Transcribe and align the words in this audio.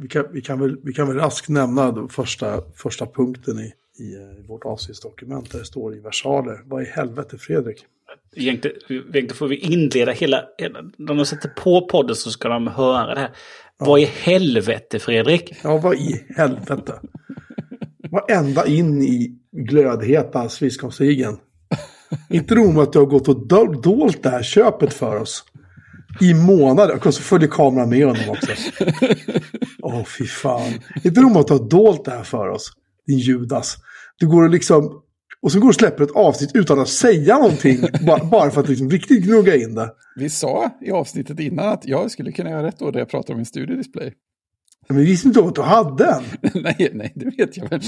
vi, 0.00 0.08
kan, 0.08 0.24
vi, 0.32 0.40
kan 0.40 0.60
väl, 0.60 0.76
vi 0.82 0.92
kan 0.92 1.08
väl 1.08 1.16
raskt 1.16 1.48
nämna 1.48 2.08
första, 2.08 2.62
första 2.74 3.06
punkten 3.06 3.58
i, 3.58 3.72
i, 4.02 4.14
eh, 4.14 4.46
vårt 4.48 4.64
avsnittsdokument. 4.64 5.52
Där 5.52 5.58
det 5.58 5.64
står 5.64 5.96
i 5.96 6.00
versaler. 6.00 6.60
Vad 6.64 6.82
i 6.82 6.86
helvete 6.86 7.38
Fredrik? 7.38 7.84
Egentligen, 8.36 8.76
egentligen 8.88 9.34
får 9.34 9.48
vi 9.48 9.56
inleda 9.56 10.12
hela. 10.12 10.44
När 10.96 11.14
de 11.14 11.26
sätter 11.26 11.48
på 11.48 11.86
podden 11.86 12.16
så 12.16 12.30
ska 12.30 12.48
de 12.48 12.66
höra 12.66 13.14
det 13.14 13.20
här. 13.20 13.30
Ja. 13.78 13.86
Vad 13.86 14.00
i 14.00 14.04
helvete 14.04 14.98
Fredrik? 14.98 15.54
Ja, 15.62 15.78
vad 15.78 15.94
i 15.94 16.24
helvete? 16.36 17.00
Varenda 18.10 18.66
in 18.66 19.02
i 19.02 19.38
glödheta 19.52 20.48
Swisscom-stigen. 20.48 21.38
Inte 22.30 22.54
nog 22.54 22.74
med 22.74 22.82
att 22.82 22.92
du 22.92 22.98
har 22.98 23.06
gått 23.06 23.28
och 23.28 23.46
dolt 23.82 24.22
det 24.22 24.30
här 24.30 24.42
köpet 24.42 24.94
för 24.94 25.20
oss. 25.20 25.44
I 26.20 26.34
månader. 26.34 27.06
Och 27.06 27.14
så 27.14 27.22
följer 27.22 27.48
kameran 27.48 27.88
med 27.88 28.06
honom 28.06 28.28
också. 28.28 28.52
Åh, 29.82 30.00
oh, 30.00 30.04
fy 30.04 30.24
fan. 30.26 30.72
Inte 31.04 31.20
nog 31.20 31.30
med 31.30 31.40
att 31.40 31.46
du 31.46 31.52
har 31.52 31.68
dolt 31.68 32.04
det 32.04 32.10
här 32.10 32.24
för 32.24 32.48
oss. 32.48 32.72
Din 33.06 33.18
Judas. 33.18 33.76
Du 34.18 34.28
går 34.28 34.42
och 34.42 34.50
liksom... 34.50 35.02
Och 35.40 35.52
så 35.52 35.58
går 35.58 35.66
du 35.66 35.68
och 35.68 35.74
släpper 35.74 36.04
ett 36.04 36.10
avsnitt 36.10 36.50
utan 36.54 36.80
att 36.80 36.88
säga 36.88 37.38
någonting. 37.38 37.80
bara, 38.30 38.50
för 38.50 38.60
att 38.60 38.68
liksom 38.68 38.90
riktigt 38.90 39.24
gnugga 39.24 39.56
in 39.56 39.74
det. 39.74 39.90
Vi 40.16 40.30
sa 40.30 40.70
i 40.80 40.90
avsnittet 40.90 41.40
innan 41.40 41.68
att 41.68 41.86
jag 41.86 42.10
skulle 42.10 42.32
kunna 42.32 42.50
göra 42.50 42.66
rätt 42.66 42.78
då 42.78 42.90
där 42.90 42.98
jag 42.98 43.08
pratar 43.08 43.34
om 43.34 43.40
en 43.40 43.46
studiodisplay. 43.46 44.14
Men 44.88 44.96
vi 44.96 45.04
visste 45.04 45.28
inte 45.28 45.40
om 45.40 45.48
att 45.48 45.54
du 45.54 45.62
hade 45.62 46.04
en. 46.04 46.22
nej, 46.62 46.90
nej, 46.94 47.12
det 47.14 47.24
vet 47.24 47.56
jag 47.56 47.68
väl. 47.70 47.80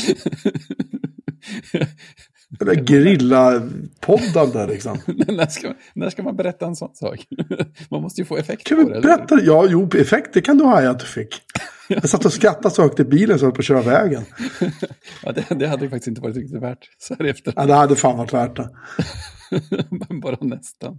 Där 2.58 2.74
grilla-podden 2.74 4.52
där 4.52 4.68
liksom. 4.68 4.98
när, 5.06 5.46
ska, 5.46 5.74
när 5.94 6.10
ska 6.10 6.22
man 6.22 6.36
berätta 6.36 6.66
en 6.66 6.76
sån 6.76 6.94
sak? 6.94 7.26
man 7.90 8.02
måste 8.02 8.20
ju 8.20 8.24
få 8.24 8.36
effekt 8.36 8.66
kan 8.66 8.84
på 8.84 8.92
det. 8.92 9.00
Berätta? 9.00 9.34
Eller? 9.34 9.46
Ja, 9.46 9.66
jo, 9.68 9.90
effekt 9.94 10.30
det 10.32 10.40
kan 10.40 10.58
du 10.58 10.64
haja 10.64 10.90
att 10.90 10.98
du 10.98 11.06
fick. 11.06 11.42
Jag 11.88 12.08
satt 12.08 12.24
och 12.24 12.32
skrattade 12.32 12.74
så 12.74 12.82
högt 12.82 13.00
i 13.00 13.04
bilen 13.04 13.38
så 13.38 13.44
jag 13.44 13.46
höll 13.46 13.54
på 13.54 13.60
att 13.60 13.64
köra 13.64 13.82
vägen. 13.82 14.22
ja, 15.22 15.32
det, 15.32 15.54
det 15.54 15.66
hade 15.66 15.88
faktiskt 15.88 16.06
inte 16.06 16.20
varit 16.20 16.36
riktigt 16.36 16.62
värt 16.62 16.78
så 16.98 17.14
här 17.18 17.24
efter. 17.24 17.52
Ja, 17.56 17.66
det 17.66 17.74
hade 17.74 17.96
fan 17.96 18.18
varit 18.18 18.34
värt 18.34 18.56
det. 18.56 18.70
Bara 20.22 20.36
nästan. 20.40 20.98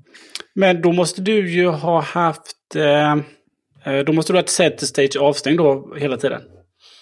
Men 0.55 0.81
då 0.81 0.91
måste 0.91 1.21
du 1.21 1.49
ju 1.49 1.67
ha 1.67 2.01
haft... 2.01 2.75
Eh, 2.75 3.11
eh 3.93 4.03
då 4.05 4.13
måste 4.13 4.33
du 4.33 4.37
ha 4.37 4.43
ett 4.43 4.49
set 4.49 4.81
stage 4.81 5.17
avstängd 5.19 5.57
då 5.57 5.95
hela 5.97 6.17
tiden. 6.17 6.41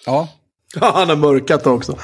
Ja. 0.06 0.28
Ja, 0.74 0.92
han 0.94 1.08
har 1.08 1.16
mörkat 1.16 1.66
också. 1.66 1.98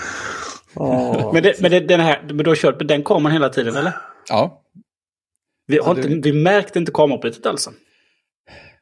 Oh. 0.77 1.33
men, 1.33 1.43
det, 1.43 1.61
men, 1.61 1.71
det, 1.71 1.81
den 1.81 2.01
här, 2.01 2.23
men 2.29 2.37
du 2.37 2.51
har 2.51 2.57
kört 2.57 2.79
med 2.79 2.87
den 2.87 3.05
kameran 3.05 3.33
hela 3.33 3.49
tiden 3.49 3.77
eller? 3.77 3.93
Ja. 4.29 4.63
Vi, 5.67 5.79
har 5.79 5.97
inte, 5.97 6.31
vi 6.31 6.33
märkte 6.33 6.79
inte 6.79 6.93
kamerabytet 6.93 7.47
alltså? 7.47 7.73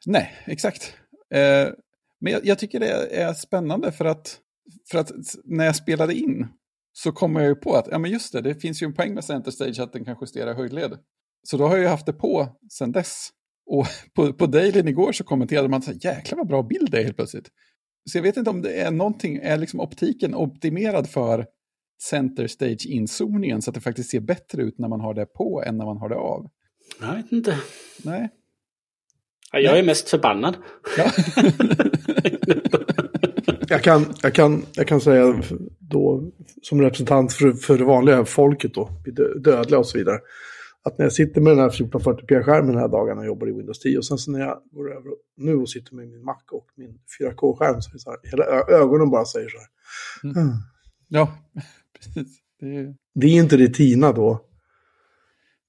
Nej, 0.06 0.34
exakt. 0.46 0.94
Eh, 1.34 1.68
men 2.20 2.32
jag, 2.32 2.46
jag, 2.46 2.58
tycker 2.58 2.80
det 2.80 3.16
är 3.16 3.34
spännande 3.34 3.92
för 3.92 4.04
att, 4.04 4.38
för 4.90 4.98
att 4.98 5.12
när 5.44 5.64
jag 5.64 5.76
spelade 5.76 6.14
in 6.14 6.46
så 6.92 7.12
kommer 7.12 7.40
jag 7.40 7.48
ju 7.48 7.54
på 7.54 7.74
att 7.74 7.88
ja, 7.90 7.98
men 7.98 8.10
just 8.10 8.32
det, 8.32 8.40
det 8.40 8.54
finns 8.54 8.82
ju 8.82 8.84
en 8.84 8.94
poäng 8.94 9.14
med 9.14 9.24
Center 9.24 9.50
Stage 9.50 9.80
att 9.80 9.92
den 9.92 10.04
kan 10.04 10.16
justera 10.20 10.54
höjdled. 10.54 10.98
Så 11.42 11.56
då 11.56 11.64
har 11.64 11.74
jag 11.74 11.82
ju 11.82 11.88
haft 11.88 12.06
det 12.06 12.12
på 12.12 12.48
sedan 12.70 12.92
dess. 12.92 13.28
Och 13.66 13.86
på, 14.14 14.32
på 14.32 14.46
dailyn 14.46 14.88
igår 14.88 15.12
så 15.12 15.24
kommenterade 15.24 15.68
man 15.68 15.82
så 15.82 15.90
här, 15.90 15.98
jäklar 16.02 16.38
vad 16.38 16.46
bra 16.46 16.62
bild 16.62 16.90
det 16.90 16.98
är 16.98 17.04
helt 17.04 17.16
plötsligt. 17.16 17.48
Så 18.10 18.18
jag 18.18 18.22
vet 18.22 18.36
inte 18.36 18.50
om 18.50 18.62
det 18.62 18.80
är 18.80 18.90
någonting, 18.90 19.36
är 19.36 19.56
liksom 19.56 19.80
optiken 19.80 20.34
optimerad 20.34 21.10
för 21.10 21.46
center 22.02 22.46
stage 22.46 22.86
inzoningen 22.86 23.62
så 23.62 23.70
att 23.70 23.74
det 23.74 23.80
faktiskt 23.80 24.10
ser 24.10 24.20
bättre 24.20 24.62
ut 24.62 24.78
när 24.78 24.88
man 24.88 25.00
har 25.00 25.14
det 25.14 25.26
på 25.26 25.62
än 25.66 25.76
när 25.76 25.84
man 25.84 25.96
har 25.96 26.08
det 26.08 26.16
av? 26.16 26.50
Jag 27.00 27.14
vet 27.14 27.32
inte. 27.32 27.58
Nej. 28.04 28.30
Ja, 29.52 29.58
jag 29.58 29.78
är 29.78 29.82
mest 29.82 30.08
förbannad. 30.08 30.56
Ja. 30.96 31.10
jag, 33.68 33.82
kan, 33.82 34.14
jag, 34.22 34.34
kan, 34.34 34.66
jag 34.74 34.88
kan 34.88 35.00
säga 35.00 35.42
då 35.78 36.32
som 36.62 36.80
representant 36.82 37.32
för, 37.32 37.52
för 37.52 37.78
det 37.78 37.84
vanliga 37.84 38.24
folket 38.24 38.74
då, 38.74 38.90
dödliga 39.44 39.78
och 39.78 39.86
så 39.86 39.98
vidare. 39.98 40.18
Att 40.82 40.98
när 40.98 41.04
jag 41.04 41.12
sitter 41.12 41.40
med 41.40 41.52
den 41.52 41.58
här 41.58 41.68
1440p-skärmen 41.68 42.66
den 42.66 42.78
här 42.80 42.88
dagarna 42.88 43.20
och 43.20 43.26
jobbar 43.26 43.48
i 43.48 43.52
Windows 43.52 43.78
10 43.78 43.98
och 43.98 44.06
sen 44.06 44.18
så 44.18 44.30
när 44.30 44.40
jag 44.40 44.58
går 44.72 44.92
över 44.92 45.10
nu 45.36 45.54
och 45.54 45.70
sitter 45.70 45.94
med 45.94 46.08
min 46.08 46.24
Mac 46.24 46.40
och 46.50 46.66
min 46.76 46.98
4K-skärm 47.20 47.80
så 47.80 47.90
är 47.90 47.92
det 47.92 47.98
så 47.98 48.10
här, 48.10 48.18
hela 48.30 48.44
ögonen 48.82 49.10
bara 49.10 49.24
säger 49.24 49.48
så 49.48 49.58
här. 49.58 49.68
Mm. 50.30 50.42
Mm. 50.42 50.56
Ja, 51.08 51.32
precis. 52.14 52.40
Det 52.60 52.76
är... 52.76 52.94
det 53.14 53.26
är 53.26 53.42
inte 53.42 53.56
retina 53.56 54.12
då. 54.12 54.44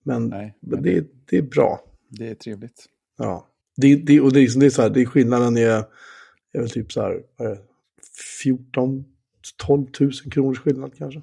Men, 0.04 0.28
Nej, 0.28 0.58
men 0.60 0.84
det, 0.84 1.08
det 1.30 1.38
är 1.38 1.42
bra. 1.42 1.82
Det 2.10 2.30
är 2.30 2.36
trevligt. 2.36 2.86
Ja. 3.18 3.48
Det, 3.78 3.96
det, 3.96 4.22
och 4.22 4.34
det, 4.34 4.40
är, 4.40 4.60
det 4.60 4.66
är 4.66 4.70
så 4.70 4.82
här, 4.82 4.90
det 4.90 5.02
är 5.02 5.06
skillnaden 5.06 5.58
är, 5.58 5.84
är 6.54 6.60
väl 6.60 6.70
typ 6.70 6.92
så 6.92 7.02
här, 7.02 7.24
14 8.44 9.06
12 9.58 9.86
000 10.00 10.12
kronors 10.32 10.60
skillnad 10.60 10.98
kanske. 10.98 11.22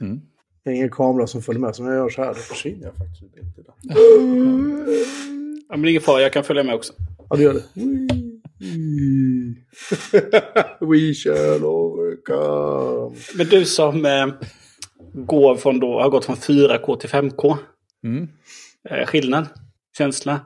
Mm. 0.00 0.20
Jag 0.62 0.72
har 0.72 0.76
ingen 0.76 0.90
kamera 0.90 1.26
som 1.26 1.42
följer 1.42 1.60
med, 1.60 1.76
så 1.76 1.82
när 1.82 1.90
jag 1.90 1.98
gör 1.98 2.08
så 2.08 2.22
här 2.22 2.28
då 2.28 2.40
försvinner 2.40 2.86
jag 2.86 2.96
faktiskt 2.96 3.22
ur 3.22 3.28
bilden. 3.28 3.74
Ja, 5.68 5.76
men 5.76 5.88
ingen 5.88 6.02
fara, 6.02 6.22
jag 6.22 6.32
kan 6.32 6.44
följa 6.44 6.62
med 6.62 6.74
också. 6.74 6.92
Ja, 7.30 7.36
du 7.36 7.42
gör 7.42 7.54
det. 7.54 7.64
We 10.86 11.14
shall 11.14 11.64
overcome. 12.30 13.16
Men 13.36 13.46
du 13.46 13.64
som 13.64 14.06
eh, 14.06 14.26
går 15.14 15.56
från 15.56 15.80
då, 15.80 16.00
har 16.00 16.10
gått 16.10 16.24
från 16.24 16.36
4K 16.36 16.96
till 16.96 17.10
5K. 17.10 17.56
Mm. 18.04 18.28
Eh, 18.90 19.06
skillnad? 19.06 19.46
Känsla? 19.98 20.40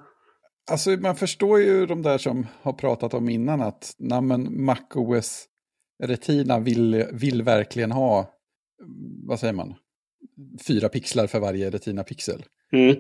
Alltså 0.70 0.90
man 0.90 1.16
förstår 1.16 1.60
ju 1.60 1.86
de 1.86 2.02
där 2.02 2.18
som 2.18 2.46
har 2.62 2.72
pratat 2.72 3.14
om 3.14 3.28
innan 3.28 3.60
att 3.60 3.94
namn 3.98 4.64
MacOS 4.64 5.48
Retina 6.02 6.58
vill, 6.58 7.04
vill 7.12 7.42
verkligen 7.42 7.92
ha, 7.92 8.30
vad 9.26 9.40
säger 9.40 9.52
man, 9.52 9.74
fyra 10.66 10.88
pixlar 10.88 11.26
för 11.26 11.40
varje 11.40 11.70
Retina-pixel. 11.70 12.44
Mm. 12.72 12.96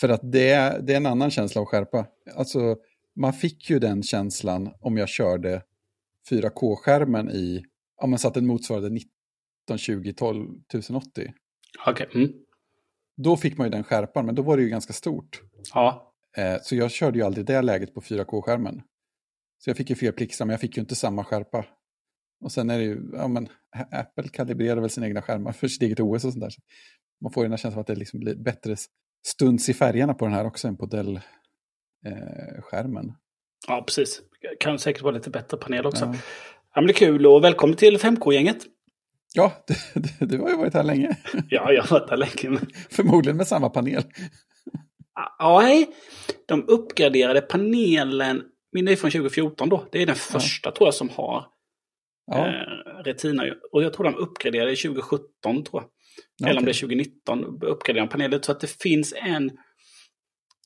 För 0.00 0.08
att 0.08 0.20
det 0.32 0.50
är, 0.50 0.80
det 0.80 0.92
är 0.92 0.96
en 0.96 1.06
annan 1.06 1.30
känsla 1.30 1.60
av 1.60 1.66
skärpa. 1.66 2.06
Alltså 2.36 2.76
man 3.16 3.32
fick 3.32 3.70
ju 3.70 3.78
den 3.78 4.02
känslan 4.02 4.70
om 4.80 4.96
jag 4.96 5.08
körde 5.08 5.62
4K-skärmen 6.30 7.30
i, 7.30 7.64
om 8.00 8.10
man 8.10 8.18
satt 8.18 8.34
den 8.34 8.46
motsvarade 8.46 8.86
1920 8.86 10.12
12 10.16 10.46
1080. 10.74 11.32
Okej. 11.86 12.06
Okay. 12.06 12.22
Mm. 12.22 12.32
Då 13.16 13.36
fick 13.36 13.58
man 13.58 13.66
ju 13.66 13.70
den 13.70 13.84
skärpan, 13.84 14.26
men 14.26 14.34
då 14.34 14.42
var 14.42 14.56
det 14.56 14.62
ju 14.62 14.68
ganska 14.68 14.92
stort. 14.92 15.42
Ja. 15.74 16.14
Eh, 16.36 16.56
så 16.62 16.76
jag 16.76 16.90
körde 16.90 17.18
ju 17.18 17.24
aldrig 17.24 17.46
det 17.46 17.62
läget 17.62 17.94
på 17.94 18.00
4K-skärmen. 18.00 18.82
Så 19.58 19.70
jag 19.70 19.76
fick 19.76 19.90
ju 19.90 19.96
fler 19.96 20.12
pixlar, 20.12 20.46
men 20.46 20.52
jag 20.52 20.60
fick 20.60 20.76
ju 20.76 20.80
inte 20.80 20.94
samma 20.94 21.24
skärpa. 21.24 21.66
Och 22.44 22.52
sen 22.52 22.70
är 22.70 22.78
det 22.78 22.84
ju, 22.84 23.10
ja 23.12 23.28
men 23.28 23.48
Apple 23.90 24.28
kalibrerar 24.28 24.80
väl 24.80 24.90
sina 24.90 25.06
egna 25.06 25.22
skärmar 25.22 25.52
för 25.52 25.68
sitt 25.68 25.82
eget 25.82 26.00
OS 26.00 26.24
och 26.24 26.32
sånt 26.32 26.40
där. 26.40 26.50
Så 26.50 26.60
man 27.20 27.32
får 27.32 27.42
ju 27.44 27.48
den 27.48 27.58
känslan 27.58 27.80
att 27.80 27.86
det 27.86 27.94
liksom 27.94 28.20
blir 28.20 28.34
bättre 28.34 28.76
stunds 29.26 29.68
i 29.68 29.74
färgerna 29.74 30.14
på 30.14 30.24
den 30.24 30.34
här 30.34 30.46
också 30.46 30.68
än 30.68 30.76
på 30.76 30.86
Dell 30.86 31.16
eh, 32.06 32.62
skärmen. 32.62 33.12
Ja, 33.68 33.84
precis. 33.86 34.22
Kan 34.60 34.78
säkert 34.78 35.02
vara 35.02 35.14
lite 35.14 35.30
bättre 35.30 35.56
panel 35.56 35.86
också. 35.86 36.04
Ja. 36.04 36.14
Ja 36.74 36.80
men 36.80 36.86
det 36.86 36.92
är 36.92 36.94
kul 36.94 37.26
och 37.26 37.44
välkommen 37.44 37.76
till 37.76 37.98
5K-gänget. 37.98 38.66
Ja, 39.34 39.52
du, 39.94 40.26
du 40.26 40.38
har 40.38 40.50
ju 40.50 40.56
varit 40.56 40.74
här 40.74 40.82
länge. 40.82 41.16
ja, 41.48 41.72
jag 41.72 41.82
har 41.82 42.00
varit 42.00 42.10
här 42.10 42.16
länge. 42.16 42.50
Men... 42.50 42.70
Förmodligen 42.90 43.36
med 43.36 43.46
samma 43.46 43.70
panel. 43.70 44.02
Ja, 45.38 45.60
nej. 45.62 45.88
De 46.46 46.68
uppgraderade 46.68 47.40
panelen, 47.40 48.42
min 48.72 48.88
är 48.88 48.96
från 48.96 49.10
2014 49.10 49.68
då. 49.68 49.88
Det 49.92 50.02
är 50.02 50.06
den 50.06 50.16
första 50.16 50.68
ja. 50.68 50.74
tror 50.74 50.86
jag 50.86 50.94
som 50.94 51.08
har 51.08 51.46
ja. 52.26 52.48
eh, 52.48 53.02
Retina. 53.04 53.44
Och 53.72 53.82
jag 53.82 53.92
tror 53.92 54.04
de 54.04 54.14
uppgraderade 54.14 54.76
2017 54.76 55.64
tror 55.64 55.82
jag. 55.82 56.48
Eller 56.48 56.58
om 56.58 56.64
det 56.64 56.70
är 56.70 56.80
2019 56.80 57.44
uppgraderade 57.62 58.06
de 58.06 58.12
panelen. 58.12 58.42
Så 58.42 58.52
att 58.52 58.60
det 58.60 58.82
finns 58.82 59.14
en 59.16 59.50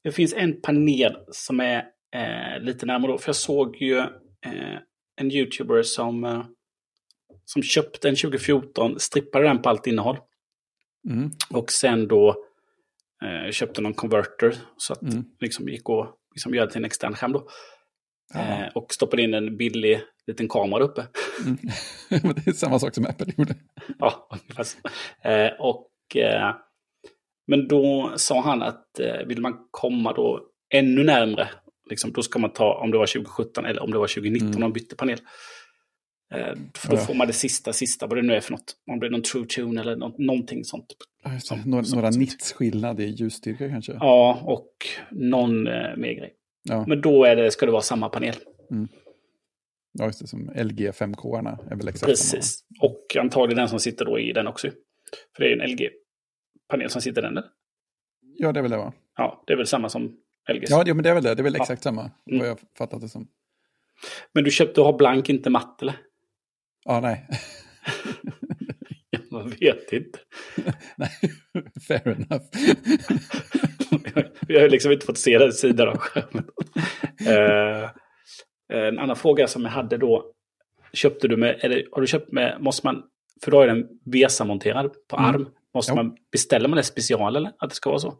det 0.03 0.13
finns 0.13 0.35
en 0.35 0.61
panel 0.61 1.17
som 1.33 1.61
är 1.61 1.85
eh, 2.15 2.63
lite 2.63 2.87
närmare 2.87 3.13
då. 3.13 3.19
För 3.19 3.29
jag 3.29 3.37
såg 3.37 3.77
ju 3.77 3.99
eh, 3.99 4.79
en 5.17 5.33
YouTuber 5.33 5.83
som, 5.83 6.25
eh, 6.25 6.45
som 7.45 7.63
köpte 7.63 8.09
en 8.09 8.17
2014, 8.17 9.01
strippade 9.01 9.45
den 9.45 9.63
på 9.63 9.69
allt 9.69 9.87
innehåll. 9.87 10.19
Mm. 11.09 11.31
Och 11.51 11.73
sen 11.73 12.09
då 12.09 12.45
eh, 13.25 13.51
köpte 13.51 13.81
någon 13.81 13.95
converter 13.95 14.57
så 14.77 14.93
att 14.93 15.03
mm. 15.03 15.25
liksom 15.41 15.69
gick 15.69 15.91
att 15.91 16.15
liksom, 16.35 16.55
göra 16.55 16.67
till 16.67 16.79
en 16.79 16.85
extern 16.85 17.15
skärm 17.15 17.33
då. 17.33 17.49
Eh, 18.35 18.67
och 18.75 18.95
stoppade 18.95 19.23
in 19.23 19.35
en 19.35 19.57
billig 19.57 20.01
liten 20.27 20.49
kamera 20.49 20.85
uppe. 20.85 21.07
Mm. 21.45 21.59
det 22.35 22.47
är 22.47 22.53
samma 22.53 22.79
sak 22.79 22.95
som 22.95 23.07
Apple 23.07 23.33
gjorde. 23.37 23.55
ja, 23.99 24.29
ungefär 24.31 24.67
eh, 25.23 25.53
Och 25.59 26.17
eh, 26.17 26.55
men 27.47 27.69
då 27.69 28.13
sa 28.17 28.41
han 28.41 28.63
att 28.63 29.01
eh, 29.01 29.27
vill 29.27 29.41
man 29.41 29.59
komma 29.71 30.13
då 30.13 30.41
ännu 30.75 31.05
närmre, 31.05 31.49
liksom, 31.91 32.13
då 32.13 32.23
ska 32.23 32.39
man 32.39 32.53
ta 32.53 32.75
om 32.75 32.91
det 32.91 32.99
var 32.99 33.07
2017 33.07 33.65
eller 33.65 33.83
om 33.83 33.91
det 33.91 33.99
var 33.99 34.07
2019 34.07 34.49
mm. 34.49 34.61
de 34.61 34.73
bytte 34.73 34.97
panel. 34.97 35.19
Eh, 36.35 36.55
för 36.75 36.89
då 36.89 36.97
ja. 36.97 37.01
får 37.01 37.15
man 37.15 37.27
det 37.27 37.33
sista, 37.33 37.73
sista, 37.73 38.07
vad 38.07 38.19
det 38.19 38.23
nu 38.23 38.35
är 38.35 38.41
för 38.41 38.53
något. 38.53 38.77
Om 38.91 39.01
det 39.01 39.07
är 39.07 39.11
någon 39.11 39.23
true 39.23 39.47
tune 39.47 39.81
eller 39.81 39.97
något, 39.97 40.19
någonting 40.19 40.65
sånt. 40.65 40.87
Som, 41.39 41.61
några 41.67 41.85
några 41.95 42.11
nits 42.11 42.53
skillnad 42.53 43.01
i 43.01 43.05
ljusstyrka 43.05 43.69
kanske? 43.69 43.93
Ja, 43.93 44.41
och 44.43 44.73
någon 45.11 45.67
eh, 45.67 45.97
mer 45.97 46.13
grej. 46.13 46.35
Ja. 46.63 46.85
Men 46.89 47.01
då 47.01 47.25
är 47.25 47.37
det, 47.37 47.51
ska 47.51 47.67
det 47.67 47.73
vara 47.73 47.83
samma 47.83 48.09
panel. 48.09 48.35
Mm. 48.71 48.89
Ja, 49.93 50.07
just 50.07 50.21
det, 50.21 50.27
som 50.27 50.51
LG 50.57 50.91
5K-arna 50.91 51.59
är 51.71 51.77
väl 51.77 51.89
exakt 51.89 52.07
Precis. 52.07 52.65
Samma. 52.79 52.91
Och 52.91 53.17
antagligen 53.17 53.59
den 53.59 53.69
som 53.69 53.81
sitter 53.81 54.05
då 54.05 54.19
i 54.19 54.33
den 54.33 54.47
också. 54.47 54.69
För 55.37 55.43
det 55.43 55.45
är 55.45 55.57
ju 55.57 55.61
en 55.61 55.71
LG-panel 55.71 56.91
som 56.91 57.03
sitter 57.03 57.23
i 57.23 57.25
den. 57.25 57.35
Där. 57.35 57.45
Ja, 58.37 58.53
det 58.53 58.61
är 58.61 58.63
väl 58.63 58.71
det 58.71 58.77
va? 58.77 58.93
Ja, 59.17 59.45
det 59.47 59.53
är 59.53 59.57
väl 59.57 59.67
samma 59.67 59.89
som 59.89 60.17
LGs. 60.53 60.71
Ja, 60.71 60.85
men 60.87 61.03
det 61.03 61.11
är 61.11 61.15
väl 61.15 61.23
det. 61.23 61.35
Det 61.35 61.41
är 61.41 61.45
väl 61.45 61.57
exakt 61.57 61.85
ja. 61.85 61.91
samma, 61.91 62.11
mm. 62.31 62.41
vad 62.41 62.49
jag 62.49 62.59
fattat 62.79 63.01
det 63.01 63.09
som. 63.09 63.29
Men 64.33 64.45
du 64.45 64.51
köpte 64.51 64.81
och 64.81 64.87
har 64.87 64.99
blank, 64.99 65.29
inte 65.29 65.51
matt 65.51 65.83
eller? 65.83 65.97
Ja, 66.85 67.01
nej. 67.01 67.29
jag 69.31 69.49
vet 69.61 69.93
inte. 69.93 70.19
nej, 70.97 71.11
fair 71.89 72.09
enough. 72.09 72.45
Vi 74.49 74.61
har 74.61 74.69
liksom 74.69 74.93
inte 74.93 75.07
fått 75.07 75.19
se 75.19 75.39
den 75.39 75.53
sidan 75.53 75.89
av 75.89 75.97
skärmen. 75.97 76.45
uh, 77.21 77.91
en 78.69 78.99
annan 78.99 79.17
fråga 79.17 79.47
som 79.47 79.63
jag 79.63 79.71
hade 79.71 79.97
då. 79.97 80.31
Köpte 80.93 81.29
du 81.29 81.37
med, 81.37 81.59
eller 81.61 81.89
har 81.93 82.01
du 82.01 82.07
köpt 82.07 82.33
med, 82.33 82.57
måste 82.61 82.87
man, 82.87 83.03
för 83.43 83.51
då 83.51 83.61
är 83.61 83.67
den 83.67 83.89
VESA-monterad 84.05 84.91
på 85.09 85.17
mm. 85.17 85.31
arm. 85.31 85.49
Måste 85.75 85.93
jo. 85.93 85.97
man, 85.97 86.17
beställa 86.33 86.69
man 86.69 86.77
det 86.77 86.83
special 86.83 87.37
eller? 87.37 87.53
Att 87.59 87.71
det 87.71 87.77
ska 87.77 87.91
vara 87.91 88.01
så? 88.01 88.15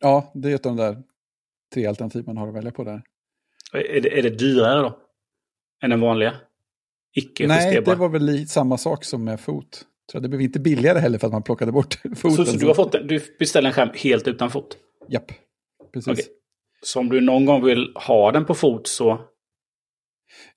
Ja, 0.00 0.32
det 0.34 0.50
är 0.50 0.54
ett 0.54 0.66
av 0.66 0.76
de 0.76 0.82
där 0.82 1.02
tre 1.76 1.86
alternativ 1.86 2.24
man 2.26 2.36
har 2.36 2.48
att 2.48 2.54
välja 2.54 2.70
på 2.70 2.84
där. 2.84 3.02
Är 3.72 4.00
det, 4.00 4.18
är 4.18 4.22
det 4.22 4.30
dyrare 4.30 4.82
då? 4.82 4.98
Än 5.82 5.90
den 5.90 6.00
vanliga? 6.00 6.34
Icke 7.14 7.46
Nej, 7.46 7.82
det 7.84 7.94
var 7.94 8.08
väl 8.08 8.48
samma 8.48 8.78
sak 8.78 9.04
som 9.04 9.24
med 9.24 9.40
fot. 9.40 9.86
Så 10.12 10.20
det 10.20 10.28
blev 10.28 10.40
inte 10.40 10.60
billigare 10.60 10.98
heller 10.98 11.18
för 11.18 11.26
att 11.26 11.32
man 11.32 11.42
plockade 11.42 11.72
bort 11.72 11.94
foten. 12.16 12.36
Så, 12.36 12.44
så 12.44 12.58
du, 12.58 12.66
har 12.66 12.74
fått, 12.74 12.92
du 12.92 13.20
beställer 13.38 13.68
en 13.68 13.72
skärm 13.72 13.90
helt 13.94 14.28
utan 14.28 14.50
fot? 14.50 14.76
Japp, 15.08 15.32
precis. 15.92 16.12
Okay. 16.12 16.24
Så 16.82 17.00
om 17.00 17.08
du 17.08 17.20
någon 17.20 17.44
gång 17.44 17.64
vill 17.64 17.92
ha 18.06 18.32
den 18.32 18.44
på 18.44 18.54
fot 18.54 18.86
så... 18.86 19.20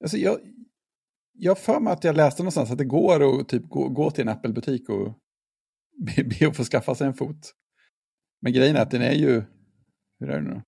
Alltså 0.01 0.17
jag, 0.17 0.37
jag 1.33 1.57
för 1.57 1.79
mig 1.79 1.93
att 1.93 2.03
jag 2.03 2.15
läste 2.15 2.43
någonstans 2.43 2.71
att 2.71 2.77
det 2.77 2.85
går 2.85 3.39
att 3.39 3.49
typ 3.49 3.69
gå, 3.69 3.89
gå 3.89 4.11
till 4.11 4.21
en 4.21 4.29
Apple-butik 4.29 4.89
och 4.89 5.13
be, 6.05 6.23
be 6.23 6.47
att 6.47 6.57
få 6.57 6.63
skaffa 6.63 6.95
sig 6.95 7.07
en 7.07 7.13
fot. 7.13 7.53
Men 8.41 8.53
grejen 8.53 8.75
är 8.75 8.81
att 8.81 8.91
den 8.91 9.01
är 9.01 9.15
ju... 9.15 9.43
Hur 10.19 10.29
är 10.29 10.41
det 10.41 10.49
nu? 10.49 10.61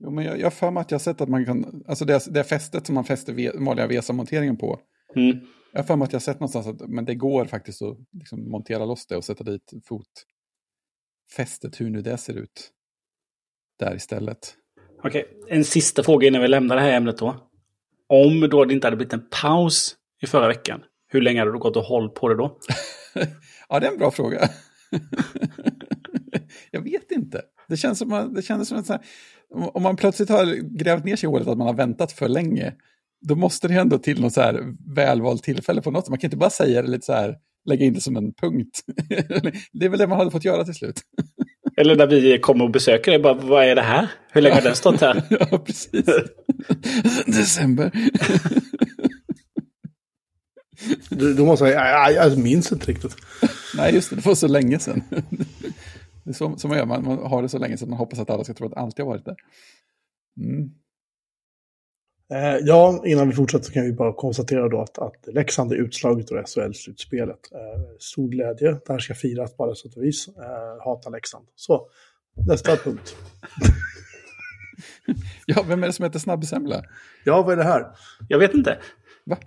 Jo, 0.00 0.10
men 0.10 0.24
jag 0.24 0.46
har 0.46 0.50
för 0.50 0.70
mig 0.70 0.80
att 0.80 0.90
jag 0.90 0.98
har 0.98 1.02
sett 1.02 1.20
att 1.20 1.28
man 1.28 1.44
kan... 1.44 1.84
Alltså 1.86 2.04
det, 2.04 2.34
det 2.34 2.44
fästet 2.44 2.86
som 2.86 2.94
man 2.94 3.04
fäster 3.04 3.58
vanliga 3.64 3.86
VESA-monteringen 3.86 4.56
på. 4.56 4.80
Mm. 5.16 5.38
Jag 5.72 5.80
har 5.80 5.84
för 5.84 5.96
mig 5.96 6.04
att 6.04 6.12
jag 6.12 6.20
har 6.20 6.22
sett 6.22 6.40
någonstans 6.40 6.66
att 6.66 6.88
men 6.88 7.04
det 7.04 7.14
går 7.14 7.44
faktiskt 7.44 7.82
att 7.82 7.96
liksom 8.12 8.50
montera 8.50 8.84
loss 8.84 9.06
det 9.06 9.16
och 9.16 9.24
sätta 9.24 9.44
dit 9.44 9.72
fotfästet, 9.84 11.80
hur 11.80 11.90
nu 11.90 12.02
det 12.02 12.16
ser 12.16 12.34
ut. 12.34 12.70
Där 13.78 13.96
istället. 13.96 14.54
Okej, 15.04 15.24
okay. 15.24 15.56
en 15.56 15.64
sista 15.64 16.02
fråga 16.02 16.26
innan 16.26 16.42
vi 16.42 16.48
lämnar 16.48 16.76
det 16.76 16.82
här 16.82 16.92
ämnet 16.92 17.18
då. 17.18 17.50
Om 18.06 18.40
då 18.40 18.64
det 18.64 18.74
inte 18.74 18.86
hade 18.86 18.96
blivit 18.96 19.12
en 19.12 19.28
paus 19.42 19.96
i 20.22 20.26
förra 20.26 20.48
veckan, 20.48 20.82
hur 21.08 21.20
länge 21.20 21.38
hade 21.38 21.52
du 21.52 21.58
gått 21.58 21.76
och 21.76 21.82
hållit 21.82 22.14
på 22.14 22.28
det 22.28 22.36
då? 22.36 22.58
ja, 23.68 23.80
det 23.80 23.86
är 23.86 23.92
en 23.92 23.98
bra 23.98 24.10
fråga. 24.10 24.48
jag 26.70 26.82
vet 26.82 27.10
inte. 27.10 27.42
Det 27.70 27.76
känns 27.76 27.98
som, 27.98 28.32
det 28.34 28.42
känns 28.42 28.68
som 28.68 28.84
sån 28.84 28.92
här, 28.96 29.04
om 29.72 29.82
man 29.82 29.96
plötsligt 29.96 30.28
har 30.28 30.78
grävt 30.78 31.04
ner 31.04 31.16
sig 31.16 31.26
i 31.26 31.30
hålet 31.30 31.48
att 31.48 31.58
man 31.58 31.66
har 31.66 31.74
väntat 31.74 32.12
för 32.12 32.28
länge, 32.28 32.72
då 33.28 33.34
måste 33.34 33.68
det 33.68 33.74
ändå 33.74 33.98
till 33.98 34.20
något 34.20 34.32
så 34.32 34.40
här 34.40 34.74
välvalt 34.94 35.42
tillfälle 35.42 35.82
på 35.82 35.90
något. 35.90 36.08
Man 36.08 36.18
kan 36.18 36.28
inte 36.28 36.36
bara 36.36 36.50
säga 36.50 36.82
det 36.82 36.88
lite 36.88 37.06
så 37.06 37.12
här, 37.12 37.36
lägga 37.68 37.86
in 37.86 37.94
det 37.94 38.00
som 38.00 38.16
en 38.16 38.32
punkt. 38.32 38.80
det 39.72 39.84
är 39.84 39.88
väl 39.88 39.98
det 39.98 40.06
man 40.06 40.18
hade 40.18 40.30
fått 40.30 40.44
göra 40.44 40.64
till 40.64 40.74
slut. 40.74 41.00
Eller 41.76 41.96
när 41.96 42.06
vi 42.06 42.38
kommer 42.38 42.64
och 42.64 42.70
besöker 42.70 43.10
dig, 43.10 43.20
bara 43.20 43.34
vad 43.34 43.64
är 43.64 43.74
det 43.74 43.82
här? 43.82 44.08
Hur 44.32 44.40
länge 44.40 44.54
har 44.54 44.62
den 44.62 44.76
stått 44.76 45.00
här? 45.00 45.22
ja, 45.30 45.58
precis. 45.58 46.04
December. 47.26 47.90
du, 51.08 51.34
du 51.34 51.42
måste 51.42 51.64
säga, 51.64 52.10
jag, 52.10 52.14
jag 52.14 52.38
minns 52.38 52.72
inte 52.72 52.86
riktigt. 52.86 53.16
Nej, 53.76 53.94
just 53.94 54.10
det, 54.10 54.16
det 54.16 54.26
var 54.26 54.34
så 54.34 54.48
länge 54.48 54.78
sedan. 54.78 55.02
Det 56.30 56.32
är 56.32 56.36
så, 56.36 56.56
så 56.56 56.68
man 56.68 56.78
gör, 56.78 56.86
man, 56.86 57.04
man 57.04 57.18
har 57.18 57.42
det 57.42 57.48
så 57.48 57.58
länge 57.58 57.76
så 57.76 57.86
man 57.86 57.98
hoppas 57.98 58.18
att 58.18 58.30
alla 58.30 58.44
ska 58.44 58.54
tro 58.54 58.66
att 58.66 58.72
det 58.72 58.78
alltid 58.78 59.04
har 59.04 59.12
varit 59.12 59.24
där. 59.24 59.36
Mm. 60.36 60.70
Eh, 62.32 62.58
ja, 62.62 63.02
innan 63.06 63.28
vi 63.28 63.34
fortsätter 63.34 63.64
så 63.64 63.72
kan 63.72 63.84
vi 63.84 63.92
bara 63.92 64.12
konstatera 64.12 64.68
då 64.68 64.80
att, 64.80 64.98
att 64.98 65.26
Leksand 65.26 65.72
är 65.72 65.76
utslaget 65.76 66.32
ur 66.32 66.42
SHL-slutspelet. 66.42 67.52
Eh, 67.52 67.96
stor 67.98 68.28
glädje, 68.28 68.72
det 68.72 68.92
här 68.92 68.98
ska 68.98 69.14
firas 69.14 69.56
på 69.56 69.64
alla 69.64 69.74
sätt 69.74 69.96
och 69.96 70.02
vis. 70.02 70.28
Eh, 70.28 70.84
hata 70.84 71.10
Leksand. 71.10 71.46
Så, 71.54 71.88
nästa 72.46 72.76
punkt. 72.76 73.16
ja, 75.46 75.64
vem 75.68 75.82
är 75.82 75.86
det 75.86 75.92
som 75.92 76.04
heter 76.04 76.18
snabbsemla? 76.18 76.84
Ja, 77.24 77.42
vad 77.42 77.52
är 77.52 77.56
det 77.56 77.64
här? 77.64 77.86
Jag 78.28 78.38
vet 78.38 78.54
inte. 78.54 78.78
Va? 79.24 79.38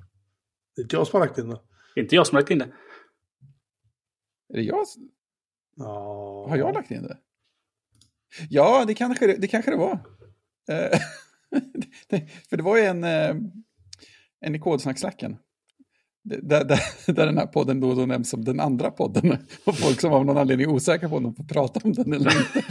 Det 0.75 0.81
är 0.81 0.83
inte 0.83 0.95
jag 0.95 1.07
som 1.07 1.19
har 1.19 1.27
lagt 1.27 1.38
in 1.38 1.50
det. 1.50 1.59
Inte 1.95 2.15
jag 2.15 2.27
som 2.27 2.36
har 2.36 2.41
lagt 2.41 2.51
in 2.51 2.59
det. 2.59 2.69
Är 4.53 4.57
det 4.57 4.63
jag? 4.63 4.86
Oh. 5.77 6.49
Har 6.49 6.57
jag 6.57 6.73
lagt 6.73 6.91
in 6.91 7.03
det? 7.03 7.17
Ja, 8.49 8.85
det 8.85 8.93
kanske 8.93 9.37
det, 9.37 9.47
kanske 9.47 9.71
det 9.71 9.77
var. 9.77 9.99
Eh, 10.69 10.99
för 12.49 12.57
det 12.57 12.63
var 12.63 12.77
ju 12.77 12.83
en, 12.83 13.03
eh, 13.03 13.35
en 14.39 14.55
i 14.55 14.59
kodsnackslacken. 14.59 15.37
Där, 16.23 16.63
där, 16.63 16.79
där 17.13 17.25
den 17.25 17.37
här 17.37 17.47
podden 17.47 17.79
då, 17.79 17.93
då 17.93 18.05
nämns 18.05 18.29
som 18.29 18.45
den 18.45 18.59
andra 18.59 18.91
podden. 18.91 19.31
Och 19.65 19.77
folk 19.77 20.01
som 20.01 20.13
av 20.13 20.25
någon 20.25 20.37
anledning 20.37 20.69
är 20.69 20.73
osäkra 20.73 21.09
på 21.09 21.17
om 21.17 21.23
de 21.23 21.35
får 21.35 21.43
prata 21.43 21.79
om 21.83 21.93
den 21.93 22.13
eller 22.13 22.37
inte. 22.37 22.63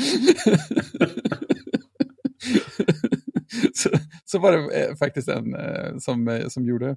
så, 3.75 3.91
så 4.25 4.39
var 4.39 4.53
det 4.53 4.85
eh, 4.85 4.97
faktiskt 4.97 5.29
en 5.29 5.55
som, 6.01 6.47
som 6.49 6.67
gjorde, 6.67 6.97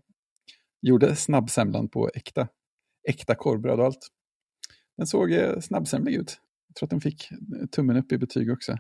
gjorde 0.82 1.16
snabbsemlan 1.16 1.90
på 1.90 2.10
äkta, 2.16 2.48
äkta 3.10 3.36
korvbröd 3.36 3.80
och 3.80 3.86
allt. 3.86 4.08
Den 4.98 5.08
såg 5.08 5.32
eh, 5.32 5.60
snabbsämlig 5.60 6.14
ut. 6.14 6.40
Jag 6.68 6.76
tror 6.76 6.88
att 6.88 6.92
den 6.92 7.02
fick 7.02 7.32
eh, 7.32 7.38
tummen 7.72 7.98
upp 7.98 8.12
i 8.12 8.18
betyg 8.18 8.52
också. 8.52 8.78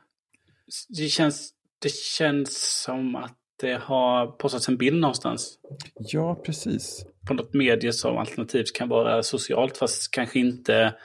Det 0.90 1.08
känns, 1.08 1.54
det 1.80 1.94
känns 1.94 2.82
som 2.84 3.16
att 3.16 3.38
det 3.62 3.82
har 3.82 4.28
postats 4.28 4.70
en 4.70 4.78
bild 4.78 5.02
någonstans. 5.02 5.60
Ja, 5.96 6.36
precis. 6.36 7.06
På 7.28 7.34
något 7.34 7.54
medie 7.54 7.94
som 7.94 8.18
alternativt 8.18 8.76
kan 8.76 8.90
vara 8.90 9.24
socialt, 9.24 9.78
fast 9.78 10.12
kanske 10.12 10.40
inte 10.40 10.96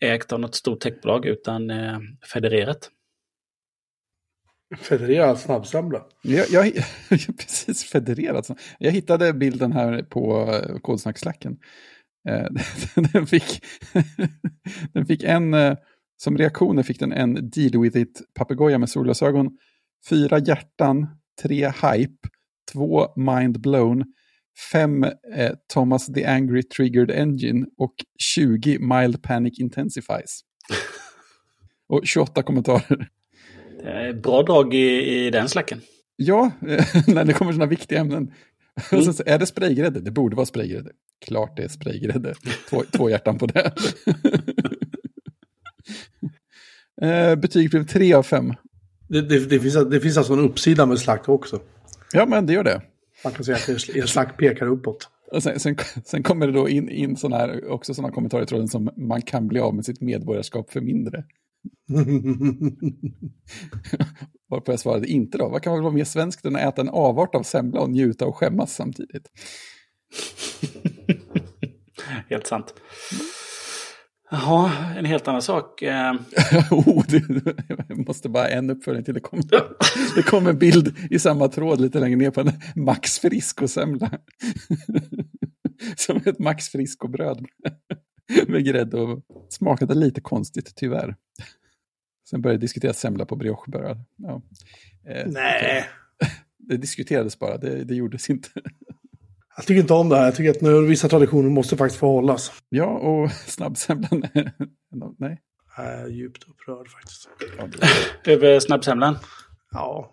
ägt 0.00 0.32
av 0.32 0.40
något 0.40 0.54
stort 0.54 0.80
techbolag 0.80 1.26
utan 1.26 1.70
eh, 1.70 1.98
federerat. 2.32 2.90
Federerad 4.76 5.38
snabbsamla. 5.38 6.06
Jag, 6.22 6.46
jag, 6.50 6.72
precis, 7.38 7.84
federerat. 7.84 8.50
Jag 8.78 8.92
hittade 8.92 9.32
bilden 9.32 9.72
här 9.72 10.02
på 10.02 10.50
eh, 10.52 10.78
kodsnackslacken. 10.78 11.58
Eh, 12.28 12.46
den, 13.12 13.26
fick, 13.26 13.64
den 14.92 15.06
fick 15.06 15.22
en, 15.22 15.54
eh, 15.54 15.76
som 16.16 16.38
reaktioner 16.38 16.82
fick 16.82 16.98
den 16.98 17.12
en 17.12 17.50
deal 17.50 17.82
with 17.82 17.96
it 17.96 18.22
papegoja 18.34 18.78
med 18.78 18.90
solglasögon, 18.90 19.50
fyra 20.08 20.38
hjärtan, 20.38 21.06
tre 21.42 21.68
hype, 21.68 22.28
två 22.72 23.06
mind 23.16 23.60
blown, 23.60 24.04
fem 24.72 25.04
eh, 25.04 25.52
Thomas 25.74 26.06
the 26.06 26.24
Angry 26.24 26.62
Triggered 26.62 27.10
Engine 27.10 27.66
och 27.78 27.94
20 28.34 28.78
mild 28.78 29.22
panic 29.22 29.58
intensifies. 29.60 30.40
och 31.88 32.06
28 32.06 32.42
kommentarer. 32.42 33.08
Bra 34.22 34.42
drag 34.42 34.74
i, 34.74 35.26
i 35.26 35.30
den 35.30 35.48
slacken. 35.48 35.80
Ja, 36.16 36.50
när 37.06 37.24
det 37.24 37.32
kommer 37.32 37.52
sådana 37.52 37.70
viktiga 37.70 38.00
ämnen. 38.00 38.32
Mm. 38.92 39.04
Är 39.26 39.38
det 39.38 39.46
spraygrädde? 39.46 40.00
Det 40.00 40.10
borde 40.10 40.36
vara 40.36 40.46
spraygrädde. 40.46 40.90
Klart 41.20 41.56
det 41.56 41.62
är 41.62 41.68
spraygrädde. 41.68 42.34
Två, 42.70 42.82
två 42.92 43.10
hjärtan 43.10 43.38
på 43.38 43.46
det. 43.46 43.72
eh, 47.02 47.36
betyg 47.36 47.70
blev 47.70 47.86
tre 47.86 48.14
av 48.14 48.22
fem. 48.22 48.54
Det, 49.08 49.20
det, 49.20 49.46
det, 49.46 49.60
finns, 49.60 49.74
det 49.90 50.00
finns 50.00 50.16
alltså 50.16 50.32
en 50.32 50.38
uppsida 50.38 50.86
med 50.86 50.98
slack 50.98 51.28
också. 51.28 51.60
Ja, 52.12 52.26
men 52.26 52.46
det 52.46 52.52
gör 52.52 52.64
det. 52.64 52.82
Man 53.24 53.32
kan 53.32 53.44
säga 53.44 53.56
att 53.56 53.68
en 53.88 54.08
slack 54.08 54.38
pekar 54.38 54.66
uppåt. 54.66 55.08
Och 55.32 55.42
sen, 55.42 55.60
sen, 55.60 55.76
sen, 56.04 56.22
kommer 56.22 56.46
det 56.46 56.52
då 56.52 56.68
in, 56.68 56.88
in 56.88 57.16
såna 57.16 57.36
här, 57.36 57.68
också 57.70 57.94
sådana 57.94 58.14
kommentarer 58.14 58.42
i 58.42 58.46
tråden 58.46 58.68
som 58.68 58.90
man 58.96 59.22
kan 59.22 59.48
bli 59.48 59.60
av 59.60 59.74
med 59.74 59.84
sitt 59.84 60.00
medborgarskap 60.00 60.70
för 60.70 60.80
mindre. 60.80 61.24
Varpå 64.50 64.72
jag 64.72 64.80
svarade 64.80 65.06
inte 65.06 65.38
då. 65.38 65.48
Vad 65.48 65.62
kan 65.62 65.72
väl 65.72 65.82
vara 65.82 65.92
mer 65.92 66.04
svenskt 66.04 66.44
än 66.44 66.56
att 66.56 66.62
äta 66.62 66.80
en 66.80 66.88
avart 66.88 67.34
av 67.34 67.42
semla 67.42 67.80
och 67.80 67.90
njuta 67.90 68.26
och 68.26 68.36
skämmas 68.36 68.74
samtidigt? 68.74 69.28
Helt 72.28 72.46
sant. 72.46 72.74
Jaha, 74.30 74.72
en 74.96 75.04
helt 75.04 75.28
annan 75.28 75.42
sak. 75.42 75.82
Eh. 75.82 76.12
oh, 76.70 77.04
det 77.88 78.06
måste 78.06 78.28
bara 78.28 78.48
en 78.48 78.70
uppföljning 78.70 79.04
till. 79.04 79.14
Det 79.14 79.20
kom, 79.20 79.40
det 80.16 80.22
kom 80.22 80.46
en 80.46 80.58
bild 80.58 80.96
i 81.10 81.18
samma 81.18 81.48
tråd 81.48 81.80
lite 81.80 82.00
längre 82.00 82.16
ner 82.16 82.30
på 82.30 82.40
en 82.40 82.52
Max 82.76 83.18
Frisco-semla. 83.18 84.10
Som 85.96 86.16
ett 86.16 86.38
Max 86.38 86.68
Frisco-bröd 86.68 87.46
med 88.48 88.64
grädde 88.64 89.00
och 89.00 89.22
smakade 89.48 89.94
lite 89.94 90.20
konstigt 90.20 90.72
tyvärr. 90.76 91.16
Sen 92.30 92.42
började 92.42 92.60
diskuteras 92.60 92.98
semla 92.98 93.26
på 93.26 93.36
briochebröd. 93.36 94.04
Ja. 94.16 94.42
Eh, 95.08 95.26
Nej. 95.26 95.84
Det 96.58 96.76
diskuterades 96.76 97.38
bara, 97.38 97.58
det, 97.58 97.84
det 97.84 97.94
gjordes 97.94 98.30
inte. 98.30 98.48
Jag 99.58 99.66
tycker 99.66 99.80
inte 99.80 99.94
om 99.94 100.08
det 100.08 100.16
här. 100.16 100.24
Jag 100.24 100.34
tycker 100.34 100.50
att 100.50 100.60
nu, 100.60 100.86
vissa 100.86 101.08
traditioner 101.08 101.50
måste 101.50 101.76
faktiskt 101.76 102.00
få 102.00 102.12
hållas. 102.12 102.52
Ja, 102.68 102.86
och 102.86 103.30
snabbsemlan. 103.46 104.22
Nej. 105.18 105.42
Jag 105.76 105.86
är 105.86 106.08
djupt 106.08 106.48
upprörd 106.48 106.88
faktiskt. 106.88 107.28
Över 108.24 108.60
snabbsemlan? 108.60 109.16
Ja. 109.70 110.12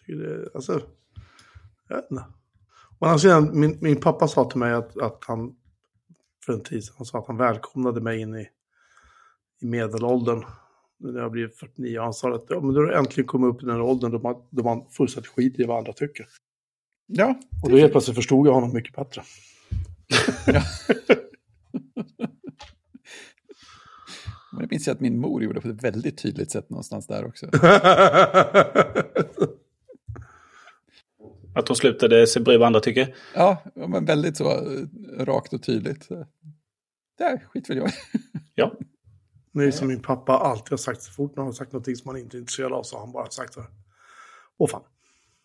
Tycker 0.00 0.22
det, 0.22 0.48
alltså, 0.54 0.80
jag 1.88 1.96
vet 1.96 2.10
inte. 2.10 2.24
Å 2.98 3.04
andra 3.06 3.18
sidan, 3.18 3.60
min, 3.60 3.78
min 3.80 4.00
pappa 4.00 4.28
sa 4.28 4.44
till 4.44 4.58
mig 4.58 4.72
att, 4.72 4.98
att 4.98 5.24
han 5.26 5.56
för 6.46 6.52
en 6.52 6.62
tid 6.62 6.84
sedan, 6.84 6.94
han 6.98 7.06
sa 7.06 7.18
att 7.18 7.26
han 7.26 7.36
välkomnade 7.36 8.00
mig 8.00 8.20
in 8.20 8.34
i, 8.34 8.48
i 9.60 9.66
medelåldern. 9.66 10.44
När 10.98 11.20
jag 11.20 11.30
blev 11.30 11.48
49, 11.48 12.00
han 12.00 12.14
sa 12.14 12.34
att 12.34 12.46
ja, 12.48 12.60
men 12.60 12.74
då 12.74 12.80
har 12.80 12.86
du 12.86 12.94
äntligen 12.94 13.26
kommit 13.26 13.54
upp 13.54 13.62
i 13.62 13.66
den 13.66 13.80
åldern 13.80 14.10
då 14.10 14.18
man, 14.18 14.34
då 14.50 14.62
man 14.62 14.90
fullständigt 14.90 15.32
skiter 15.32 15.62
i 15.62 15.66
vad 15.66 15.78
andra 15.78 15.92
tycker. 15.92 16.26
Ja. 17.06 17.40
Och 17.62 17.70
då 17.70 17.76
helt 17.76 17.92
plötsligt 17.92 18.16
förstod 18.16 18.46
jag 18.46 18.52
honom 18.52 18.72
mycket 18.72 18.96
bättre. 18.96 19.22
ja. 20.46 20.62
Men 24.52 24.62
det 24.62 24.70
minns 24.70 24.86
jag 24.86 24.94
att 24.94 25.00
min 25.00 25.18
mor 25.20 25.42
gjorde 25.42 25.60
på 25.60 25.68
ett 25.68 25.84
väldigt 25.84 26.18
tydligt 26.18 26.50
sätt 26.50 26.70
någonstans 26.70 27.06
där 27.06 27.26
också. 27.26 27.46
Att 31.54 31.68
hon 31.68 31.76
slutade 31.76 32.26
se 32.26 32.40
bry 32.40 32.56
vad 32.56 32.66
andra 32.66 32.80
tycker? 32.80 33.14
Ja, 33.34 33.62
men 33.74 34.04
väldigt 34.04 34.36
så 34.36 34.50
eh, 34.50 34.86
rakt 35.18 35.52
och 35.52 35.62
tydligt. 35.62 36.08
Det 37.18 37.40
skit 37.52 37.70
väl 37.70 37.76
jag 37.76 37.90
Ja. 38.54 38.72
Det 39.52 39.64
är 39.64 39.70
som 39.70 39.88
min 39.88 40.02
pappa 40.02 40.32
alltid 40.32 40.70
har 40.70 40.76
sagt, 40.76 41.02
så 41.02 41.12
fort 41.12 41.36
någon 41.36 41.46
har 41.46 41.52
sagt 41.52 41.72
någonting 41.72 41.96
som 41.96 42.12
man 42.12 42.20
inte 42.20 42.36
är 42.36 42.38
intresserad 42.38 42.72
av 42.72 42.82
så 42.82 42.96
har 42.96 43.00
han 43.00 43.12
bara 43.12 43.30
sagt 43.30 43.54
så 43.54 43.60
här. 43.60 43.70
Åh 44.56 44.68
fan. 44.68 44.82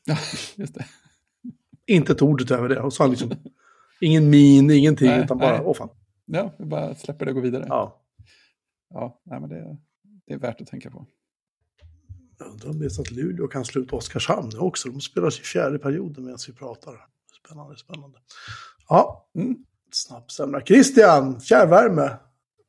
Ja, 0.06 0.18
just 0.56 0.74
det. 0.74 0.86
Inte 1.92 2.12
ett 2.12 2.22
ord 2.22 2.42
utöver 2.42 2.70
det. 2.70 2.80
Och 2.80 2.94
så 2.94 3.04
han 3.04 3.10
liksom 3.10 3.32
ingen 4.02 4.30
min, 4.30 4.72
ingenting, 4.72 5.08
Nej, 5.10 5.24
utan 5.24 5.38
bara 5.38 5.52
nej. 5.52 5.62
åh 5.66 5.74
fan. 5.76 5.90
Ja, 6.26 6.56
vi 6.60 6.66
bara 6.66 6.96
släpper 6.96 7.26
det 7.26 7.32
och 7.32 7.36
går 7.36 7.42
vidare. 7.42 7.66
Ja. 7.70 8.02
Ja, 8.94 9.22
nej, 9.26 9.40
men 9.40 9.50
det, 9.50 9.78
det 10.28 10.34
är 10.34 10.38
värt 10.38 10.62
att 10.62 10.68
tänka 10.68 10.90
på. 10.92 11.06
Jag 12.40 12.48
undrar 12.48 12.70
om 12.70 12.80
det 12.80 12.86
är 12.86 12.90
så 12.90 13.02
att 13.02 13.12
Luleå 13.12 13.48
kan 13.48 13.66
sluta 13.66 13.96
Oskarshamn 13.96 14.50
nu 14.54 14.60
också. 14.60 14.90
De 14.90 15.02
spelar 15.02 15.30
sig 15.30 15.42
i 15.42 15.46
fjärde 15.46 15.80
perioden 15.80 16.24
medan 16.26 16.40
vi 16.48 16.54
pratar. 16.54 16.94
Spännande, 17.46 17.78
spännande. 17.78 18.18
Ja, 18.90 19.30
Mm. 19.36 19.56
snabbsemla. 19.92 20.62
Christian, 20.62 21.40
fjärrvärme. 21.42 22.18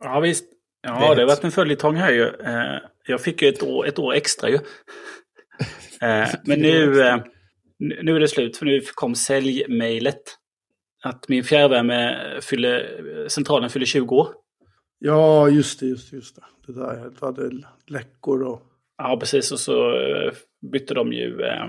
Ja, 0.04 0.20
visst. 0.20 0.44
Ja, 0.82 0.92
Vet. 1.08 1.16
det 1.16 1.22
har 1.22 1.28
varit 1.28 1.44
en 1.44 1.50
följetong 1.50 1.96
här 1.96 2.12
ju. 2.12 2.26
Eh, 2.28 2.78
Jag 3.06 3.20
fick 3.20 3.42
ju 3.42 3.48
ett 3.48 3.62
år, 3.62 3.86
ett 3.86 3.98
år 3.98 4.14
extra 4.14 4.48
ju. 4.48 4.58
Eh, 6.00 6.28
Men 6.44 6.60
nu, 6.60 7.02
nu 8.02 8.16
är 8.16 8.20
det 8.20 8.28
slut, 8.28 8.56
för 8.56 8.66
nu 8.66 8.80
kom 8.94 9.14
säljmejlet. 9.14 10.22
Att 11.04 11.28
min 11.28 11.44
fjärrvärme 11.44 12.18
fyller, 12.40 13.28
centralen 13.28 13.70
fyller 13.70 13.86
20 13.86 14.16
år. 14.16 14.28
Ja, 14.98 15.48
just 15.48 15.80
det, 15.80 15.86
just 15.86 16.10
det, 16.10 16.16
just 16.16 16.36
det. 16.36 16.42
Det 16.66 16.80
där, 16.80 17.10
det 17.20 17.26
hade 17.26 17.50
läckor 17.86 18.42
och... 18.42 18.62
Ja, 18.98 19.16
precis. 19.20 19.52
Och 19.52 19.60
så 19.60 19.90
eh, 20.00 20.32
bytte 20.72 20.94
de 20.94 21.12
ju, 21.12 21.42
eh, 21.42 21.64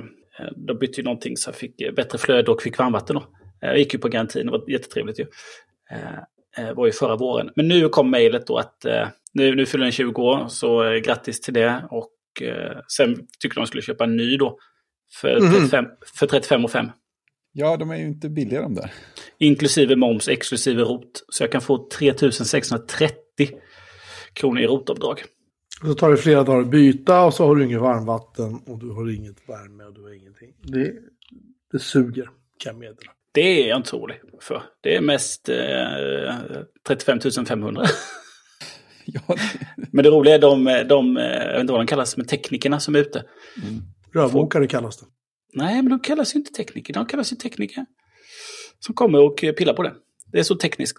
de 0.56 0.78
bytte 0.78 1.02
ju 1.02 1.04
någonting 1.04 1.38
så 1.38 1.50
jag 1.50 1.56
fick 1.56 1.82
eh, 1.82 1.94
bättre 1.94 2.18
flöde 2.18 2.52
och 2.52 2.62
fick 2.62 2.78
varmvatten 2.78 3.16
då. 3.16 3.22
Eh, 3.62 3.70
Jag 3.70 3.78
gick 3.78 3.94
ju 3.94 4.00
på 4.00 4.08
garantin, 4.08 4.46
det 4.46 4.52
var 4.52 4.70
jättetrevligt 4.72 5.20
ju. 5.20 5.26
Eh, 5.92 6.68
eh, 6.68 6.74
var 6.74 6.86
ju 6.86 6.92
förra 6.92 7.16
våren. 7.16 7.50
Men 7.56 7.68
nu 7.68 7.90
kom 7.90 8.12
mejlet 8.12 8.48
då 8.48 8.58
att 8.58 8.86
eh, 8.86 9.08
nu, 9.34 9.56
nu 9.56 9.66
fyller 9.66 9.84
den 9.86 9.92
20 9.92 10.22
år, 10.22 10.48
så 10.48 10.84
eh, 10.84 10.98
grattis 11.00 11.42
till 11.42 11.54
det. 11.54 11.84
Och 11.92 12.42
eh, 12.42 12.78
sen 12.88 13.28
tyckte 13.40 13.60
de 13.60 13.68
skulle 13.68 13.82
köpa 13.84 14.04
en 14.04 14.16
ny 14.16 14.38
då. 14.38 14.58
För 15.16 15.40
Mhm. 15.42 15.52
35, 15.54 15.86
för 16.16 16.28
35 16.28 16.66
och 16.66 16.72
5. 16.72 16.88
Ja, 17.52 17.78
de 17.78 17.92
är 17.92 17.96
ju 17.98 18.06
inte 18.06 18.30
billiga 18.30 18.62
de 18.62 18.76
där. 18.76 18.92
Inklusive 19.38 19.96
moms, 19.96 20.28
exklusive 20.28 20.82
rot. 20.82 21.24
Så 21.30 21.44
jag 21.44 21.52
kan 21.52 21.62
få 21.62 21.88
3630 21.98 23.14
kronor 24.34 24.60
i 24.62 24.68
rotavdrag. 24.68 25.24
och 25.82 25.88
så 25.88 25.94
tar 25.96 26.12
det 26.12 26.18
flera 26.18 26.44
dagar 26.44 26.60
att 26.62 26.68
byta 26.72 27.22
och 27.26 27.34
så 27.34 27.46
har 27.48 27.56
du 27.56 27.64
inget 27.66 27.82
varmvatten 27.82 28.56
och 28.68 28.80
du 28.80 28.90
har 28.90 29.16
inget 29.16 29.50
värme 29.50 29.84
och 29.84 29.94
du 29.94 30.02
har 30.02 30.14
ingenting. 30.14 30.54
Det, 30.64 30.94
det 31.72 31.80
suger, 31.80 32.24
kan 32.58 32.74
jag 32.74 32.76
meddela. 32.80 33.12
Det 33.32 33.42
är 33.64 33.68
jag 33.70 33.78
inte 33.80 33.96
orolig 33.96 34.18
för. 34.42 34.64
Det 34.82 34.96
är 34.96 35.02
mest 35.02 35.50
eh, 35.50 36.36
35 36.88 37.46
500. 37.46 37.86
Ja, 39.06 39.22
det, 39.28 39.88
Men 39.92 40.04
det 40.04 40.10
roliga 40.10 40.36
är 40.36 40.40
de, 40.40 40.64
de, 40.90 41.18
eh, 41.18 41.24
jag 41.24 41.52
vet 41.52 41.60
inte 41.62 41.74
vad 41.74 41.82
de 41.82 41.88
kallas, 41.88 42.18
men 42.18 42.26
teknikerna 42.26 42.80
som 42.80 42.96
är 42.96 43.00
ute. 43.00 43.24
Rörmokare 44.14 44.68
kallas 44.68 44.98
det. 44.98 45.06
Nej, 45.54 45.76
men 45.76 45.90
de 45.90 46.00
kallas 46.00 46.36
ju 46.36 46.40
inte 46.40 46.52
tekniker. 46.52 46.94
De 46.94 47.06
kallas 47.06 47.32
ju 47.32 47.36
tekniker. 47.36 47.86
Som 48.80 48.96
kommer 48.96 49.20
och 49.20 49.38
pillar 49.38 49.74
på 49.74 49.84
det. 49.84 49.94
Det 50.32 50.40
är 50.40 50.44
så 50.44 50.56
tekniskt. 50.56 50.98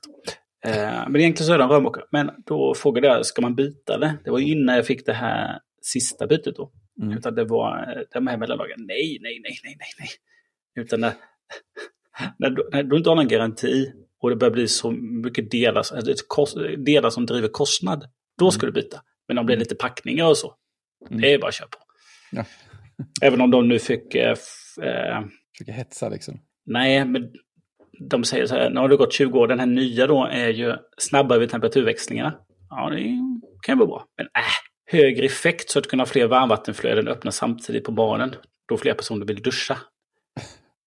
Eh, 0.64 1.08
men 1.08 1.16
egentligen 1.16 1.46
så 1.46 1.52
är 1.52 1.58
de 1.58 1.70
rörmokare. 1.70 2.04
Men 2.10 2.30
då 2.46 2.74
frågade 2.74 3.06
jag, 3.06 3.26
ska 3.26 3.42
man 3.42 3.54
byta 3.54 3.98
det? 3.98 4.18
Det 4.24 4.30
var 4.30 4.38
ju 4.38 4.52
innan 4.52 4.76
jag 4.76 4.86
fick 4.86 5.06
det 5.06 5.12
här 5.12 5.58
sista 5.82 6.26
bytet 6.26 6.56
då. 6.56 6.72
Mm. 7.02 7.18
Utan 7.18 7.34
det 7.34 7.44
var 7.44 7.78
eh, 7.78 8.02
de 8.12 8.26
här 8.26 8.36
mellanlagen. 8.36 8.76
Nej, 8.78 9.18
nej, 9.20 9.40
nej, 9.42 9.58
nej, 9.64 9.76
nej, 9.78 9.88
nej. 9.98 10.08
Utan 10.84 11.00
när, 11.00 11.12
när, 12.38 12.50
du, 12.50 12.68
när 12.72 12.82
du 12.82 12.96
inte 12.96 13.10
har 13.10 13.16
någon 13.16 13.28
garanti 13.28 13.92
och 14.20 14.30
det 14.30 14.36
börjar 14.36 14.52
bli 14.52 14.68
så 14.68 14.90
mycket 14.90 15.50
delar, 15.50 15.78
alltså 15.78 16.58
delar 16.76 17.10
som 17.10 17.26
driver 17.26 17.48
kostnad. 17.48 18.04
Då 18.38 18.50
ska 18.50 18.66
du 18.66 18.72
byta. 18.72 19.00
Men 19.28 19.38
om 19.38 19.46
det 19.46 19.52
är 19.52 19.56
lite 19.56 19.74
packningar 19.74 20.28
och 20.28 20.38
så. 20.38 20.54
Mm. 21.08 21.20
Det 21.20 21.34
är 21.34 21.38
bara 21.38 21.48
att 21.48 21.54
köra 21.54 21.68
på. 21.68 21.78
Ja. 22.30 22.44
Även 23.22 23.40
om 23.40 23.50
de 23.50 23.68
nu 23.68 23.78
fick... 23.78 24.14
Eh, 24.14 24.30
eh, 24.82 25.20
försöker 25.52 25.72
hetsa 25.72 26.08
liksom. 26.08 26.40
nej, 26.66 27.04
men 27.04 27.30
de 28.10 28.24
säger 28.24 28.46
så 28.46 28.54
här, 28.54 28.70
nu 28.70 28.80
har 28.80 28.88
det 28.88 28.96
gått 28.96 29.12
20 29.12 29.38
år, 29.38 29.48
den 29.48 29.58
här 29.58 29.66
nya 29.66 30.06
då 30.06 30.24
är 30.24 30.48
ju 30.48 30.74
snabbare 30.98 31.38
vid 31.38 31.50
temperaturväxlingarna. 31.50 32.34
Ja, 32.70 32.90
det 32.90 33.00
kan 33.62 33.74
ju 33.74 33.78
vara 33.78 33.86
bra. 33.86 34.04
Men 34.16 34.26
äh, 34.26 34.98
högre 34.98 35.26
effekt 35.26 35.70
så 35.70 35.78
att 35.78 35.86
kunna 35.86 36.00
ha 36.00 36.06
fler 36.06 36.26
varmvattenflöden 36.26 37.08
öppna 37.08 37.30
samtidigt 37.30 37.84
på 37.84 37.92
barnen. 37.92 38.34
Då 38.68 38.76
fler 38.76 38.94
personer 38.94 39.26
vill 39.26 39.42
duscha. 39.42 39.78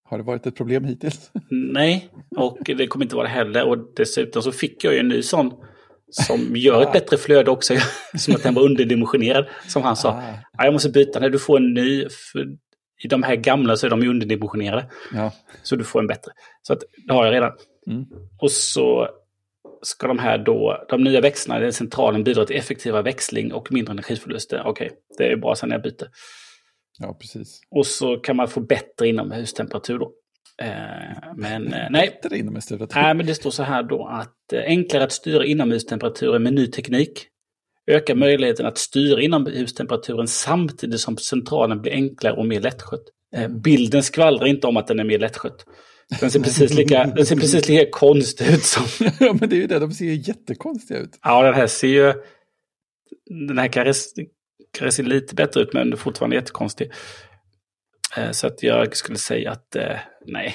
Har 0.04 0.18
det 0.18 0.24
varit 0.24 0.46
ett 0.46 0.56
problem 0.56 0.84
hittills? 0.84 1.30
Nej, 1.50 2.10
och 2.36 2.58
det 2.64 2.86
kommer 2.86 3.04
inte 3.04 3.16
vara 3.16 3.26
det 3.26 3.32
heller. 3.32 3.64
Och 3.64 3.78
dessutom 3.96 4.42
så 4.42 4.52
fick 4.52 4.84
jag 4.84 4.94
ju 4.94 5.00
en 5.00 5.08
ny 5.08 5.22
sån 5.22 5.52
som 6.10 6.56
gör 6.56 6.82
ett 6.82 6.92
bättre 6.92 7.16
flöde 7.16 7.50
också. 7.50 7.74
som 8.18 8.34
att 8.34 8.42
den 8.42 8.54
var 8.54 8.62
underdimensionerad, 8.62 9.46
som 9.68 9.82
han 9.82 9.96
sa. 9.96 10.08
Ah, 10.10 10.22
Ja, 10.58 10.64
jag 10.64 10.72
måste 10.72 10.88
byta 10.90 11.20
den, 11.20 11.32
du 11.32 11.38
får 11.38 11.56
en 11.56 11.74
ny. 11.74 12.06
I 13.04 13.08
de 13.08 13.22
här 13.22 13.36
gamla 13.36 13.76
så 13.76 13.86
är 13.86 13.90
de 13.90 14.00
ju 14.00 14.08
underdimensionerade. 14.08 14.90
ja. 15.12 15.32
Så 15.62 15.76
du 15.76 15.84
får 15.84 16.00
en 16.00 16.06
bättre. 16.06 16.32
Så 16.62 16.72
att, 16.72 16.82
det 17.06 17.12
har 17.12 17.24
jag 17.24 17.34
redan. 17.34 17.52
Mm. 17.90 18.04
Och 18.38 18.50
så 18.50 19.08
ska 19.82 20.06
de 20.06 20.18
här 20.18 20.38
då, 20.38 20.86
de 20.88 21.04
nya 21.04 21.20
växlarna 21.20 21.66
i 21.66 21.72
centralen 21.72 22.24
bidra 22.24 22.44
till 22.46 22.56
effektivare 22.56 23.02
växling 23.02 23.52
och 23.52 23.72
mindre 23.72 23.92
energiförluster. 23.92 24.62
Okej, 24.64 24.90
det 25.18 25.32
är 25.32 25.36
bra 25.36 25.54
sen 25.54 25.68
när 25.68 25.76
jag 25.76 25.82
byter. 25.82 26.08
ja, 26.98 27.16
precis. 27.20 27.60
Och 27.70 27.86
så 27.86 28.16
kan 28.16 28.36
man 28.36 28.48
få 28.48 28.60
bättre 28.60 29.08
inomhustemperatur 29.08 29.98
då. 29.98 30.12
Eh, 30.62 31.32
men 31.36 31.72
eh, 31.72 31.86
nej. 31.90 32.20
Nej, 32.94 33.14
men 33.14 33.26
det 33.26 33.34
står 33.34 33.50
så 33.50 33.62
här 33.62 33.82
då 33.82 34.06
att 34.06 34.52
eh, 34.52 34.60
enklare 34.66 35.04
att 35.04 35.12
styra 35.12 35.44
inomhustemperaturen 35.44 36.42
med 36.42 36.54
ny 36.54 36.66
teknik. 36.66 37.26
Ökar 37.90 38.14
möjligheten 38.14 38.66
att 38.66 38.78
styra 38.78 39.22
inomhustemperaturen 39.22 40.28
samtidigt 40.28 41.00
som 41.00 41.16
centralen 41.16 41.82
blir 41.82 41.92
enklare 41.92 42.36
och 42.36 42.46
mer 42.46 42.60
lättskött. 42.60 43.04
Bilden 43.48 44.02
skvallrar 44.02 44.46
inte 44.46 44.66
om 44.66 44.76
att 44.76 44.86
den 44.86 45.00
är 45.00 45.04
mer 45.04 45.18
lättskött. 45.18 45.64
Den 46.20 46.30
ser 46.30 46.40
precis 46.40 46.74
lika, 46.74 47.04
den 47.16 47.26
ser 47.26 47.36
precis 47.36 47.68
lika 47.68 47.90
konstig 47.90 48.48
ut 48.48 48.64
som... 48.64 48.84
ja, 49.20 49.36
men 49.40 49.48
det 49.48 49.56
är 49.56 49.60
ju 49.60 49.66
det. 49.66 49.78
De 49.78 49.92
ser 49.92 50.04
ju 50.04 50.14
jättekonstiga 50.14 50.98
ut. 50.98 51.18
Ja, 51.22 51.42
den 51.42 51.54
här 51.54 51.66
ser 51.66 51.88
ju... 51.88 52.12
Den 53.48 53.58
här 53.58 53.68
kanske 53.68 54.22
kanske 54.72 54.96
ser 54.96 55.08
lite 55.08 55.34
bättre 55.34 55.60
ut, 55.60 55.72
men 55.72 55.96
fortfarande 55.96 56.36
jättekonstig. 56.36 56.92
Eh, 58.16 58.30
så 58.30 58.46
att 58.46 58.62
jag 58.62 58.96
skulle 58.96 59.18
säga 59.18 59.50
att 59.50 59.76
eh, 59.76 59.96
nej. 60.26 60.54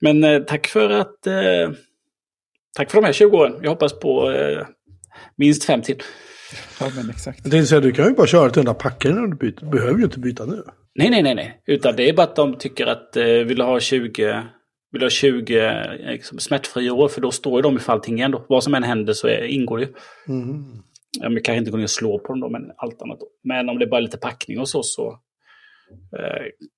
Men 0.00 0.24
eh, 0.24 0.38
tack 0.42 0.66
för 0.66 0.90
att... 0.90 1.26
Eh, 1.26 1.70
tack 2.76 2.90
för 2.90 3.00
de 3.00 3.06
här 3.06 3.12
20 3.12 3.36
åren. 3.36 3.58
Jag 3.62 3.70
hoppas 3.70 3.98
på 3.98 4.30
eh, 4.30 4.66
minst 5.36 5.64
fem 5.64 5.82
till. 5.82 6.02
Ja, 6.80 6.90
men 6.96 7.10
exakt. 7.10 7.52
Jag 7.52 7.66
säga, 7.66 7.80
du 7.80 7.92
kan 7.92 8.04
ju 8.04 8.14
bara 8.14 8.26
köra 8.26 8.50
till 8.50 8.64
den 8.64 8.74
där 8.74 8.80
packen 8.80 9.14
när 9.14 9.26
du 9.26 9.36
byter. 9.36 9.60
Du 9.60 9.66
behöver 9.66 9.98
ju 9.98 10.04
inte 10.04 10.18
byta 10.18 10.46
nu. 10.46 10.62
Nej, 10.94 11.10
nej, 11.10 11.22
nej, 11.22 11.34
nej. 11.34 11.62
Utan 11.66 11.96
det 11.96 12.08
är 12.08 12.12
bara 12.12 12.22
att 12.22 12.36
de 12.36 12.58
tycker 12.58 12.86
att 12.86 13.16
eh, 13.16 13.24
vill 13.24 13.60
ha 13.60 13.80
20, 13.80 14.42
vill 14.92 15.02
ha 15.02 15.10
20 15.10 15.58
eh, 15.58 16.12
liksom, 16.12 16.38
smärtfria 16.38 16.92
år, 16.92 17.08
för 17.08 17.20
då 17.20 17.30
står 17.30 17.58
ju 17.58 17.62
de 17.62 17.76
i 17.76 17.80
fallting 17.80 18.20
ändå. 18.20 18.46
Vad 18.48 18.64
som 18.64 18.74
än 18.74 18.82
händer 18.82 19.12
så 19.12 19.28
är, 19.28 19.42
ingår 19.42 19.78
det 19.78 19.84
ju. 19.84 19.92
Mm. 20.28 20.64
Ja, 21.20 21.28
men 21.28 21.42
kanske 21.42 21.58
inte 21.58 21.70
gå 21.70 21.76
ner 21.76 21.84
och 21.84 21.90
slå 21.90 22.18
på 22.18 22.26
dem 22.32 22.40
då, 22.40 22.48
men 22.48 22.62
allt 22.76 23.02
annat 23.02 23.20
då. 23.20 23.26
Men 23.44 23.68
om 23.68 23.78
det 23.78 23.84
är 23.84 23.90
bara 23.90 24.00
lite 24.00 24.18
packning 24.18 24.60
och 24.60 24.68
så, 24.68 24.82
så 24.82 25.18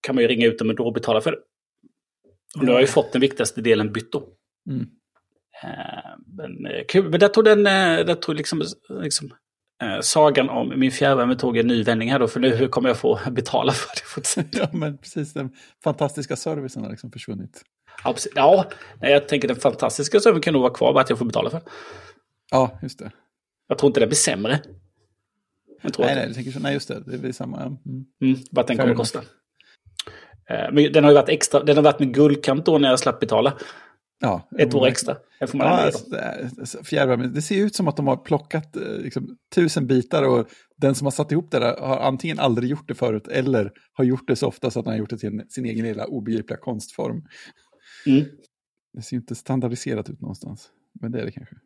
kan 0.00 0.14
man 0.14 0.22
ju 0.22 0.28
ringa 0.28 0.46
ut 0.46 0.58
dem 0.58 0.70
och 0.70 0.76
då 0.76 0.90
betala 0.90 1.20
för 1.20 1.30
det. 1.30 1.38
Och 2.58 2.64
nu 2.64 2.66
har 2.66 2.78
jag 2.78 2.80
ju 2.80 2.86
fått 2.86 3.12
den 3.12 3.20
viktigaste 3.20 3.60
delen 3.60 3.92
bytt 3.92 4.12
då. 4.12 4.28
Mm. 4.70 4.86
Eh, 5.62 6.10
men 6.26 6.66
eh, 6.66 6.84
kul. 6.88 7.10
Men 7.10 7.20
där 7.20 7.28
tog 7.28 7.44
den, 7.44 7.66
eh, 7.66 8.06
där 8.06 8.14
tog 8.14 8.34
liksom, 8.34 8.62
liksom 8.88 9.34
eh, 9.82 10.00
sagan 10.00 10.48
om 10.48 10.72
min 10.76 10.90
fjärrvärme 10.90 11.36
tog 11.36 11.56
en 11.56 11.66
ny 11.66 11.82
vändning 11.82 12.10
här 12.10 12.18
då, 12.18 12.28
för 12.28 12.40
nu 12.40 12.68
kommer 12.68 12.88
jag 12.88 12.98
få 12.98 13.18
betala 13.30 13.72
för 13.72 14.20
det. 14.34 14.58
Ja, 14.58 14.68
men 14.72 14.98
precis. 14.98 15.32
Den 15.32 15.50
fantastiska 15.84 16.36
servicen 16.36 16.82
har 16.82 16.90
liksom 16.90 17.12
försvunnit. 17.12 17.62
Ja, 18.04 18.12
precis. 18.12 18.32
ja 18.34 18.70
nej, 19.00 19.12
jag 19.12 19.28
tänker 19.28 19.48
den 19.48 19.56
fantastiska 19.56 20.20
servern 20.20 20.40
kan 20.40 20.52
nog 20.52 20.62
vara 20.62 20.74
kvar, 20.74 20.92
bara 20.92 21.00
att 21.00 21.10
jag 21.10 21.18
får 21.18 21.26
betala 21.26 21.50
för 21.50 21.58
den. 21.58 21.68
Ja, 22.50 22.78
just 22.82 22.98
det. 22.98 23.10
Jag 23.68 23.78
tror 23.78 23.88
inte 23.88 24.00
det 24.00 24.06
blir 24.06 24.16
sämre. 24.16 24.60
Jag 25.82 25.92
tror 25.92 26.06
Nej, 26.06 26.14
nej, 26.14 26.28
du 26.28 26.34
tänker 26.34 26.50
så. 26.50 26.58
Nej, 26.58 26.74
just 26.74 26.88
det. 26.88 27.02
Det 27.06 27.18
blir 27.18 27.32
samma. 27.32 27.62
Mm. 27.62 27.78
Mm, 28.22 28.38
att 28.56 28.66
den 28.66 28.76
kommer 28.76 28.94
kosta. 28.94 29.20
Men 30.72 30.92
den 30.92 31.04
har 31.04 31.10
ju 31.10 31.14
varit 31.14 31.28
extra, 31.28 31.62
den 31.62 31.76
har 31.76 31.82
varit 31.82 31.98
med 31.98 32.14
guldkant 32.14 32.66
då 32.66 32.78
när 32.78 32.88
jag 32.88 32.98
slapp 32.98 33.20
betala. 33.20 33.58
Ja, 34.22 34.48
Ett 34.58 34.74
år 34.74 34.86
extra. 34.86 35.16
Det 35.40 35.46
får 35.46 35.58
man 35.58 35.66
Ja, 35.66 35.72
alltså, 35.72 36.04
det, 37.34 37.42
ser 37.42 37.64
ut 37.64 37.74
som 37.74 37.88
att 37.88 37.96
de 37.96 38.06
har 38.06 38.16
plockat 38.16 38.76
eh, 38.76 38.82
liksom, 38.82 39.36
tusen 39.54 39.86
bitar 39.86 40.22
och 40.22 40.48
den 40.76 40.94
som 40.94 41.06
har 41.06 41.10
satt 41.10 41.32
ihop 41.32 41.50
det 41.50 41.58
där 41.58 41.76
har 41.76 41.98
antingen 41.98 42.38
aldrig 42.38 42.70
gjort 42.70 42.88
det 42.88 42.94
förut 42.94 43.28
eller 43.28 43.72
har 43.92 44.04
gjort 44.04 44.28
det 44.28 44.36
så 44.36 44.46
ofta 44.46 44.70
så 44.70 44.80
att 44.80 44.86
han 44.86 44.94
har 44.94 44.98
gjort 44.98 45.10
det 45.10 45.18
till 45.18 45.28
en, 45.28 45.48
sin 45.48 45.64
egen 45.64 45.84
lilla 45.84 46.04
obegripliga 46.04 46.58
konstform. 46.58 47.24
Mm. 48.06 48.24
Det 48.94 49.02
ser 49.02 49.16
ju 49.16 49.20
inte 49.20 49.34
standardiserat 49.34 50.10
ut 50.10 50.20
någonstans, 50.20 50.68
men 51.00 51.12
det 51.12 51.20
är 51.20 51.24
det 51.24 51.32
kanske. 51.32 51.56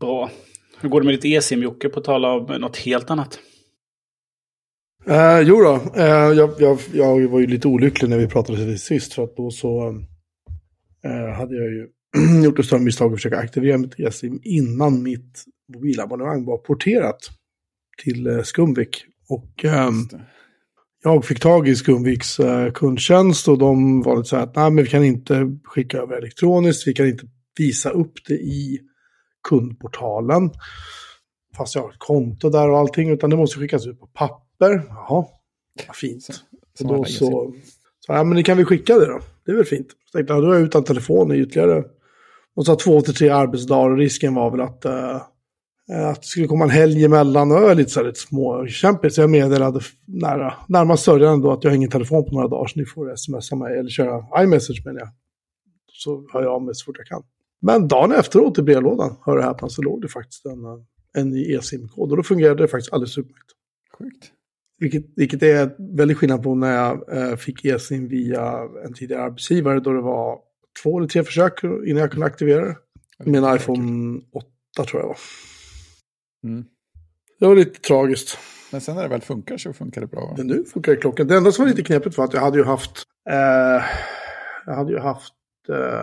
Bra. 0.00 0.30
Hur 0.80 0.88
går 0.88 1.00
det 1.00 1.06
med 1.06 1.14
ditt 1.14 1.24
eSIM 1.24 1.62
Jocke 1.62 1.88
på 1.88 1.98
att 1.98 2.04
tala 2.04 2.32
om 2.32 2.60
något 2.60 2.76
helt 2.76 3.10
annat? 3.10 3.38
Eh, 5.06 5.40
jo 5.40 5.60
då, 5.60 6.00
eh, 6.00 6.06
jag, 6.06 6.50
jag, 6.58 6.78
jag 6.92 7.28
var 7.28 7.40
ju 7.40 7.46
lite 7.46 7.68
olycklig 7.68 8.08
när 8.08 8.18
vi 8.18 8.26
pratade 8.26 8.78
sist. 8.78 9.12
För 9.12 9.24
att 9.24 9.36
då 9.36 9.50
så 9.50 9.88
eh, 11.04 11.34
hade 11.36 11.56
jag 11.56 11.66
ju 11.72 11.88
gjort 12.44 12.58
ett 12.58 12.66
större 12.66 12.80
misstag 12.80 13.12
att 13.12 13.18
försöka 13.18 13.38
aktivera 13.38 13.78
mitt 13.78 14.00
eSIM 14.00 14.40
innan 14.42 15.02
mitt 15.02 15.44
mobilabonnemang 15.74 16.44
var 16.44 16.58
porterat 16.58 17.30
till 18.02 18.26
eh, 18.26 18.42
Skumvik. 18.42 19.04
Och 19.28 19.64
ehm, 19.64 20.08
jag 21.02 21.24
fick 21.24 21.40
tag 21.40 21.68
i 21.68 21.76
Skumviks 21.76 22.40
eh, 22.40 22.72
kundtjänst 22.72 23.48
och 23.48 23.58
de 23.58 24.02
var 24.02 24.16
lite 24.16 24.28
så 24.28 24.36
här 24.36 24.42
att 24.42 24.56
nej 24.56 24.70
men 24.70 24.84
vi 24.84 24.90
kan 24.90 25.04
inte 25.04 25.58
skicka 25.64 25.98
över 25.98 26.16
elektroniskt, 26.16 26.88
vi 26.88 26.94
kan 26.94 27.08
inte 27.08 27.26
visa 27.58 27.90
upp 27.90 28.12
det 28.28 28.34
i 28.34 28.80
kundportalen. 29.48 30.50
Fast 31.56 31.74
jag 31.74 31.82
har 31.82 31.90
ett 31.90 31.98
konto 31.98 32.50
där 32.50 32.70
och 32.70 32.78
allting, 32.78 33.10
utan 33.10 33.30
det 33.30 33.36
måste 33.36 33.60
skickas 33.60 33.86
ut 33.86 34.00
på 34.00 34.06
papper. 34.06 34.43
Jaha, 34.70 35.26
vad 35.86 35.96
fint. 35.96 36.24
Så- 36.78 36.84
då 36.84 37.04
så, 37.04 37.52
så, 38.00 38.12
ja 38.12 38.24
men 38.24 38.44
kan 38.44 38.56
vi 38.56 38.64
skicka 38.64 38.94
det 38.98 39.06
då? 39.06 39.20
Det 39.46 39.52
är 39.52 39.56
väl 39.56 39.64
fint. 39.64 39.88
Så 39.90 40.18
tänkte 40.18 40.34
jag, 40.34 40.42
då 40.42 40.50
är 40.50 40.54
jag 40.54 40.62
utan 40.62 40.84
telefon 40.84 41.32
i 41.32 41.38
ytterligare, 41.38 41.84
och 42.56 42.66
så 42.66 42.76
två 42.76 43.00
till 43.00 43.14
tre 43.14 43.28
arbetsdagar 43.28 43.90
och 43.90 43.96
risken 43.98 44.34
var 44.34 44.50
väl 44.50 44.60
att, 44.60 44.84
eh, 44.84 45.16
att 46.10 46.20
det 46.20 46.26
skulle 46.26 46.46
komma 46.46 46.64
en 46.64 46.70
helg 46.70 47.04
emellan 47.04 47.52
och 47.52 47.56
jag 47.56 47.70
är 47.70 47.74
lite 47.74 47.90
så 47.90 48.00
här 48.00 48.06
lite 48.06 48.20
småkämpigt. 48.20 49.14
Så 49.14 49.20
jag 49.20 49.30
meddelade 49.30 49.80
nära, 50.06 50.54
närmast 50.68 51.04
sörjan 51.04 51.40
då 51.40 51.52
att 51.52 51.64
jag 51.64 51.70
har 51.70 51.76
ingen 51.76 51.90
telefon 51.90 52.24
på 52.24 52.30
några 52.34 52.48
dagar 52.48 52.66
så 52.66 52.78
ni 52.78 52.86
får 52.86 53.16
smsa 53.16 53.56
mig 53.56 53.78
eller 53.78 53.90
köra 53.90 54.42
iMessage 54.44 54.82
menar 54.86 55.00
jag. 55.00 55.08
Så 55.92 56.26
hör 56.32 56.42
jag 56.42 56.52
av 56.52 56.62
mig 56.62 56.74
så 56.74 56.84
fort 56.84 56.96
jag 56.98 57.06
kan. 57.06 57.22
Men 57.62 57.88
dagen 57.88 58.12
efteråt 58.12 58.58
i 58.58 58.62
brevlådan, 58.62 59.16
hör 59.26 59.36
det 59.36 59.42
här, 59.42 59.68
så 59.68 59.82
låg 59.82 60.02
det 60.02 60.08
faktiskt 60.08 60.46
en, 60.46 60.64
eh, 60.64 60.78
en 61.16 61.30
ny 61.30 61.54
e-sim-kod 61.54 62.10
och 62.10 62.16
då 62.16 62.22
fungerade 62.22 62.62
det 62.62 62.68
faktiskt 62.68 62.92
alldeles 62.92 63.18
utmärkt. 63.18 63.50
Sjukt. 63.98 64.30
Vilket, 64.84 65.04
vilket 65.16 65.42
är 65.42 65.96
väldigt 65.96 66.18
skillnad 66.18 66.42
på 66.42 66.54
när 66.54 66.76
jag 66.76 67.16
eh, 67.16 67.36
fick 67.36 67.64
e-sim 67.64 68.08
via 68.08 68.68
en 68.84 68.94
tidigare 68.94 69.22
arbetsgivare 69.22 69.80
då 69.80 69.92
det 69.92 70.00
var 70.00 70.38
två 70.82 70.98
eller 70.98 71.08
tre 71.08 71.24
försök 71.24 71.64
innan 71.64 72.00
jag 72.00 72.10
kunde 72.10 72.26
aktivera 72.26 72.66
det. 72.66 72.76
Med 73.18 73.44
en 73.44 73.56
iPhone 73.56 74.20
8 74.32 74.84
tror 74.84 75.02
jag 75.02 75.08
var. 75.08 75.16
Mm. 76.44 76.64
Det 77.40 77.46
var 77.46 77.56
lite 77.56 77.80
tragiskt. 77.80 78.38
Men 78.72 78.80
sen 78.80 78.96
när 78.96 79.02
det 79.02 79.08
väl 79.08 79.20
funkar 79.20 79.56
så 79.56 79.72
funkar 79.72 80.00
det 80.00 80.06
bra. 80.06 80.34
Men 80.36 80.46
nu 80.46 80.64
funkar 80.64 80.94
klockan. 80.94 81.26
Det 81.26 81.36
enda 81.36 81.52
som 81.52 81.64
var 81.64 81.70
lite 81.70 81.82
knepigt 81.82 82.18
var 82.18 82.24
att 82.24 82.34
jag 82.34 82.40
hade 82.40 82.58
ju 82.58 82.64
haft... 82.64 83.02
Eh, 83.30 83.84
jag 84.66 84.74
hade 84.74 84.92
ju 84.92 84.98
haft... 84.98 85.34
Eh, 85.68 86.02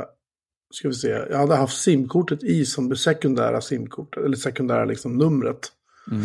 ska 0.73 0.87
vi 0.87 0.93
se. 0.93 1.07
Jag 1.07 1.37
hade 1.37 1.55
haft 1.55 1.81
simkortet 1.81 2.43
i 2.43 2.65
som 2.65 2.89
det 2.89 2.97
sekundära 2.97 3.61
simkortet. 3.61 4.23
Eller 4.23 4.37
sekundära 4.37 4.85
liksom 4.85 5.17
numret. 5.17 5.71
Mm. 6.11 6.23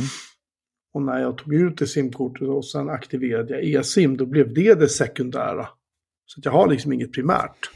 Och 0.97 1.03
när 1.03 1.21
jag 1.21 1.39
tog 1.39 1.55
ut 1.55 1.79
det 1.79 1.87
simkortet 1.87 2.49
och 2.49 2.65
sen 2.65 2.89
aktiverade 2.89 3.55
jag 3.55 3.65
e-sim, 3.65 4.17
då 4.17 4.27
blev 4.27 4.55
det 4.55 4.75
det 4.75 4.89
sekundära. 4.89 5.69
Så 6.27 6.41
att 6.41 6.45
jag 6.45 6.53
har 6.53 6.69
liksom 6.69 6.93
inget 6.93 7.13
primärt. 7.13 7.71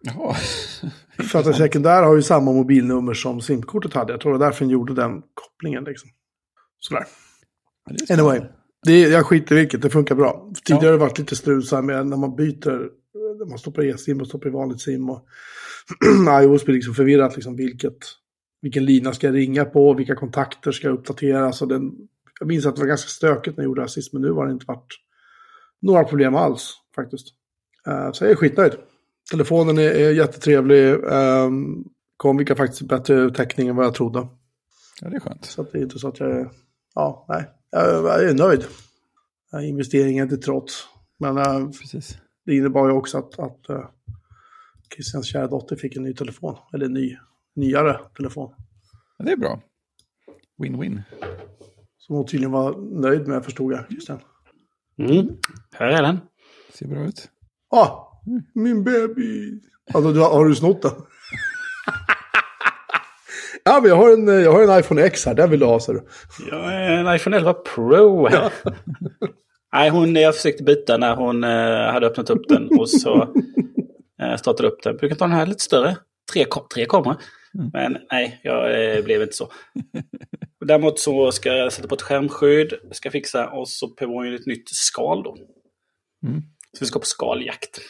Jaha. 0.00 0.34
För 1.18 1.38
att 1.38 1.44
det 1.44 1.54
sekundära 1.54 2.06
har 2.06 2.16
ju 2.16 2.22
samma 2.22 2.52
mobilnummer 2.52 3.14
som 3.14 3.40
simkortet 3.40 3.94
hade. 3.94 4.12
Jag 4.12 4.20
tror 4.20 4.32
det 4.32 4.38
var 4.38 4.46
därför 4.46 4.64
den 4.64 4.70
gjorde 4.70 4.94
den 4.94 5.22
kopplingen. 5.34 5.84
Liksom. 5.84 6.10
Sådär. 6.78 7.04
Ja, 7.86 7.94
det 7.98 8.14
är. 8.14 8.18
Anyway, 8.18 9.10
jag 9.12 9.26
skiter 9.26 9.56
i 9.56 9.58
vilket, 9.60 9.82
det 9.82 9.90
funkar 9.90 10.14
bra. 10.14 10.50
Tidigare 10.64 10.86
har 10.86 10.92
det 10.92 10.98
varit 10.98 11.18
lite 11.18 11.36
strul 11.36 11.82
med 11.82 12.06
när 12.06 12.16
man 12.16 12.36
byter, 12.36 12.90
när 13.38 13.48
man 13.48 13.58
stoppar 13.58 13.84
e-sim 13.84 14.20
och 14.20 14.26
stoppar 14.26 14.48
i 14.48 14.52
vanligt 14.52 14.80
sim. 14.80 15.10
Och 15.10 15.26
iOS 16.42 16.64
blir 16.64 16.74
liksom 16.74 16.94
förvirrat 16.94 17.34
liksom 17.36 17.56
vilket, 17.56 17.98
vilken 18.62 18.84
lina 18.84 19.12
ska 19.12 19.26
jag 19.26 19.36
ringa 19.36 19.64
på, 19.64 19.94
vilka 19.94 20.16
kontakter 20.16 20.72
ska 20.72 20.88
uppdateras. 20.88 21.62
Och 21.62 21.68
den, 21.68 21.92
jag 22.38 22.48
minns 22.48 22.66
att 22.66 22.76
det 22.76 22.82
var 22.82 22.88
ganska 22.88 23.08
stökigt 23.08 23.56
när 23.56 23.64
jag 23.64 23.68
gjorde 23.68 23.80
det 23.80 23.82
här 23.82 23.88
sist, 23.88 24.12
men 24.12 24.22
nu 24.22 24.30
har 24.30 24.46
det 24.46 24.52
inte 24.52 24.66
varit 24.68 24.94
några 25.80 26.04
problem 26.04 26.34
alls 26.34 26.74
faktiskt. 26.94 27.26
Eh, 27.86 28.12
så 28.12 28.24
jag 28.24 28.30
är 28.30 28.36
skitnöjd. 28.36 28.72
Telefonen 29.30 29.78
är, 29.78 29.90
är 29.90 30.10
jättetrevlig. 30.10 30.94
Um, 30.94 31.84
Comviq 32.16 32.48
har 32.48 32.56
faktiskt 32.56 32.82
bättre 32.82 33.30
täckning 33.30 33.68
än 33.68 33.76
vad 33.76 33.86
jag 33.86 33.94
trodde. 33.94 34.28
Ja, 35.00 35.08
det 35.08 35.16
är 35.16 35.20
skönt. 35.20 35.44
Så 35.44 35.62
det 35.62 35.78
är 35.78 35.82
inte 35.82 35.98
så 35.98 36.08
att 36.08 36.20
jag. 36.20 36.50
Ja, 36.94 37.26
nej. 37.28 37.50
Jag, 37.70 38.04
jag 38.04 38.24
är 38.24 38.34
nöjd. 38.34 38.64
Eh, 39.54 39.68
Investeringen 39.68 40.28
till 40.28 40.40
trots. 40.40 40.86
Men 41.18 41.36
eh, 41.36 41.70
Precis. 41.70 42.18
det 42.46 42.56
innebar 42.56 42.88
ju 42.88 42.94
också 42.94 43.18
att, 43.18 43.38
att 43.38 43.70
uh, 43.70 43.84
Christians 44.94 45.26
kära 45.26 45.46
dotter 45.46 45.76
fick 45.76 45.96
en 45.96 46.02
ny 46.02 46.14
telefon. 46.14 46.56
Eller 46.72 46.86
en 46.86 46.92
ny, 46.92 47.16
nyare 47.54 48.00
telefon. 48.16 48.54
Ja, 49.18 49.24
det 49.24 49.32
är 49.32 49.36
bra. 49.36 49.60
Win-win. 50.62 51.02
Som 52.08 52.16
hon 52.16 52.26
tydligen 52.26 52.52
var 52.52 53.00
nöjd 53.00 53.28
med, 53.28 53.44
förstod 53.44 53.72
jag, 53.72 53.88
Christian. 53.88 54.18
Mm. 54.98 55.28
Här 55.74 55.86
är 55.86 56.02
den. 56.02 56.20
Ser 56.74 56.86
bra 56.86 57.04
ut. 57.04 57.28
Ah, 57.70 57.90
min 58.54 58.84
baby! 58.84 59.60
Alltså, 59.94 60.12
du, 60.12 60.20
har 60.20 60.30
har 60.30 60.44
du 60.44 60.54
snott 60.54 60.82
den? 60.82 60.92
ja, 63.64 63.80
men 63.80 63.88
jag 63.90 63.96
har, 63.96 64.12
en, 64.12 64.28
jag 64.28 64.52
har 64.52 64.62
en 64.62 64.80
iPhone 64.80 65.02
X 65.02 65.26
här, 65.26 65.34
den 65.34 65.50
vill 65.50 65.60
du 65.60 65.66
ha, 65.66 65.80
sa 65.80 65.92
du. 65.92 66.06
Jag 66.50 66.74
är 66.74 66.90
en 66.90 67.14
iPhone 67.16 67.36
11 67.36 67.52
Pro 67.52 68.28
här. 68.28 68.52
Nej, 69.72 69.90
hon, 69.90 70.14
jag 70.14 70.34
försökte 70.34 70.62
byta 70.62 70.96
när 70.96 71.16
hon 71.16 71.44
eh, 71.44 71.92
hade 71.92 72.06
öppnat 72.06 72.30
upp 72.30 72.48
den 72.48 72.68
och 72.78 72.90
så 72.90 73.22
eh, 74.22 74.36
startade 74.36 74.68
upp 74.68 74.82
den. 74.82 74.96
Brukar 74.96 75.16
ta 75.16 75.24
den 75.24 75.34
här 75.36 75.46
lite 75.46 75.62
större. 75.64 75.96
Tre, 76.32 76.46
tre 76.74 76.86
kameror. 76.86 77.16
Men 77.72 77.96
nej, 78.10 78.40
jag 78.42 78.96
eh, 78.96 79.04
blev 79.04 79.22
inte 79.22 79.34
så. 79.34 79.52
Däremot 80.60 80.98
så 80.98 81.32
ska 81.32 81.48
jag 81.48 81.72
sätta 81.72 81.88
på 81.88 81.94
ett 81.94 82.02
skärmskydd, 82.02 82.72
ska 82.92 83.10
fixa 83.10 83.50
och 83.50 83.68
så 83.68 83.94
behöver 83.94 84.24
ju 84.24 84.34
ett 84.34 84.46
nytt 84.46 84.68
skal 84.68 85.22
då. 85.22 85.36
Mm. 86.26 86.42
Så 86.72 86.78
vi 86.80 86.86
ska 86.86 86.98
på 86.98 87.06
skaljakt. 87.06 87.80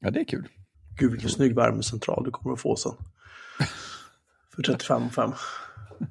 Ja, 0.00 0.10
det 0.10 0.20
är 0.20 0.24
kul. 0.24 0.48
Gud, 0.98 1.10
vilken 1.10 1.30
snygg 1.30 1.54
värmecentral 1.54 2.24
du 2.24 2.30
kommer 2.30 2.52
att 2.52 2.60
få 2.60 2.76
sen. 2.76 2.92
För 4.54 4.62
35 4.62 5.10
5. 5.10 5.32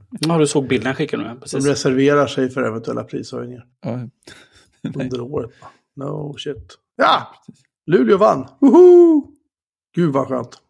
Ja, 0.09 0.37
du 0.37 0.47
såg 0.47 0.67
bilden 0.67 0.87
jag 0.87 0.97
skickade 0.97 1.23
nu. 1.23 1.29
De 1.29 1.39
Precis. 1.39 1.65
reserverar 1.65 2.27
sig 2.27 2.49
för 2.49 2.63
eventuella 2.63 3.03
prishöjningar 3.03 3.65
Ja, 3.81 4.09
under 4.95 5.21
året. 5.21 5.51
No 5.95 6.37
shit. 6.37 6.77
Ja! 6.95 7.35
Luleå 7.85 8.17
vann! 8.17 8.47
Woho! 8.59 9.27
Gud 9.95 10.13
vad 10.13 10.27
skönt. 10.27 10.61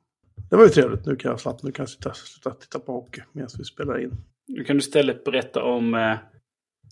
Det 0.52 0.58
var 0.58 0.64
ju 0.64 0.70
trevligt. 0.70 1.06
Nu 1.06 1.16
kan 1.16 1.32
jag 1.32 1.40
slappna. 1.40 1.68
Nu 1.68 1.72
kan 1.72 1.84
jag 1.84 1.90
sitta, 1.90 2.14
sluta 2.14 2.52
titta 2.60 2.80
på 2.80 2.92
hockey 2.92 3.22
medan 3.34 3.50
vi 3.58 3.64
spelar 3.64 4.04
in. 4.04 4.12
Nu 4.48 4.64
kan 4.64 4.76
du 4.76 4.80
istället 4.80 5.24
berätta 5.24 5.64
om 5.64 5.94
eh, 5.94 6.16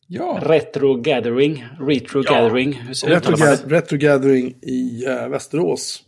ja. 0.08 0.39
Retro 0.41 0.95
Gathering. 0.95 1.65
Retro 1.80 2.24
Ja. 2.26 2.32
Gathering. 2.41 2.82
Retro? 3.06 3.34
Ga- 3.36 3.69
Retro 3.69 3.98
Gathering 3.98 4.48
i 4.62 5.06
eh, 5.08 5.28
Västerås. 5.30 6.04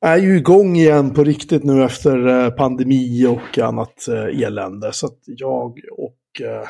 Är 0.00 0.16
ju 0.18 0.36
igång 0.36 0.76
igen 0.76 1.14
på 1.14 1.24
riktigt 1.24 1.64
nu 1.64 1.84
efter 1.84 2.26
eh, 2.26 2.50
pandemi 2.50 3.26
och 3.26 3.58
annat 3.58 4.08
eh, 4.08 4.42
elände. 4.42 4.92
Så 4.92 5.06
att 5.06 5.18
jag 5.26 5.80
och 5.92 6.40
eh, 6.46 6.68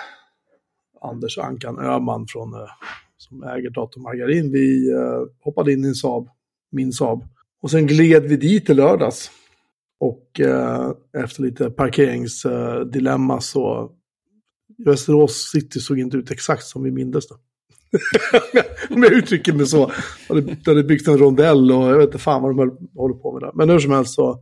Anders 1.00 1.38
Ankan 1.38 1.78
Öhman 1.78 2.26
från, 2.28 2.54
eh, 2.54 2.68
som 3.16 3.42
äger 3.42 3.70
Dator 3.70 4.00
Margarin, 4.00 4.52
vi 4.52 4.90
eh, 4.92 5.22
hoppade 5.44 5.72
in 5.72 5.84
i 5.84 5.88
en 5.88 5.94
Saab, 5.94 6.28
min 6.70 6.92
Saab. 6.92 7.24
Och 7.62 7.70
sen 7.70 7.86
gled 7.86 8.22
vi 8.22 8.36
dit 8.36 8.70
i 8.70 8.74
lördags. 8.74 9.30
Och 10.00 10.40
eh, 10.40 10.90
efter 11.24 11.42
lite 11.42 11.70
parkeringsdilemma 11.70 13.40
så 13.40 13.90
Västerås 14.84 15.50
city 15.52 15.80
såg 15.80 15.98
inte 15.98 16.16
ut 16.16 16.30
exakt 16.30 16.64
som 16.64 16.82
vi 16.82 16.90
mindes 16.90 17.24
det. 17.28 17.34
Om 18.94 19.02
jag 19.02 19.12
uttrycker 19.12 19.52
mig 19.52 19.66
så. 19.66 19.86
Det 20.28 20.34
hade, 20.34 20.56
hade 20.66 20.84
byggt 20.84 21.08
en 21.08 21.18
rondell 21.18 21.72
och 21.72 21.82
jag 21.82 21.98
vet 21.98 22.06
inte 22.06 22.18
fan 22.18 22.42
vad 22.42 22.50
de 22.50 22.58
höll- 22.58 22.88
håller 22.96 23.14
på 23.14 23.32
med 23.32 23.42
där. 23.42 23.50
Men 23.54 23.70
hur 23.70 23.78
som 23.78 23.92
helst 23.92 24.14
så 24.14 24.40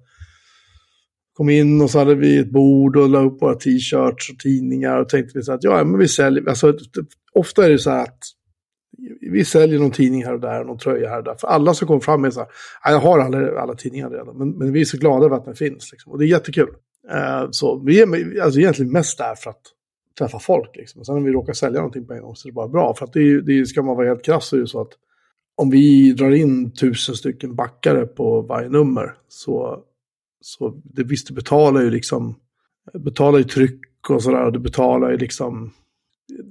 kom 1.33 1.48
in 1.50 1.80
och 1.80 1.90
så 1.90 1.98
hade 1.98 2.14
vi 2.14 2.38
ett 2.38 2.50
bord 2.50 2.96
och 2.96 3.09
la 3.09 3.20
upp 3.20 3.42
våra 3.42 3.54
t-shirts 3.54 4.30
och 4.30 4.38
tidningar 4.38 4.96
och 5.00 5.09
tänkte 5.09 5.38
vi 5.38 5.44
så 5.44 5.52
att 5.52 5.64
ja, 5.64 5.85
men 5.85 5.98
vi 5.98 6.09
säljer. 6.09 6.48
Alltså, 6.48 6.78
ofta 7.35 7.64
är 7.64 7.70
det 7.70 7.78
så 7.78 7.90
här 7.90 8.02
att 8.02 8.18
vi 9.31 9.45
säljer 9.45 9.79
någon 9.79 9.90
tidning 9.90 10.25
här 10.25 10.35
och 10.35 10.40
där, 10.40 10.64
någon 10.64 10.79
tröja 10.79 11.09
här 11.09 11.19
och 11.19 11.25
där. 11.25 11.35
För 11.35 11.49
alla 11.49 11.75
som 11.75 11.88
kommer 11.88 12.01
fram 12.01 12.23
med 12.23 12.35
så 12.35 12.47
här, 12.81 12.93
jag 12.93 13.01
har 13.01 13.19
alla, 13.19 13.61
alla 13.61 13.75
tidningar 13.75 14.11
redan, 14.11 14.38
men, 14.38 14.51
men 14.51 14.73
vi 14.73 14.81
är 14.81 14.85
så 14.85 14.97
glada 14.97 15.25
över 15.27 15.37
att 15.37 15.45
den 15.45 15.55
finns. 15.55 15.93
Liksom. 15.93 16.12
Och 16.12 16.19
det 16.19 16.25
är 16.25 16.29
jättekul. 16.29 16.75
Eh, 17.11 17.49
så 17.51 17.79
vi 17.79 18.01
är 18.01 18.40
alltså, 18.43 18.61
egentligen 18.61 18.93
mest 18.93 19.19
där 19.19 19.35
för 19.35 19.51
att 19.51 19.62
träffa 20.19 20.38
folk. 20.38 20.77
Liksom. 20.77 21.01
Och 21.01 21.07
sen 21.07 21.16
om 21.16 21.25
vi 21.25 21.33
råkar 21.33 21.53
sälja 21.53 21.79
någonting 21.79 22.07
på 22.07 22.12
en 22.12 22.23
gång 22.23 22.37
så 22.37 22.49
är 22.49 22.51
det 22.51 22.55
bara 22.55 22.69
bra. 22.69 22.95
För 22.95 23.05
att 23.05 23.12
det, 23.12 23.21
är 23.21 23.40
det 23.40 23.66
ska 23.66 23.83
man 23.83 23.97
vara 23.97 24.09
helt 24.09 24.25
krass 24.25 24.47
så 24.47 24.57
är 24.57 24.61
det 24.61 24.66
så 24.66 24.81
att 24.81 24.93
om 25.57 25.71
vi 25.71 26.12
drar 26.12 26.31
in 26.31 26.71
tusen 26.71 27.14
stycken 27.14 27.55
backare 27.55 28.07
på 28.07 28.40
varje 28.43 28.69
nummer 28.69 29.14
så, 29.29 29.79
så 30.40 30.81
det, 30.85 31.05
visst, 31.05 31.29
det 31.29 31.35
betalar 31.35 31.83
ju 31.83 31.90
liksom, 31.90 32.35
betalar 32.93 33.38
ju 33.38 33.45
tryck 33.45 34.11
och 34.11 34.23
sådär, 34.23 34.51
det 34.51 34.59
betalar 34.59 35.11
ju 35.11 35.16
liksom 35.16 35.73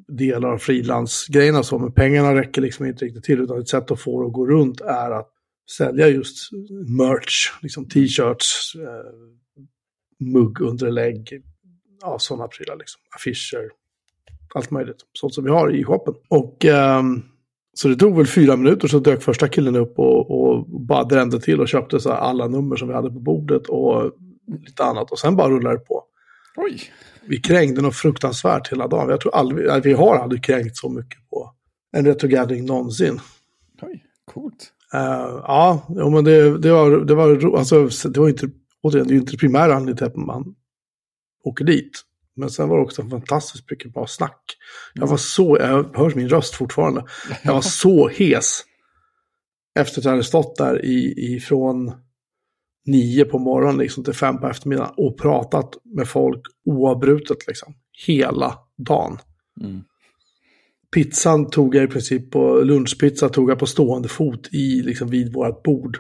delar 0.10 0.50
av 0.50 0.58
frilansgrejerna 0.58 1.60
och 1.60 1.66
så, 1.66 1.80
men 1.80 1.92
pengarna 1.92 2.36
räcker 2.36 2.62
liksom 2.62 2.86
inte 2.86 3.06
riktigt 3.06 3.24
till, 3.24 3.40
utan 3.40 3.60
ett 3.60 3.70
sätt 3.70 3.92
att 3.92 4.02
få 4.02 4.22
det 4.22 4.28
att 4.28 4.34
gå 4.34 4.48
runt 4.48 4.82
är 4.82 5.12
att 5.12 5.30
sälja 5.78 6.08
just 6.08 6.52
merch, 6.98 7.54
liksom 7.62 7.86
t-shirts, 7.86 8.76
eh, 8.76 9.12
muggunderlägg, 10.26 11.42
ja, 12.02 12.20
sådana 12.20 12.48
prylar 12.48 12.76
liksom, 12.76 13.02
affischer, 13.16 13.70
allt 14.56 14.72
möjligt, 14.72 14.98
sånt 15.14 15.34
som 15.34 15.44
vi 15.44 15.50
har 15.50 15.76
i 15.76 15.84
shoppen. 15.84 16.14
Och 16.30 16.66
eh, 16.66 17.04
så 17.74 17.88
det 17.88 17.96
tog 17.96 18.18
väl 18.18 18.28
fyra 18.28 18.56
minuter 18.56 18.88
så 18.88 19.00
dök 19.00 19.22
första 19.22 19.48
killen 19.48 19.76
upp 19.76 20.00
och, 20.00 20.32
och 20.32 20.70
bara 20.70 21.04
drände 21.04 21.40
till 21.42 21.62
och 21.62 21.68
köpte 21.68 22.00
så 22.00 22.10
här 22.10 22.18
alla 22.18 22.48
nummer 22.48 22.76
som 22.76 22.88
vi 22.88 22.94
hade 22.94 23.10
på 23.10 23.20
bordet 23.20 23.68
och 23.68 24.12
lite 24.66 24.84
annat. 24.84 25.12
Och 25.12 25.20
sen 25.20 25.36
bara 25.36 25.50
rullade 25.50 25.76
det 25.76 25.86
på. 25.86 26.04
Oj, 26.56 26.82
vi 27.30 27.38
krängde 27.38 27.82
något 27.82 27.96
fruktansvärt 27.96 28.72
hela 28.72 28.88
dagen. 28.88 29.10
Jag 29.10 29.22
tror 29.22 29.36
aldrig, 29.36 29.84
vi 29.84 29.94
har 29.94 30.16
aldrig 30.16 30.44
kränkt 30.44 30.78
så 30.78 30.90
mycket 30.90 31.30
på 31.30 31.54
en 31.92 32.06
retrogathering 32.06 32.66
någonsin. 32.66 33.20
oj, 33.82 34.04
coolt. 34.26 34.74
Eh, 34.94 35.42
ja, 35.44 35.86
men 35.88 36.24
det, 36.24 36.58
det 36.58 36.72
var, 36.72 36.92
det 36.92 37.16
var, 37.16 37.58
alltså, 37.58 38.10
det 38.10 38.20
var 38.20 38.30
inte, 38.30 38.50
återigen, 38.82 39.08
det 39.08 39.12
är 39.12 39.16
ju 39.16 39.20
inte 39.20 39.38
primära 39.38 39.76
anledningen 39.76 39.98
till 39.98 40.06
att 40.06 40.16
man 40.16 40.56
åker 41.44 41.66
dit. 41.66 42.02
Men 42.36 42.50
sen 42.50 42.70
var 42.70 42.78
det 42.78 42.84
också 42.84 43.10
fantastiskt 43.10 43.72
mycket 43.72 43.94
bra 43.94 44.08
snack. 44.08 44.44
Jag 44.94 45.08
var 45.08 45.18
så, 45.18 45.58
jag 45.60 45.98
hör 45.98 46.16
min 46.16 46.30
röst 46.30 46.56
fortfarande. 46.56 47.06
Jag 47.44 47.54
var 47.54 47.62
så 47.82 48.10
hes. 48.10 48.62
Efter 49.80 50.02
att 50.02 50.06
jag 50.06 50.12
hade 50.12 50.24
stått 50.24 50.58
där 50.58 50.86
i, 50.86 51.14
ifrån 51.36 51.94
nio 52.90 53.26
på 53.26 53.40
morgonen 53.40 53.78
liksom, 53.78 54.04
till 54.04 54.14
fem 54.14 54.38
på 54.38 54.48
eftermiddagen 54.48 54.94
och 54.98 55.18
pratat 55.18 55.78
med 55.84 56.08
folk 56.08 56.42
oavbrutet 56.66 57.48
liksom. 57.48 57.74
Hela 58.08 58.58
dagen. 58.78 59.18
Mm. 59.62 59.82
Pizzan 60.94 61.50
tog 61.50 61.76
jag 61.76 61.84
i 61.84 61.88
princip 61.88 62.32
på, 62.32 62.62
lunchpizza 62.62 63.30
tog 63.30 63.52
jag 63.52 63.60
på 63.60 63.66
stående 63.66 64.10
fot 64.10 64.50
i, 64.52 64.82
liksom 64.82 65.08
vid 65.08 65.34
vårt 65.34 65.64
bord. 65.64 65.98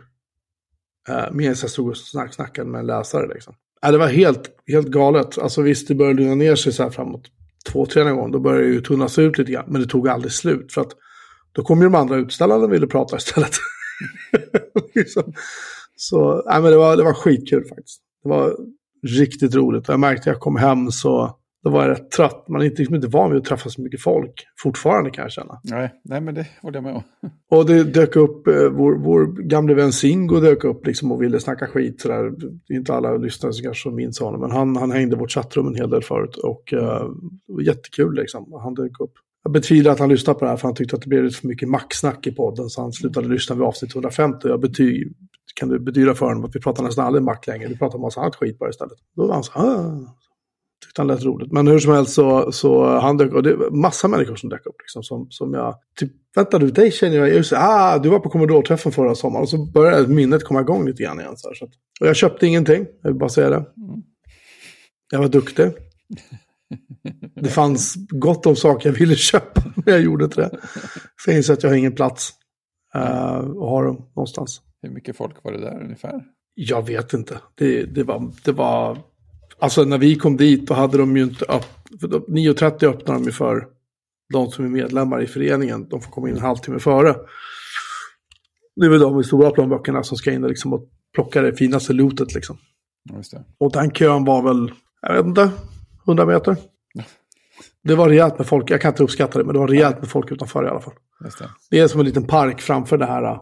Uh, 1.09 1.15
medan 1.31 1.55
jag 1.61 1.69
stod 1.69 1.89
och 1.89 1.97
snack, 1.97 2.33
snackade 2.33 2.69
med 2.69 2.79
en 2.79 2.87
läsare 2.87 3.27
liksom. 3.33 3.55
Ja, 3.81 3.91
det 3.91 3.97
var 3.97 4.07
helt, 4.07 4.49
helt 4.67 4.87
galet. 4.87 5.37
Alltså 5.37 5.61
visst, 5.61 5.87
det 5.87 5.95
började 5.95 6.21
lugna 6.21 6.35
ner 6.35 6.55
sig 6.55 6.73
så 6.73 6.83
här 6.83 6.89
framåt 6.89 7.31
två, 7.71 7.85
tre 7.85 8.03
gånger. 8.03 8.33
Då 8.33 8.39
började 8.39 8.67
det 8.67 8.73
ju 8.73 8.81
tunnas 8.81 9.19
ut 9.19 9.37
lite 9.37 9.51
grann. 9.51 9.65
Men 9.67 9.81
det 9.81 9.87
tog 9.87 10.07
aldrig 10.07 10.31
slut. 10.31 10.73
För 10.73 10.81
att 10.81 10.91
då 11.51 11.63
kom 11.63 11.81
ju 11.81 11.83
de 11.83 11.95
andra 11.95 12.15
utställarna 12.15 12.63
och 12.63 12.73
ville 12.73 12.87
prata 12.87 13.17
istället. 13.17 13.51
liksom. 14.95 15.33
Så, 16.01 16.43
nej, 16.45 16.61
men 16.61 16.71
det 16.71 16.77
var, 16.77 16.97
det 16.97 17.03
var 17.03 17.13
skitkul 17.13 17.65
faktiskt. 17.65 18.01
Det 18.23 18.29
var 18.29 18.55
riktigt 19.19 19.55
roligt. 19.55 19.89
Och 19.89 19.93
jag 19.93 19.99
märkte 19.99 20.21
att 20.21 20.35
jag 20.35 20.39
kom 20.39 20.55
hem 20.55 20.91
så 20.91 21.35
då 21.63 21.69
var 21.69 21.81
jag 21.81 21.91
rätt 21.91 22.11
trött. 22.11 22.47
Man 22.47 22.61
är 22.61 22.65
inte, 22.65 22.77
liksom 22.77 22.95
inte 22.95 23.07
van 23.07 23.31
vid 23.31 23.39
att 23.39 23.45
träffa 23.45 23.69
så 23.69 23.81
mycket 23.81 24.01
folk. 24.01 24.33
Fortfarande 24.63 25.09
kan 25.09 25.21
jag 25.21 25.31
känna. 25.31 25.59
Nej, 25.63 25.93
nej, 26.03 26.21
men 26.21 26.35
det 26.35 26.47
håller 26.61 26.77
jag 26.77 26.83
med 26.83 26.95
om. 26.95 27.03
Och 27.57 27.65
det 27.65 27.83
dök 27.83 28.15
upp, 28.15 28.47
eh, 28.47 28.69
vår, 28.69 29.03
vår 29.03 29.25
gamle 29.25 29.73
vän 29.73 29.91
Singo 29.91 30.39
dök 30.39 30.63
upp 30.63 30.85
liksom 30.87 31.11
och 31.11 31.21
ville 31.21 31.39
snacka 31.39 31.67
skit. 31.67 32.01
Sådär. 32.01 32.31
Det 32.67 32.73
är 32.73 32.77
inte 32.77 32.93
alla 32.93 33.17
lyssnare 33.17 33.53
som 33.53 33.63
kanske 33.63 33.89
minns 33.89 34.19
honom, 34.19 34.41
men 34.41 34.51
han, 34.51 34.75
han 34.75 34.91
hängde 34.91 35.15
i 35.15 35.19
vårt 35.19 35.31
chattrum 35.31 35.67
en 35.67 35.75
hel 35.75 35.89
del 35.89 36.03
förut. 36.03 36.35
Och 36.35 36.73
uh, 36.73 36.79
det 37.47 37.53
var 37.53 37.61
jättekul 37.61 38.15
liksom. 38.15 38.53
Han 38.63 38.73
dök 38.73 38.99
upp. 38.99 39.13
Jag 39.43 39.51
betvivlar 39.53 39.91
att 39.91 39.99
han 39.99 40.09
lyssnade 40.09 40.39
på 40.39 40.45
det 40.45 40.51
här 40.51 40.57
för 40.57 40.67
han 40.67 40.75
tyckte 40.75 40.95
att 40.95 41.01
det 41.01 41.07
blev 41.07 41.23
lite 41.23 41.37
för 41.37 41.47
mycket 41.47 41.69
macksnack 41.69 42.27
i 42.27 42.31
podden. 42.31 42.69
Så 42.69 42.81
han 42.81 42.91
slutade 42.91 43.27
lyssna 43.27 43.55
vid 43.55 43.65
avsnitt 43.65 43.95
150. 43.95 44.47
Jag 44.47 44.59
bety, 44.61 45.03
kan 45.55 45.69
du 45.69 45.79
bedyra 45.79 46.15
för 46.15 46.25
honom 46.25 46.45
att 46.45 46.55
vi 46.55 46.59
pratar 46.59 46.83
nästan 46.83 47.05
aldrig 47.05 47.23
mack 47.23 47.47
längre. 47.47 47.67
Vi 47.67 47.77
pratar 47.77 47.95
om 47.95 48.01
massa 48.01 48.21
annat 48.21 48.35
skit 48.35 48.59
bara 48.59 48.69
istället. 48.69 48.97
Då 49.15 49.27
var 49.27 49.33
han 49.33 49.43
så 49.43 49.51
ah. 49.55 50.15
Tyckte 50.85 51.01
han 51.01 51.07
lät 51.07 51.23
roligt. 51.23 51.51
Men 51.51 51.67
hur 51.67 51.79
som 51.79 51.93
helst 51.93 52.13
så, 52.13 52.51
så 52.51 52.99
han 52.99 53.17
dök 53.17 53.33
och 53.33 53.43
det 53.43 53.55
var 53.55 53.71
massa 53.71 54.07
människor 54.07 54.35
som 54.35 54.49
dök 54.49 54.65
upp. 54.65 54.75
Liksom, 54.81 55.03
som, 55.03 55.27
som 55.29 55.53
jag, 55.53 55.75
typ, 55.99 56.11
vänta 56.35 56.59
du, 56.59 56.71
dig 56.71 56.91
känner 56.91 57.17
jag, 57.17 57.29
just, 57.29 57.53
ah, 57.55 57.97
du 57.97 58.09
var 58.09 58.19
på 58.19 58.29
Commodore-träffen 58.29 58.91
förra 58.91 59.15
sommaren. 59.15 59.43
Och 59.43 59.49
så 59.49 59.65
började 59.65 60.07
minnet 60.07 60.43
komma 60.43 60.61
igång 60.61 60.85
lite 60.85 61.03
grann 61.03 61.19
igen. 61.19 61.37
Så 61.37 61.47
här, 61.47 61.55
så 61.55 61.65
att, 61.65 61.71
och 62.01 62.07
jag 62.07 62.15
köpte 62.15 62.47
ingenting, 62.47 62.85
jag 63.01 63.09
vill 63.09 63.19
bara 63.19 63.29
säga 63.29 63.49
det. 63.49 63.65
Jag 65.11 65.19
var 65.19 65.27
duktig. 65.27 65.71
Det 67.35 67.49
fanns 67.49 67.95
gott 68.09 68.45
om 68.45 68.55
saker 68.55 68.89
jag 68.89 68.93
ville 68.95 69.15
köpa, 69.15 69.61
men 69.75 69.93
jag 69.93 70.01
gjorde 70.01 70.25
inte 70.25 70.41
det. 70.41 70.49
För 71.23 71.31
jag 71.31 71.37
inser 71.37 71.53
att 71.53 71.63
jag 71.63 71.69
har 71.69 71.77
ingen 71.77 71.95
plats 71.95 72.31
uh, 72.95 73.01
att 73.01 73.55
ha 73.55 73.83
dem 73.83 74.09
någonstans. 74.15 74.61
Hur 74.81 74.89
mycket 74.89 75.17
folk 75.17 75.43
var 75.43 75.51
det 75.51 75.59
där 75.61 75.81
ungefär? 75.83 76.23
Jag 76.55 76.87
vet 76.87 77.13
inte. 77.13 77.39
Det, 77.55 77.83
det, 77.83 78.03
var, 78.03 78.31
det 78.43 78.51
var... 78.51 78.97
Alltså 79.59 79.83
när 79.83 79.97
vi 79.97 80.15
kom 80.15 80.37
dit 80.37 80.67
då 80.67 80.73
hade 80.73 80.97
de 80.97 81.17
ju 81.17 81.23
inte 81.23 81.45
öpp... 81.45 81.65
för 82.01 82.07
då- 82.07 82.25
9.30 82.27 82.83
öppnar 82.89 83.15
de 83.15 83.23
ju 83.23 83.31
för 83.31 83.67
de 84.33 84.51
som 84.51 84.65
är 84.65 84.69
medlemmar 84.69 85.21
i 85.21 85.27
föreningen. 85.27 85.89
De 85.89 86.01
får 86.01 86.11
komma 86.11 86.29
in 86.29 86.35
en 86.35 86.41
halvtimme 86.41 86.79
före. 86.79 87.15
Det 88.75 88.85
är 88.85 88.89
väl 88.89 88.99
de 88.99 89.15
med 89.15 89.25
stora 89.25 89.51
plånböckerna 89.51 90.03
som 90.03 90.17
ska 90.17 90.31
in 90.31 90.43
och, 90.43 90.49
liksom 90.49 90.73
och 90.73 90.89
plocka 91.13 91.41
det 91.41 91.55
finaste 91.55 91.93
lootet 91.93 92.35
liksom. 92.35 92.57
Och 93.57 93.71
den 93.71 93.91
kön 93.91 94.25
var 94.25 94.41
väl, 94.41 94.71
jag 95.01 95.13
vet 95.13 95.25
inte, 95.25 95.51
100 96.07 96.25
meter. 96.25 96.55
Det 97.83 97.95
var 97.95 98.09
rejält 98.09 98.37
med 98.37 98.47
folk, 98.47 98.71
jag 98.71 98.81
kan 98.81 98.91
inte 98.91 99.03
uppskatta 99.03 99.39
det, 99.39 99.45
men 99.45 99.53
det 99.53 99.59
var 99.59 99.67
rejält 99.67 99.99
med 99.99 100.09
folk 100.09 100.31
utanför 100.31 100.65
i 100.65 100.67
alla 100.67 100.81
fall. 100.81 100.93
Det. 101.19 101.49
Det 101.69 101.79
är 101.79 101.87
som 101.87 101.99
en 101.99 102.05
liten 102.05 102.27
park 102.27 102.61
framför 102.61 102.97
det 102.97 103.05
här, 103.05 103.39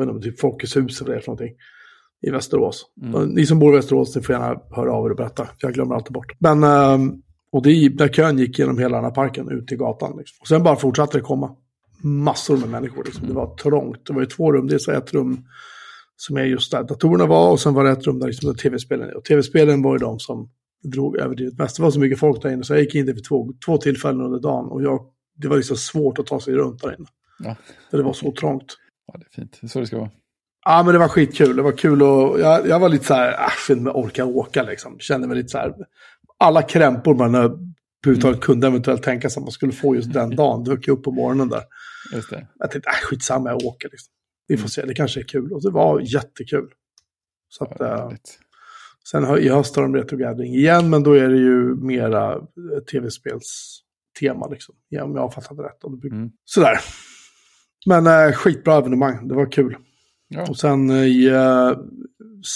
jag 0.00 0.06
vet 0.06 0.14
inte, 0.14 0.28
typ 0.28 0.40
Folkets 0.40 0.76
hus 0.76 1.00
eller 1.02 1.14
det 1.14 1.20
för 1.20 1.28
någonting. 1.28 1.54
I 2.22 2.30
Västerås. 2.30 2.84
Och 3.14 3.28
Ni 3.28 3.46
som 3.46 3.58
bor 3.58 3.72
i 3.72 3.76
Västerås, 3.76 4.16
ni 4.16 4.22
får 4.22 4.32
gärna 4.34 4.60
höra 4.70 4.92
av 4.92 5.06
er 5.06 5.10
och 5.10 5.16
berätta. 5.16 5.48
Jag 5.60 5.72
glömmer 5.74 5.94
alltid 5.94 6.12
bort. 6.12 6.32
Men, 6.38 6.62
ehm, 6.62 7.22
och 7.52 7.62
det, 7.62 7.70
är- 7.70 7.90
där 7.90 8.08
kön 8.08 8.38
gick 8.38 8.58
genom 8.58 8.78
hela 8.78 8.96
den 8.96 9.04
här 9.04 9.10
parken 9.12 9.50
ut 9.50 9.66
till 9.66 9.76
gatan. 9.78 10.16
Liksom. 10.18 10.36
Och 10.40 10.48
sen 10.48 10.62
bara 10.62 10.76
fortsatte 10.76 11.18
det 11.18 11.22
komma. 11.22 11.56
Massor 12.02 12.56
med 12.56 12.68
människor. 12.68 13.04
Liksom. 13.04 13.26
Det 13.28 13.32
var 13.32 13.56
trångt. 13.56 14.06
Det 14.06 14.12
var 14.12 14.20
ju 14.20 14.26
två 14.26 14.52
rum. 14.52 14.66
Det 14.66 14.74
är 14.74 14.78
så 14.78 14.92
ett 14.92 15.14
rum 15.14 15.44
som 16.16 16.36
är 16.36 16.44
just 16.44 16.72
där 16.72 16.82
datorerna 16.82 17.26
var. 17.26 17.50
Och 17.52 17.60
sen 17.60 17.74
var 17.74 17.84
det 17.84 17.90
ett 17.90 18.06
rum 18.06 18.18
där, 18.18 18.26
liksom, 18.26 18.52
där 18.52 18.58
tv-spelen 18.58 19.08
är. 19.08 19.16
Och 19.16 19.24
tv-spelen 19.24 19.82
var 19.82 19.92
ju 19.94 19.98
de 19.98 20.18
som 20.18 20.50
drog 20.82 21.16
överdrivet 21.16 21.58
mest. 21.58 21.76
Det 21.76 21.82
var 21.82 21.90
så 21.90 22.00
mycket 22.00 22.18
folk 22.18 22.42
där 22.42 22.50
inne 22.52 22.64
så 22.64 22.72
jag 22.72 22.80
gick 22.80 22.94
in 22.94 23.06
där 23.06 23.12
vid 23.12 23.24
två, 23.24 23.52
två 23.66 23.76
tillfällen 23.78 24.20
under 24.20 24.40
dagen. 24.40 24.64
Och 24.68 24.82
jag, 24.82 25.00
det 25.36 25.48
var 25.48 25.56
liksom 25.56 25.76
svårt 25.76 26.18
att 26.18 26.26
ta 26.26 26.40
sig 26.40 26.54
runt 26.54 26.82
där 26.82 26.94
inne. 26.98 27.08
Ja. 27.44 27.56
För 27.90 27.96
det 27.98 28.04
var 28.04 28.12
så 28.12 28.32
trångt. 28.32 28.76
Ja, 29.12 29.18
det 29.18 29.24
är 29.26 29.30
fint. 29.30 29.58
Det 29.60 29.66
är 29.66 29.68
så 29.68 29.80
det 29.80 29.86
ska 29.86 29.98
vara. 29.98 30.10
Ja, 30.64 30.82
men 30.82 30.92
det 30.92 30.98
var 30.98 31.08
skitkul. 31.08 31.56
Det 31.56 31.62
var 31.62 31.72
kul 31.72 32.02
och 32.02 32.40
jag, 32.40 32.66
jag 32.68 32.78
var 32.80 32.88
lite 32.88 33.04
så 33.04 33.14
här, 33.14 33.34
ah, 33.38 33.72
inte 33.72 33.80
om 33.80 33.86
jag 33.86 33.96
orkar 33.96 34.24
åka 34.24 34.62
liksom. 34.62 34.98
Kände 34.98 35.26
mig 35.28 35.36
lite 35.36 35.48
så 35.48 35.58
här, 35.58 35.74
alla 36.38 36.62
krämpor 36.62 37.14
man 37.14 37.34
överhuvudtaget 37.34 38.40
kunde 38.40 38.66
eventuellt 38.66 39.02
tänka 39.02 39.30
sig 39.30 39.40
att 39.40 39.44
man 39.44 39.52
skulle 39.52 39.72
få 39.72 39.94
just 39.94 40.12
den 40.12 40.30
dagen, 40.36 40.64
dök 40.64 40.88
upp 40.88 41.02
på 41.02 41.10
morgonen 41.10 41.48
där. 41.48 41.62
Just 42.12 42.30
det. 42.30 42.46
Jag 42.58 42.70
tänkte, 42.70 42.90
äh, 42.90 42.94
skitsamma, 42.94 43.48
jag 43.48 43.64
åker 43.64 43.88
liksom. 43.90 44.12
Vi 44.46 44.56
får 44.56 44.68
se, 44.68 44.82
det 44.82 44.94
kanske 44.94 45.20
är 45.20 45.24
kul. 45.24 45.52
Och 45.52 45.62
det 45.62 45.70
var 45.70 46.00
jättekul. 46.00 46.68
Så 47.48 47.64
att, 47.64 47.76
Ja, 47.78 48.10
eh, 48.10 48.16
sen 49.10 49.38
i 49.38 49.48
höst 49.48 49.76
har 49.76 49.82
de 49.82 49.94
Retro 49.96 50.16
Gathering 50.16 50.54
igen, 50.54 50.90
men 50.90 51.02
då 51.02 51.12
är 51.12 51.28
det 51.28 51.36
ju 51.38 51.74
mera 51.74 52.32
eh, 52.34 52.38
tv-spelstema 52.92 54.48
liksom. 54.50 54.74
Ja, 54.88 55.04
om 55.04 55.14
jag 55.14 55.22
har 55.22 55.30
fattat 55.30 55.58
rätt. 55.58 55.84
Och 55.84 55.90
det 55.90 55.96
blir- 55.96 56.10
Mm. 56.12 56.30
Sådär. 56.44 56.78
Men 57.86 58.06
eh, 58.06 58.32
skitbra 58.32 58.74
evenemang, 58.78 59.28
det 59.28 59.34
var 59.34 59.52
kul. 59.52 59.76
Ja. 60.28 60.46
Och 60.48 60.56
sen 60.56 60.90
i 60.90 61.26
eh, 61.26 61.72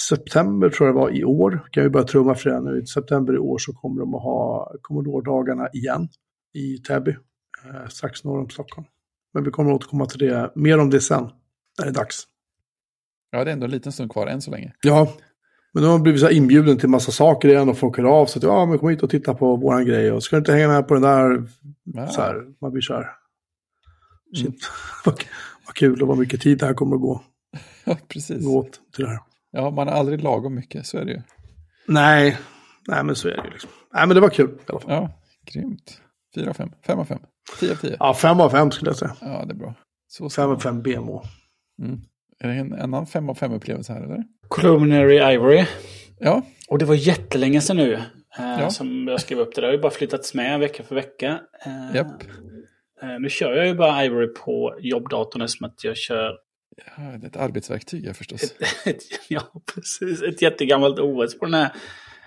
september 0.09 0.69
tror 0.71 0.89
jag 0.89 0.97
det 0.97 1.01
var 1.01 1.11
i 1.11 1.25
år, 1.25 1.69
kan 1.71 1.83
vi 1.83 1.89
börja 1.91 2.07
trumma 2.07 2.35
för 2.35 2.51
det 2.51 2.61
nu, 2.61 2.81
i 2.83 2.87
september 2.87 3.35
i 3.35 3.39
år 3.39 3.59
så 3.59 3.73
kommer 3.73 4.01
de 4.01 4.15
att 4.15 4.23
ha 4.23 4.73
Commodore-dagarna 4.83 5.69
igen 5.73 6.09
i 6.55 6.79
Täby, 6.79 7.11
eh, 7.11 7.89
strax 7.89 8.25
norr 8.25 8.41
om 8.41 8.49
Stockholm. 8.49 8.87
Men 9.35 9.45
vi 9.45 9.51
kommer 9.51 9.71
att 9.71 9.77
återkomma 9.77 10.07
till 10.07 10.19
det, 10.19 10.53
mer 10.55 10.79
om 10.79 10.91
det 10.91 11.01
sen, 11.01 11.23
när 11.79 11.85
det 11.85 11.91
är 11.91 11.95
dags. 11.95 12.25
ja, 13.31 13.45
det 13.45 13.51
är 13.51 13.53
ändå 13.53 13.65
en 13.65 13.71
liten 13.71 13.93
stund 13.93 14.11
kvar 14.13 14.27
än 14.27 14.43
så 14.43 14.51
länge. 14.51 14.73
Ja, 14.83 15.13
men 15.73 15.83
nu 15.83 15.89
har 15.89 15.95
man 15.95 16.03
blivit 16.03 16.21
så 16.21 16.31
inbjuden 16.31 16.79
till 16.79 16.89
massa 16.89 17.13
saker 17.13 17.49
igen 17.49 17.69
och 17.69 17.79
folk 17.79 17.97
hör 17.97 18.05
av 18.05 18.27
sig. 18.27 18.43
Ja, 18.45 18.67
men 18.67 18.79
kom 18.79 18.89
hit 18.89 19.03
och 19.03 19.11
titta 19.11 19.35
på 19.35 19.57
våran 19.57 19.87
grej 19.87 20.13
och 20.13 20.23
ska 20.23 20.37
du 20.37 20.39
inte 20.39 20.53
hänga 20.53 20.69
med 20.69 20.89
på 20.89 20.95
den 20.95 21.03
där, 21.03 21.45
Ja. 21.85 22.07
så 22.07 22.21
här, 22.21 22.43
man 22.61 22.73
blir 22.73 22.83
så 22.83 22.95
här. 22.95 23.07
Shit, 24.37 24.71
vad, 25.05 25.25
vad 25.67 25.75
kul 25.75 26.03
och 26.03 26.09
vad 26.09 26.19
mycket 26.19 26.41
tid 26.41 26.59
det 26.59 26.67
här 26.67 26.75
kommer 26.75 26.97
att 26.97 27.03
gå, 27.03 27.23
Ja, 27.85 27.97
precis. 28.09 28.45
gå 28.45 28.59
åt 28.59 28.81
till 28.95 29.05
det 29.05 29.11
här. 29.11 29.19
Ja, 29.51 29.71
man 29.71 29.89
har 29.89 29.95
aldrig 29.95 30.23
lagom 30.23 30.55
mycket, 30.55 30.87
så 30.87 30.99
är 30.99 31.05
det 31.05 31.13
ju. 31.13 31.21
Nej, 31.87 32.39
nej 32.89 33.05
men 33.05 33.17
så 33.17 33.29
är 33.29 33.37
det 33.37 33.45
ju 33.45 33.51
liksom. 33.51 33.71
Nej 33.95 34.07
men 34.07 34.15
det 34.15 34.21
var 34.21 34.29
kul 34.29 34.51
i 34.51 34.71
alla 34.71 34.81
fall. 34.81 34.91
Ja, 34.93 35.11
grymt. 35.53 36.01
4 36.35 36.51
av 36.51 36.55
5. 36.55 36.71
5 36.87 36.99
av 36.99 37.05
5. 37.05 37.19
10 37.61 37.73
av 37.73 37.77
10. 37.77 37.97
Ja, 38.01 38.15
5 38.15 38.41
av 38.41 38.51
5 38.51 38.71
skulle 38.71 38.89
jag 38.91 38.97
säga. 38.97 39.17
Ja, 39.21 39.45
det 39.47 39.53
är 39.53 39.57
bra. 39.57 39.75
Så 40.09 40.29
ska 40.31 40.43
5 40.43 40.49
det 40.51 40.55
av 40.55 40.61
5 40.61 40.83
BMO. 40.83 41.23
Mm. 41.83 42.01
Är 42.39 42.49
det 42.49 42.55
en 42.55 42.73
annan 42.81 43.07
5 43.07 43.29
av 43.31 43.35
5 43.35 43.53
upplevelse 43.53 43.93
här 43.93 44.01
eller? 44.01 44.25
Columnary 44.49 45.35
Ivory. 45.35 45.67
Ja, 46.19 46.43
Och 46.69 46.79
det 46.79 46.85
var 46.85 46.95
jättelänge 46.95 47.61
sedan 47.61 47.77
nu. 47.77 47.93
Eh, 47.95 48.01
Ja. 48.61 48.71
Som 48.71 49.09
jag 49.09 49.21
skrev 49.21 49.39
upp 49.39 49.55
det. 49.55 49.61
Det 49.61 49.67
har 49.67 49.73
ju 49.73 49.81
bara 49.81 49.93
flyttats 49.93 50.35
med 50.35 50.61
vecka 50.61 50.83
för 50.83 50.95
vecka. 50.95 51.41
Eh, 51.67 51.97
Japp. 51.97 52.23
Eh, 53.03 53.21
nu 53.21 53.29
kör 53.29 53.53
jag 53.53 53.67
ju 53.67 53.75
bara 53.75 54.05
Ivory 54.05 54.27
på 54.35 54.77
jobbdatorn 54.81 55.43
eftersom 55.43 55.67
att 55.67 55.85
jag 55.85 55.97
kör 55.97 56.33
ja 56.97 57.03
det 57.03 57.27
är 57.27 57.29
ett 57.29 57.37
arbetsverktyg 57.37 58.05
ja, 58.07 58.15
förstås. 58.15 58.43
ett, 58.85 59.03
ja, 59.29 59.43
precis, 59.75 60.23
ett 60.23 60.43
jättegammalt 60.43 60.99
OS 60.99 61.39
på 61.39 61.45
den 61.45 61.55
här 61.55 61.73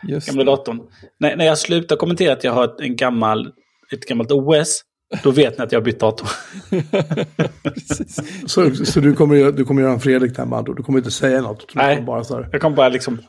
Just 0.07 0.27
gamla 0.27 0.43
det. 0.43 0.51
datorn. 0.51 0.79
När, 1.19 1.35
när 1.35 1.45
jag 1.45 1.57
slutar 1.57 1.95
kommentera 1.95 2.33
att 2.33 2.43
jag 2.43 2.51
har 2.51 2.65
ett, 2.65 2.79
en 2.79 2.95
gammal, 2.95 3.51
ett 3.93 4.05
gammalt 4.07 4.31
OS, 4.31 4.81
då 5.23 5.31
vet 5.31 5.57
ni 5.57 5.63
att 5.63 5.71
jag 5.71 5.79
har 5.79 5.85
bytt 5.85 5.99
dator. 5.99 6.29
Så, 8.47 8.75
så 8.85 8.99
du, 8.99 9.13
kommer, 9.13 9.35
göra- 9.35 9.51
du 9.51 9.65
kommer 9.65 9.81
göra 9.81 9.93
en 9.93 9.99
Fredrik 9.99 10.35
där 10.35 10.45
med. 10.45 10.65
Du 10.65 10.83
kommer 10.83 10.99
inte 10.99 11.11
säga 11.11 11.41
något. 11.41 11.59
Du 11.73 11.79
Nej. 11.79 11.95
kommer 11.95 12.07
bara 12.07 12.23
så 12.23 12.35
här, 12.35 12.49
Jag 12.51 12.61
kommer 12.61 12.75
bara 12.77 12.89
liksom, 12.89 13.21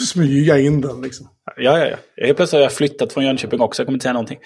smyga 0.00 0.58
in 0.58 0.80
den 0.80 1.02
liksom. 1.02 1.28
Ja, 1.56 1.78
ja, 1.78 1.86
ja. 1.86 1.96
Helt 2.24 2.36
plötsligt 2.36 2.58
har 2.58 2.62
jag 2.62 2.72
flyttat 2.72 3.12
från 3.12 3.24
Jönköping 3.24 3.60
också, 3.60 3.82
jag 3.82 3.86
kommer 3.86 3.96
inte 3.96 4.02
säga 4.02 4.12
någonting. 4.12 4.38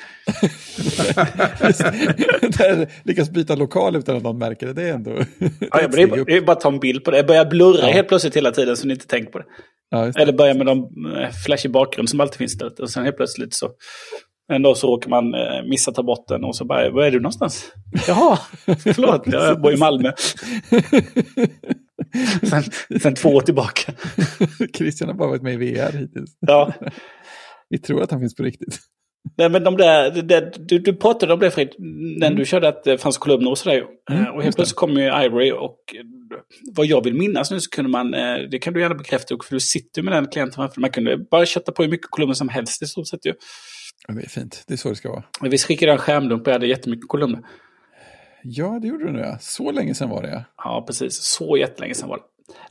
Där 2.59 2.89
lyckas 3.05 3.31
byta 3.31 3.55
lokal 3.55 3.97
utan 3.97 4.17
att 4.17 4.23
någon 4.23 4.39
märker 4.39 4.67
det. 4.67 4.73
Det 4.73 4.83
är 4.89 4.95
ändå... 4.95 5.11
Ja, 5.41 5.81
ja, 5.81 5.89
det, 5.89 6.03
är, 6.03 6.07
bara- 6.07 6.25
det 6.25 6.37
är 6.37 6.41
bara 6.41 6.53
att 6.53 6.61
ta 6.61 6.69
en 6.69 6.79
bild 6.81 7.05
på 7.05 7.11
det. 7.11 7.17
Jag 7.17 7.27
börjar 7.27 7.45
blurra 7.45 7.87
helt 7.87 8.09
plötsligt 8.09 8.37
hela 8.37 8.51
tiden 8.51 8.77
så 8.77 8.87
ni 8.87 8.93
inte 8.93 9.07
tänker 9.07 9.33
på 9.33 9.39
det. 9.39 9.45
Ja, 9.91 10.05
det. 10.05 10.21
Eller 10.23 10.33
börja 10.33 10.55
med 10.55 10.67
någon 10.67 11.17
eh, 11.17 11.31
flashig 11.47 11.71
bakgrund 11.71 12.11
som 12.11 12.21
alltid 12.21 12.37
finns 12.39 12.59
där. 12.59 12.81
Och 12.83 12.91
sen 12.91 13.05
helt 13.05 13.17
plötsligt 13.17 13.55
så... 13.55 13.71
En 14.53 14.63
dag 14.63 14.77
så 14.77 14.87
råkar 14.87 15.11
man 15.11 15.35
eh, 15.35 15.63
missa 15.71 15.93
ta 15.93 16.03
bort 16.03 16.29
den 16.29 16.45
och 16.45 16.57
så 16.57 16.65
bara, 16.65 16.91
var 16.91 17.03
är 17.05 17.11
du 17.11 17.21
någonstans? 17.21 17.73
Jaha, 18.09 18.39
förlåt, 18.67 19.23
jag 19.27 19.61
bor 19.61 19.73
i 19.73 19.77
Malmö. 19.77 20.13
sen, 22.51 22.63
sen 23.01 23.15
två 23.15 23.29
år 23.29 23.41
tillbaka. 23.41 23.93
Christian 24.77 25.09
har 25.09 25.17
bara 25.17 25.29
varit 25.29 25.43
med 25.43 25.55
i 25.55 25.57
VR 25.57 25.99
hittills. 25.99 26.31
Ja, 26.41 26.73
Vi 27.69 27.79
tror 27.79 28.03
att 28.03 28.11
han 28.11 28.21
finns 28.21 28.35
på 28.35 28.43
riktigt. 28.43 28.81
Nej, 29.37 29.51
men 29.51 29.65
de 29.65 29.77
där, 29.77 30.11
det, 30.11 30.23
det, 30.23 30.53
du, 30.69 30.79
du 30.79 30.97
pratade 30.97 31.33
om 31.33 31.41
det 31.41 31.51
Fred, 31.51 31.69
när 32.19 32.31
du 32.31 32.45
körde 32.45 32.69
att 32.69 32.85
det 32.85 32.99
fanns 32.99 33.19
kolumner 33.19 33.51
och 33.51 33.59
sådär. 33.59 33.85
Mm, 34.11 34.25
Eh, 34.25 34.29
och 34.29 34.43
helt 34.43 34.57
plötsligt 34.57 34.77
kom 34.77 34.93
ju 34.93 35.25
Ivory 35.25 35.53
och 35.53 35.79
eh, 35.95 36.05
vad 36.75 36.87
jag 36.87 37.05
vill 37.05 37.15
minnas 37.15 37.51
nu 37.51 37.61
så 37.61 37.71
kunde 37.71 37.91
man, 37.91 38.15
eh, 38.15 38.37
det 38.51 38.59
kan 38.59 38.73
du 38.75 38.81
gärna 38.81 38.95
bekräfta, 38.95 39.37
för 39.49 39.55
du 39.55 39.61
sitter 39.61 40.03
med 40.03 40.13
den 40.13 40.27
klienten 40.27 40.55
framför 40.55 40.81
man 40.81 40.91
kunde 40.91 41.19
bara 41.31 41.47
kötta 41.47 41.73
på 41.73 41.83
hur 41.83 41.91
mycket 41.91 42.07
kolumner 42.11 42.35
som 42.35 42.49
helst 42.49 42.83
i 42.83 42.87
stort 42.87 43.09
sett 43.09 43.27
ju. 43.27 43.35
Det 44.09 44.23
är 44.23 44.29
fint, 44.29 44.65
det 44.67 44.75
är 44.75 44.77
så 44.77 44.89
det 44.89 44.97
ska 44.97 45.11
vara. 45.11 45.25
Vi 45.43 45.59
skickade 45.59 45.93
en 45.93 45.99
skärmdump 45.99 46.43
och 46.43 46.49
jag 46.49 46.53
hade 46.53 46.67
jättemycket 46.67 47.09
kolumner. 47.09 47.41
Ja, 48.43 48.79
det 48.83 48.89
gjorde 48.89 49.05
du 49.05 49.13
nu. 49.13 49.37
Så 49.41 49.73
länge 49.73 49.95
sedan 49.95 50.09
var 50.09 50.23
det 50.23 50.29
ja. 50.29 50.45
Ja, 50.57 50.85
precis. 50.87 51.15
Så 51.15 51.57
jättelänge 51.57 51.95
sedan 51.95 52.09
var 52.09 52.17
det. 52.17 52.23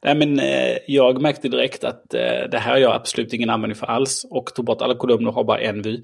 Nej, 0.03 0.15
men 0.15 0.39
eh, 0.39 0.77
jag 0.87 1.21
märkte 1.21 1.49
direkt 1.49 1.83
att 1.83 2.13
eh, 2.13 2.49
det 2.51 2.57
här 2.57 2.71
har 2.71 2.77
jag 2.77 2.95
absolut 2.95 3.33
ingen 3.33 3.49
användning 3.49 3.75
för 3.75 3.87
alls. 3.87 4.25
Och 4.29 4.45
tog 4.55 4.65
bort 4.65 4.81
alla 4.81 4.95
kolumner 4.95 5.27
och 5.27 5.33
har 5.35 5.43
bara 5.43 5.59
en 5.59 5.81
vy. 5.81 6.03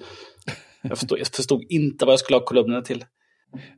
Jag 0.81 0.97
förstod, 0.97 1.19
jag 1.19 1.27
förstod 1.27 1.63
inte 1.69 2.05
vad 2.05 2.11
jag 2.11 2.19
skulle 2.19 2.37
ha 2.37 2.45
kolumnerna 2.45 2.81
till. 2.81 3.05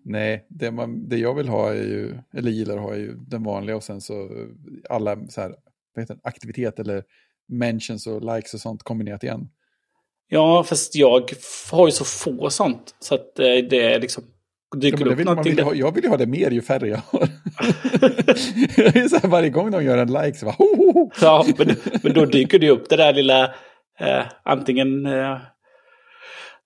Nej, 0.04 0.46
det, 0.50 0.72
man, 0.72 1.10
det 1.10 1.18
jag 1.18 1.36
vill 1.36 1.48
ha 1.48 1.70
är 1.70 1.84
ju, 1.84 2.18
eller 2.34 2.52
gillar 2.52 2.76
att 2.76 2.84
ha 2.84 2.94
är 2.94 3.00
ju 3.00 3.16
den 3.16 3.44
vanliga 3.44 3.76
och 3.76 3.84
sen 3.84 4.02
så 4.02 4.14
eh, 4.14 4.48
alla 4.90 5.28
så 5.28 5.42
här, 5.42 5.56
vad 5.96 6.04
heter 6.04 6.16
det, 6.16 6.22
aktivitet 6.24 6.80
eller 6.80 7.04
mentions 7.48 8.08
och 8.08 8.36
likes 8.36 8.54
och 8.54 8.60
sånt 8.60 8.84
kombinerat 8.84 9.24
igen. 9.24 9.50
Ja, 10.28 10.64
fast 10.64 10.96
jag 10.96 11.32
har 11.72 11.86
ju 11.86 11.92
så 11.92 12.06
få 12.06 12.50
sånt. 12.50 12.96
Så 13.00 13.16
att 13.16 13.40
eh, 13.40 13.58
det 13.70 13.94
är 13.94 14.00
liksom... 14.00 14.24
Ja, 14.74 14.80
Dyker 14.80 14.98
men 14.98 15.10
det 15.10 15.16
vill, 15.16 15.26
någonting 15.26 15.56
vill 15.56 15.64
ha, 15.64 15.74
jag 15.74 15.96
vill 15.96 16.04
ju 16.04 16.10
ha 16.10 16.18
det 16.18 16.26
mer 16.26 16.52
ju 16.52 16.62
färre 16.62 16.88
jag 16.88 16.98
har. 16.98 17.20
Så 19.10 19.18
här, 19.18 19.28
varje 19.28 19.50
gång 19.50 19.72
de 19.72 19.84
gör 19.84 19.98
en 19.98 20.08
like 20.14 20.38
så 20.38 20.46
bara 20.46 20.56
ho, 20.58 20.76
ho, 20.76 20.92
ho. 20.94 21.12
Ja, 21.22 21.46
men, 21.58 21.76
men 22.04 22.14
då 22.14 22.26
dyker 22.26 22.60
det 22.60 22.70
upp 22.70 22.90
det 22.90 22.96
där 22.96 23.14
lilla... 23.14 23.44
Eh, 24.00 24.24
antingen 24.44 25.06
eh, 25.06 25.38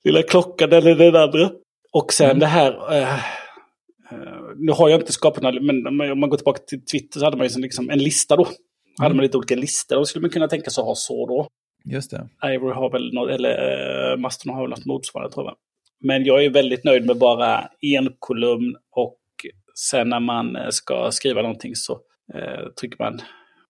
lilla 0.04 0.22
klockan 0.24 0.72
eller 0.74 0.96
den 0.96 1.16
andra. 1.16 1.50
Och 1.94 2.14
sen 2.14 2.26
Mm. 2.30 2.40
det 2.40 2.46
här... 2.46 2.94
Eh, 2.98 3.14
eh, 3.14 3.20
nu 4.58 4.72
har 4.72 4.90
jag 4.90 5.00
inte 5.00 5.14
skapat 5.14 5.44
några, 5.44 5.62
men 5.62 5.88
om 6.12 6.20
man 6.20 6.30
går 6.30 6.38
tillbaka 6.38 6.60
till 6.68 6.86
Twitter 6.86 7.20
så 7.20 7.26
hade 7.26 7.38
man 7.38 7.46
ju 7.46 7.50
som 7.50 7.62
liksom 7.62 7.90
en 7.90 8.00
lista 8.00 8.36
då. 8.36 8.44
Hade 8.44 9.06
Mm. 9.06 9.18
man 9.18 9.24
lite 9.24 9.38
olika 9.38 9.56
listor. 9.56 9.96
Då 9.96 10.06
skulle 10.06 10.22
man 10.22 10.30
kunna 10.32 10.48
tänka 10.48 10.70
sig 10.70 10.82
att 10.82 10.88
ha 10.88 10.96
så 10.96 11.26
då. 11.28 11.48
Just 11.86 12.12
det. 12.12 12.28
Ivory 12.54 12.74
har 12.74 12.92
väl 12.92 13.14
något, 13.14 13.30
eller 13.32 14.12
eh, 14.12 14.18
Mastodon 14.18 14.56
har 14.56 14.64
väl 14.64 14.70
något 14.70 14.86
motsvarande 14.86 15.34
tror 15.34 15.46
jag. 15.46 15.56
Men 16.00 16.26
jag 16.26 16.46
är 16.46 16.50
väldigt 16.50 16.84
nöjd 16.84 17.06
med 17.06 17.18
bara 17.18 17.70
en 17.82 18.16
kolumn 18.20 18.76
och 18.92 19.20
sen 19.76 20.10
när 20.10 20.20
man 20.20 20.56
eh, 20.56 20.70
ska 20.70 21.12
skriva 21.12 21.42
någonting 21.42 21.76
så 21.76 22.02
eh, 22.34 22.70
trycker 22.80 23.04
man, 23.04 23.22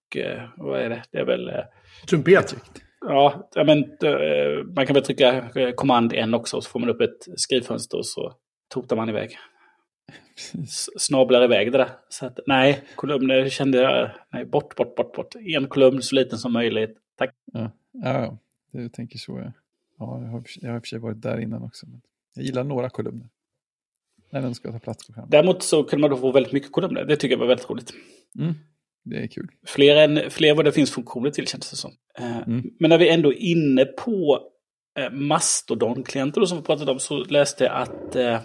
och, 0.10 0.18
eh, 0.18 0.50
vad 0.58 0.80
är 0.80 0.90
det, 0.90 1.04
det 1.12 1.18
är 1.18 1.26
väl, 1.26 1.50
eh, 1.50 1.64
Trumpet. 2.10 2.56
ja, 3.02 3.50
men, 3.56 3.84
eh, 3.84 4.64
man 4.76 4.88
kan 4.88 4.94
väl 4.94 5.04
trycka 5.04 5.50
command 5.76 6.14
N 6.14 6.34
också 6.34 6.62
så 6.62 6.70
får 6.70 6.80
man 6.80 6.90
upp 6.90 7.02
ett 7.02 7.28
skrivfönster 7.36 7.98
och 7.98 8.06
så 8.06 8.34
totar 8.74 8.96
man 8.96 9.10
iväg. 9.10 9.38
Snablar 10.98 11.44
iväg 11.44 11.72
det 11.72 11.78
där. 11.78 11.90
Så 12.10 12.26
att, 12.26 12.40
nej, 12.48 12.84
kolumner 12.96 13.50
kände 13.50 13.82
jag, 13.82 14.12
nej, 14.34 14.46
bort, 14.46 14.76
bort, 14.76 14.96
bort, 14.96 15.16
bort. 15.16 15.36
En 15.56 15.68
kolumn 15.68 16.02
så 16.02 16.16
liten 16.16 16.38
som 16.38 16.54
möjligt. 16.54 16.98
Tack. 17.18 17.36
Ja, 17.54 17.72
ja, 17.92 18.22
ja. 18.22 18.38
du 18.72 18.90
tänker 18.90 19.18
så. 19.18 19.40
Ja, 19.40 19.52
ja 20.00 20.22
jag, 20.22 20.28
har, 20.28 20.44
jag 20.62 20.70
har 20.70 20.76
i 20.76 20.80
och 20.80 20.84
för 20.84 20.88
sig 20.88 21.00
varit 21.00 21.22
där 21.22 21.40
innan 21.40 21.64
också. 21.64 21.86
Men 21.88 22.02
jag 22.40 22.46
gillar 22.46 22.64
några 22.64 22.90
kolumner. 22.90 23.28
När 24.32 24.42
den 24.42 24.56
ska 24.56 24.72
ta 24.72 24.80
plats. 24.80 25.08
Däremot 25.28 25.64
så 25.64 25.84
kunde 25.84 26.02
man 26.02 26.10
då 26.10 26.18
få 26.18 26.32
väldigt 26.32 26.54
mycket 26.54 26.72
kolumner. 26.72 27.06
Det 27.06 27.16
tycker 27.16 27.36
jag 27.36 27.40
var 27.40 27.48
väldigt 27.48 27.70
roligt. 27.70 27.94
Mm, 28.40 28.54
det 29.04 29.16
är 29.16 29.28
kul. 29.28 29.48
Fler, 29.66 29.96
än, 29.96 30.30
fler 30.32 30.56
vad 30.56 30.66
det 30.66 30.72
finns 30.72 30.92
funktioner 30.92 31.32
till 31.32 31.48
känns 31.48 31.70
det 31.70 31.76
som. 31.78 31.92
Eh, 32.20 32.38
Mm. 32.48 32.64
Men 32.80 32.90
när 32.90 32.98
vi 32.98 33.10
ändå 33.10 33.34
är 33.34 33.38
inne 33.38 33.86
på 33.86 34.40
eh, 35.00 35.12
Mastodon-klienter 35.12 36.46
som 36.46 36.58
vi 36.58 36.64
pratade 36.64 36.92
om 36.92 37.00
så 37.00 37.24
läste 37.24 37.64
jag 37.64 37.82
att 37.82 38.16
eh, 38.16 38.42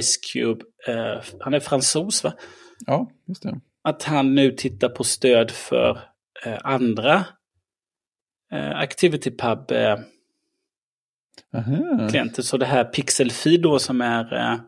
Ice 0.00 0.16
Cube, 0.16 0.64
han 1.40 1.54
är 1.54 1.60
fransos 1.60 2.24
va? 2.24 2.32
Ja, 2.86 3.10
just 3.26 3.42
det. 3.42 3.60
Att 3.82 4.02
han 4.02 4.34
nu 4.34 4.50
tittar 4.52 4.88
på 4.88 5.04
stöd 5.04 5.50
för 5.50 6.00
andra 6.64 7.24
eh, 8.52 8.78
ActivityPub-klienter. 8.78 10.17
Aha. 11.54 12.08
Så 12.42 12.56
det 12.56 12.66
här 12.66 12.84
Pixelfeed 12.84 13.62
då 13.62 13.78
som 13.78 14.00
är 14.00 14.34
eh, 14.34 14.58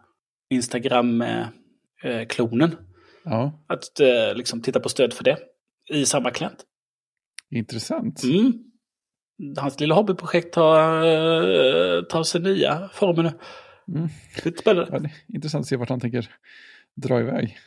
Instagram-klonen. 0.51 2.77
Ja, 3.25 3.65
att 3.67 4.01
eh, 4.01 4.35
liksom 4.35 4.63
titta 4.63 4.81
på 4.81 4.89
stöd 4.89 5.13
för 5.13 5.25
det 5.25 5.39
i 5.91 6.07
samma 6.07 6.31
klient. 6.31 6.65
intressant. 7.51 8.23
Mm. 8.23 8.53
Hans 9.57 9.81
lilla 9.81 9.95
hobbyprojekt 9.95 10.55
tar, 10.55 11.05
eh, 11.05 12.03
tar 12.03 12.23
sig 12.23 12.41
nya 12.41 12.89
former 12.93 13.23
nu. 13.23 13.31
Mm. 13.97 14.09
Ja, 14.65 14.99
det 14.99 15.09
är 15.09 15.13
intressant 15.35 15.63
att 15.63 15.69
se 15.69 15.77
vart 15.77 15.89
han 15.89 16.01
tänker 16.01 16.31
dra 16.97 17.21
iväg. 17.21 17.59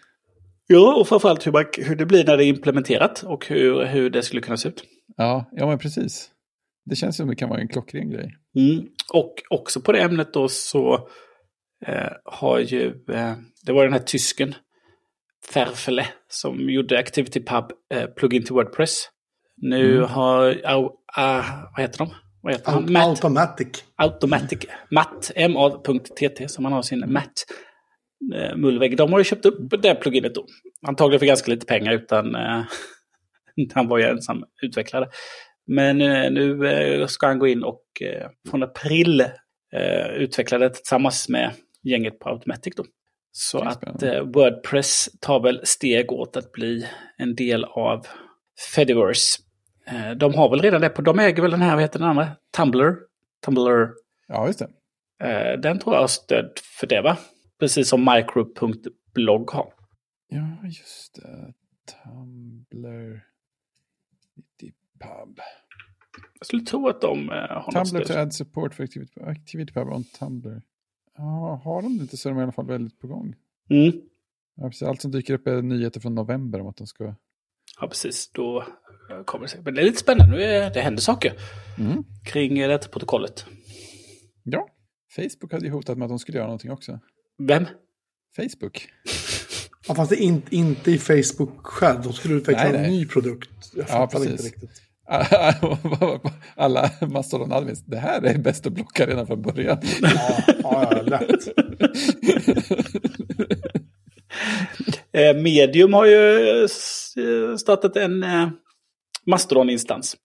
Ja, 0.67 0.95
och 0.95 1.07
framförallt 1.07 1.47
hur, 1.47 1.51
man, 1.51 1.65
hur 1.77 1.95
det 1.95 2.05
blir 2.05 2.25
när 2.25 2.37
det 2.37 2.45
är 2.45 2.47
implementerat 2.47 3.23
och 3.23 3.47
hur, 3.47 3.85
hur 3.85 4.09
det 4.09 4.23
skulle 4.23 4.41
kunna 4.41 4.57
se 4.57 4.69
ut. 4.69 4.83
Ja, 5.17 5.49
ja 5.51 5.67
men 5.67 5.79
precis. 5.79 6.29
Det 6.85 6.95
känns 6.95 7.17
som 7.17 7.27
det 7.27 7.35
kan 7.35 7.49
vara 7.49 7.59
en 7.59 7.67
klockren 7.67 8.09
grej. 8.09 8.37
Mm. 8.55 8.85
Och 9.13 9.33
också 9.49 9.81
på 9.81 9.91
det 9.91 10.01
ämnet 10.01 10.33
då 10.33 10.47
så 10.47 11.07
eh, 11.87 12.11
har 12.25 12.59
ju, 12.59 12.87
eh, 12.87 13.33
det 13.65 13.71
var 13.73 13.83
den 13.83 13.93
här 13.93 13.99
tysken, 13.99 14.55
Ferfele, 15.53 16.05
som 16.27 16.69
gjorde 16.69 16.99
ActivityPub 16.99 17.65
eh, 17.93 18.05
plugin 18.05 18.43
till 18.45 18.53
Wordpress. 18.53 19.09
Nu 19.61 19.95
Mm. 19.97 20.09
har, 20.09 20.61
au, 20.65 20.89
ah, 21.15 21.43
vad 21.75 21.81
heter 21.81 21.97
de? 21.97 22.09
Vad 22.41 22.53
heter 22.53 22.71
han? 22.71 22.91
Matt. 22.91 23.07
Automatic. 23.07 23.67
Automatic, 23.95 24.59
Matt, 24.91 25.31
ma.tt, 25.49 26.47
som 26.49 26.65
han 26.65 26.73
har 26.73 26.81
sin 26.81 27.13
Matt 27.13 27.45
eh, 28.35 28.55
mullvägg. 28.55 28.97
De 28.97 29.11
har 29.11 29.19
ju 29.19 29.23
köpt 29.25 29.45
upp 29.45 29.81
det 29.81 29.95
pluginet 29.95 30.35
då. 30.35 30.45
Antagligen 30.87 31.19
för 31.19 31.25
ganska 31.25 31.51
lite 31.51 31.65
pengar 31.65 31.93
utan 31.93 32.35
eh, 32.35 32.63
han 33.73 33.87
var 33.87 33.97
ju 33.97 34.03
ensam 34.05 34.43
utvecklare. 34.61 35.09
Men 35.67 36.02
eh, 36.02 36.32
nu 36.32 36.67
eh, 36.67 37.08
ska 37.08 37.28
han 37.28 37.39
gå 37.39 37.47
in 37.47 37.63
och 37.63 37.84
eh, 38.02 38.30
från 38.49 38.63
april 38.63 39.26
utveckla 40.13 40.58
det 40.58 40.69
tillsammans 40.69 41.30
med 41.30 41.52
gänget 41.84 42.19
på 42.19 42.30
Automatic 42.30 42.73
då. 42.76 42.84
Så 43.32 43.60
att 43.60 44.04
Wordpress 44.23 45.10
tar 45.19 45.39
väl 45.39 45.62
steg 45.63 46.12
åt 46.12 46.38
att 46.38 46.52
bli 46.52 46.88
en 47.17 47.36
del 47.36 47.63
av 47.63 48.08
Fediverse. 48.76 49.41
De 50.17 50.34
har 50.34 50.49
väl 50.49 50.62
redan 50.62 50.82
det 50.82 50.89
på, 50.89 51.02
de 51.02 51.19
äger 51.19 51.41
väl 51.41 51.52
den 51.52 51.62
här, 51.62 51.73
vad 51.73 51.82
heter 51.82 51.99
den 51.99 52.08
andra? 52.08 52.32
Tumblr? 52.58 52.95
Tumblr. 53.45 53.93
Ja, 54.28 54.47
just 54.47 54.60
det. 54.60 54.67
Den 55.58 55.80
tror 55.80 55.95
jag 55.95 56.02
har 56.02 56.08
stöd 56.08 56.52
för 56.80 56.88
det 56.88 57.02
va? 57.02 57.17
Precis 57.60 57.89
som 57.89 58.06
micro.blog 58.15 59.52
har. 59.52 59.73
Ja, 60.28 60.58
just 60.63 61.15
det. 61.15 61.54
Tumblr. 62.04 63.32
Pub. 65.03 65.39
Jag 66.39 66.45
skulle 66.47 66.61
tro 66.65 66.87
att 66.87 67.01
de 67.01 67.29
eh, 67.29 67.35
har 67.35 67.71
något 67.73 67.85
Tumblr 67.89 67.99
to 67.99 68.05
stöd. 68.05 68.17
add 68.17 68.33
support 68.33 68.73
for 68.73 68.83
activity, 68.83 69.21
activity 69.21 69.79
on 69.79 70.03
Tumblr. 70.03 70.61
Ja, 71.17 71.61
har 71.63 71.81
de 71.81 71.97
det 71.97 72.01
inte 72.01 72.17
så 72.17 72.29
är 72.29 72.33
de 72.33 72.39
i 72.39 72.43
alla 72.43 72.51
fall 72.51 72.67
väldigt 72.67 72.99
på 72.99 73.07
gång. 73.07 73.35
Mm. 73.69 74.01
Ja, 74.55 74.67
precis. 74.69 74.87
Allt 74.87 75.01
som 75.01 75.11
dyker 75.11 75.33
upp 75.33 75.47
är 75.47 75.61
nyheter 75.61 75.99
från 75.99 76.15
november 76.15 76.61
om 76.61 76.67
att 76.67 76.77
de 76.77 76.87
ska... 76.87 77.15
Ja, 77.81 77.87
precis. 77.87 78.31
Då 78.31 78.61
eh, 79.11 79.23
kommer 79.25 79.45
det 79.45 79.49
säkert. 79.49 79.65
Men 79.65 79.75
det 79.75 79.81
är 79.81 79.85
lite 79.85 79.99
spännande. 79.99 80.35
Nu 80.37 80.43
är, 80.43 80.73
det 80.73 80.81
händer 80.81 81.01
saker 81.01 81.33
Mm. 81.79 82.03
kring 82.25 82.59
eh, 82.59 82.67
detta 82.69 82.87
protokollet. 82.89 83.45
Ja, 84.43 84.67
Facebook 85.15 85.51
hade 85.53 85.65
ju 85.65 85.71
hotat 85.71 85.97
med 85.97 86.05
att 86.05 86.09
de 86.11 86.19
skulle 86.19 86.37
göra 86.37 86.47
någonting 86.47 86.71
också. 86.71 86.99
Vem? 87.37 87.65
Facebook. 88.35 88.89
Ja, 89.87 89.95
fast 89.95 90.09
det 90.09 90.15
är 90.23 90.25
inte, 90.25 90.55
inte 90.55 90.91
i 90.91 90.97
Facebook 90.97 91.65
själv. 91.67 92.01
De 92.01 92.13
skulle 92.13 92.33
utveckla 92.35 92.63
Nej, 92.63 92.75
en 92.75 92.81
nej. 92.81 92.91
ny 92.91 93.05
produkt. 93.07 93.49
Jag 93.75 93.83
Ja, 93.83 93.87
fattar 93.87 94.19
inte 94.19 94.31
precis. 94.31 94.45
riktigt. 94.51 94.81
Alla 96.55 96.89
Mastodon-admins, 97.01 97.83
det 97.85 97.97
här 97.97 98.21
är 98.21 98.37
bäst 98.37 98.67
att 98.67 98.73
blocka 98.73 99.07
redan 99.07 99.27
från 99.27 99.41
början. 99.41 99.77
Ja, 100.01 100.87
ja, 100.91 101.01
lätt. 101.01 101.47
Eh, 105.15 105.35
Medium 105.41 105.93
har 105.93 106.05
ju 106.05 106.39
eh, 106.63 107.55
startat 107.57 107.95
en 107.97 108.23
eh, 108.23 108.49
Mastodon-instans. 109.25 110.15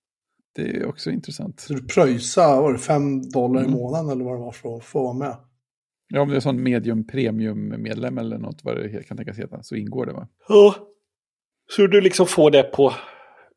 Det 0.55 0.63
är 0.77 0.87
också 0.89 1.11
intressant. 1.11 1.61
Så 1.61 1.75
du 1.75 1.87
pröjsade, 1.87 2.61
var 2.61 2.73
det 2.73 2.79
5 2.79 3.23
dollar 3.31 3.61
i 3.61 3.65
Mm. 3.65 3.77
månaden 3.79 4.11
eller 4.11 4.25
vad 4.25 4.35
det 4.35 4.41
var 4.41 4.53
för 4.53 4.77
att 4.77 4.85
få 4.85 5.03
vara 5.03 5.15
med? 5.15 5.37
Ja, 6.09 6.21
om 6.21 6.29
det 6.29 6.37
är 6.37 6.41
sån 6.41 6.63
medium 6.63 7.07
premium-medlem 7.07 8.19
eller 8.19 8.39
något 8.39 8.65
vad 8.65 8.77
det 8.77 9.03
kan 9.09 9.17
tänkas 9.17 9.39
heta, 9.39 9.63
så 9.63 9.75
ingår 9.75 10.07
det 10.07 10.13
va? 10.13 10.29
Ja. 10.49 10.75
Så 11.71 11.87
du 11.87 12.01
liksom 12.01 12.27
får 12.27 12.51
det 12.51 12.63
på 12.63 12.93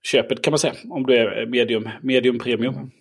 köpet 0.03 0.41
kan 0.41 0.51
man 0.51 0.59
säga. 0.59 0.73
Om 0.89 1.05
du 1.05 1.15
är 1.15 1.45
medium, 1.45 1.89
medium 2.01 2.39
premium. 2.39 2.73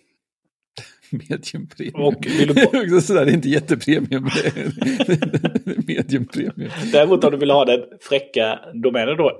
Medium 1.11 1.67
premium. 1.67 2.01
Och 2.01 2.25
vill 2.25 2.89
du 2.89 3.01
sådär, 3.01 3.25
det 3.25 3.31
är 3.31 3.33
inte 3.33 3.49
jättepremium. 3.49 4.29
medium 5.87 6.25
premium. 6.25 6.71
Däremot 6.91 7.23
om 7.23 7.31
du 7.31 7.37
vill 7.37 7.51
ha 7.51 7.65
den 7.65 7.83
fräcka 8.01 8.59
domänen 8.73 9.17
då. 9.17 9.31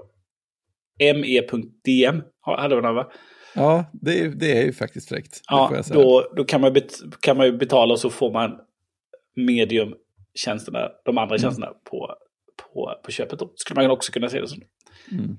me.dm 0.99 2.21
hade 2.41 2.75
vi 2.75 2.81
den 2.81 2.95
va? 2.95 3.11
Ja, 3.55 3.85
det 3.93 4.19
är, 4.19 4.29
det 4.29 4.57
är 4.57 4.65
ju 4.65 4.73
faktiskt 4.73 5.09
fräckt. 5.09 5.41
Ja, 5.47 5.81
då, 5.93 6.31
då 6.35 6.43
kan, 6.43 6.61
man 6.61 6.75
kan 7.19 7.37
man 7.37 7.45
ju 7.45 7.57
betala 7.57 7.93
och 7.93 7.99
så 7.99 8.09
får 8.09 8.31
man 8.31 8.57
medium-tjänsterna, 9.35 10.89
de 11.05 11.17
andra 11.17 11.37
tjänsterna 11.37 11.73
på, 11.89 12.15
på, 12.73 12.93
på 13.03 13.11
köpet. 13.11 13.39
Då. 13.39 13.53
Skulle 13.55 13.81
man 13.81 13.91
också 13.91 14.11
kunna 14.11 14.29
se 14.29 14.41
det 14.41 14.47
som. 14.47 14.61
Mm. 15.11 15.37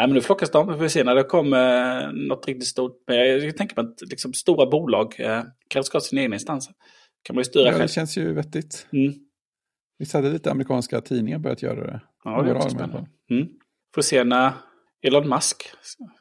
Nej, 0.00 0.08
men 0.08 0.14
nu 0.14 0.20
flockas 0.20 0.50
de. 0.50 0.72
Vi 0.72 0.78
får 0.78 0.88
se 0.88 1.04
när 1.04 1.14
det 1.14 1.24
kommer 1.24 2.02
eh, 2.02 2.12
något 2.12 2.48
riktigt 2.48 2.68
stort. 2.68 3.02
Men 3.06 3.16
jag, 3.16 3.56
tänker 3.56 3.74
på 3.74 3.80
att 3.80 4.00
liksom, 4.10 4.32
stora 4.32 4.66
bolag 4.70 5.14
eh, 5.18 5.42
kanske 5.68 5.86
ska 5.88 5.96
ha 5.96 6.00
sina 6.02 6.22
egna 6.22 6.36
instanser. 6.36 6.74
kan 7.22 7.36
man 7.36 7.40
ju 7.40 7.44
styra 7.44 7.64
Ja, 7.64 7.70
själv. 7.70 7.82
det 7.82 7.88
känns 7.88 8.18
ju 8.18 8.32
vettigt. 8.32 8.86
Mm. 8.92 9.14
Visst 9.98 10.12
hade 10.12 10.30
lite 10.30 10.50
amerikanska 10.50 11.00
tidningar 11.00 11.38
börjat 11.38 11.62
göra 11.62 11.86
det? 11.86 12.00
Ja, 12.24 12.42
det 12.42 12.50
är 12.50 12.54
också 12.54 12.70
spännande. 12.70 13.06
Mm. 13.30 13.48
Får 13.94 14.02
se 14.02 14.24
när 14.24 14.52
Elon 15.02 15.28
Musk, 15.28 15.62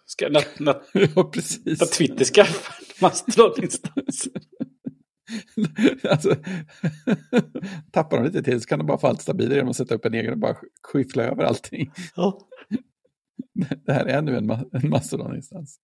ska, 0.06 0.30
när, 0.30 0.44
när, 0.60 0.74
ja, 0.94 1.08
när 1.16 1.24
precis. 1.24 1.90
Twitter 1.98 2.26
skaffar 2.26 2.76
en 2.80 2.86
mastodontinstans. 3.02 4.28
alltså, 6.10 6.36
tappar 7.92 8.18
de 8.18 8.26
lite 8.26 8.44
till 8.44 8.62
så 8.62 8.68
kan 8.68 8.80
de 8.80 8.88
bara 8.88 8.98
få 8.98 9.08
allt 9.08 9.22
stabilare 9.22 9.56
genom 9.56 9.70
att 9.70 9.76
sätta 9.76 9.96
upp 9.96 10.06
en 10.06 10.14
egen 10.14 10.34
och 10.34 10.40
bara 10.40 10.56
skyffla 10.84 11.24
över 11.24 11.44
allting. 11.44 11.92
Ja. 12.16 12.49
Det 13.86 13.94
här 13.94 14.06
är 14.06 14.22
nu 14.22 14.38
en, 14.38 14.46
ma 14.46 14.66
en 14.74 14.90
Mastodon-instans. 14.90 15.80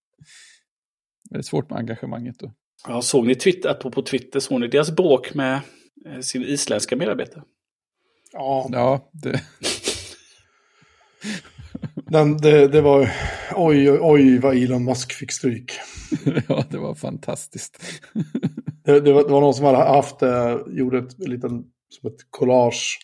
Det 1.29 1.37
är 1.37 1.41
svårt 1.41 1.69
med 1.69 1.79
engagemanget 1.79 2.39
då. 2.39 2.53
Ja, 2.87 3.01
såg 3.01 3.27
ni 3.27 3.35
Twitter, 3.35 3.69
apropå 3.69 4.01
Twitter, 4.01 4.39
såg 4.39 4.61
ni 4.61 4.67
deras 4.67 4.95
bråk 4.95 5.33
med 5.33 5.59
eh, 6.05 6.19
sin 6.19 6.43
isländska 6.43 6.95
medarbetare? 6.95 7.43
Ja, 8.33 8.69
Ja, 8.71 9.09
det, 9.13 9.41
den, 12.11 12.37
det, 12.37 12.67
det 12.67 12.81
var... 12.81 13.11
Oj, 13.55 13.91
oj, 13.91 13.99
oj 14.01 14.39
vad 14.39 14.57
Elon 14.57 14.83
Musk 14.83 15.13
fick 15.13 15.31
stryk. 15.31 15.71
ja, 16.47 16.63
det 16.69 16.77
var 16.77 16.95
fantastiskt. 16.95 18.01
Det, 18.83 18.99
det, 18.99 19.13
var, 19.13 19.23
det 19.23 19.29
var 19.29 19.41
någon 19.41 19.53
som 19.53 19.65
hade 19.65 19.77
haft, 19.77 20.21
eh, 20.21 20.57
gjorde 20.67 20.97
ett 20.97 21.27
liten, 21.27 21.63
som 21.89 22.09
ett 22.09 22.19
collage. 22.29 22.99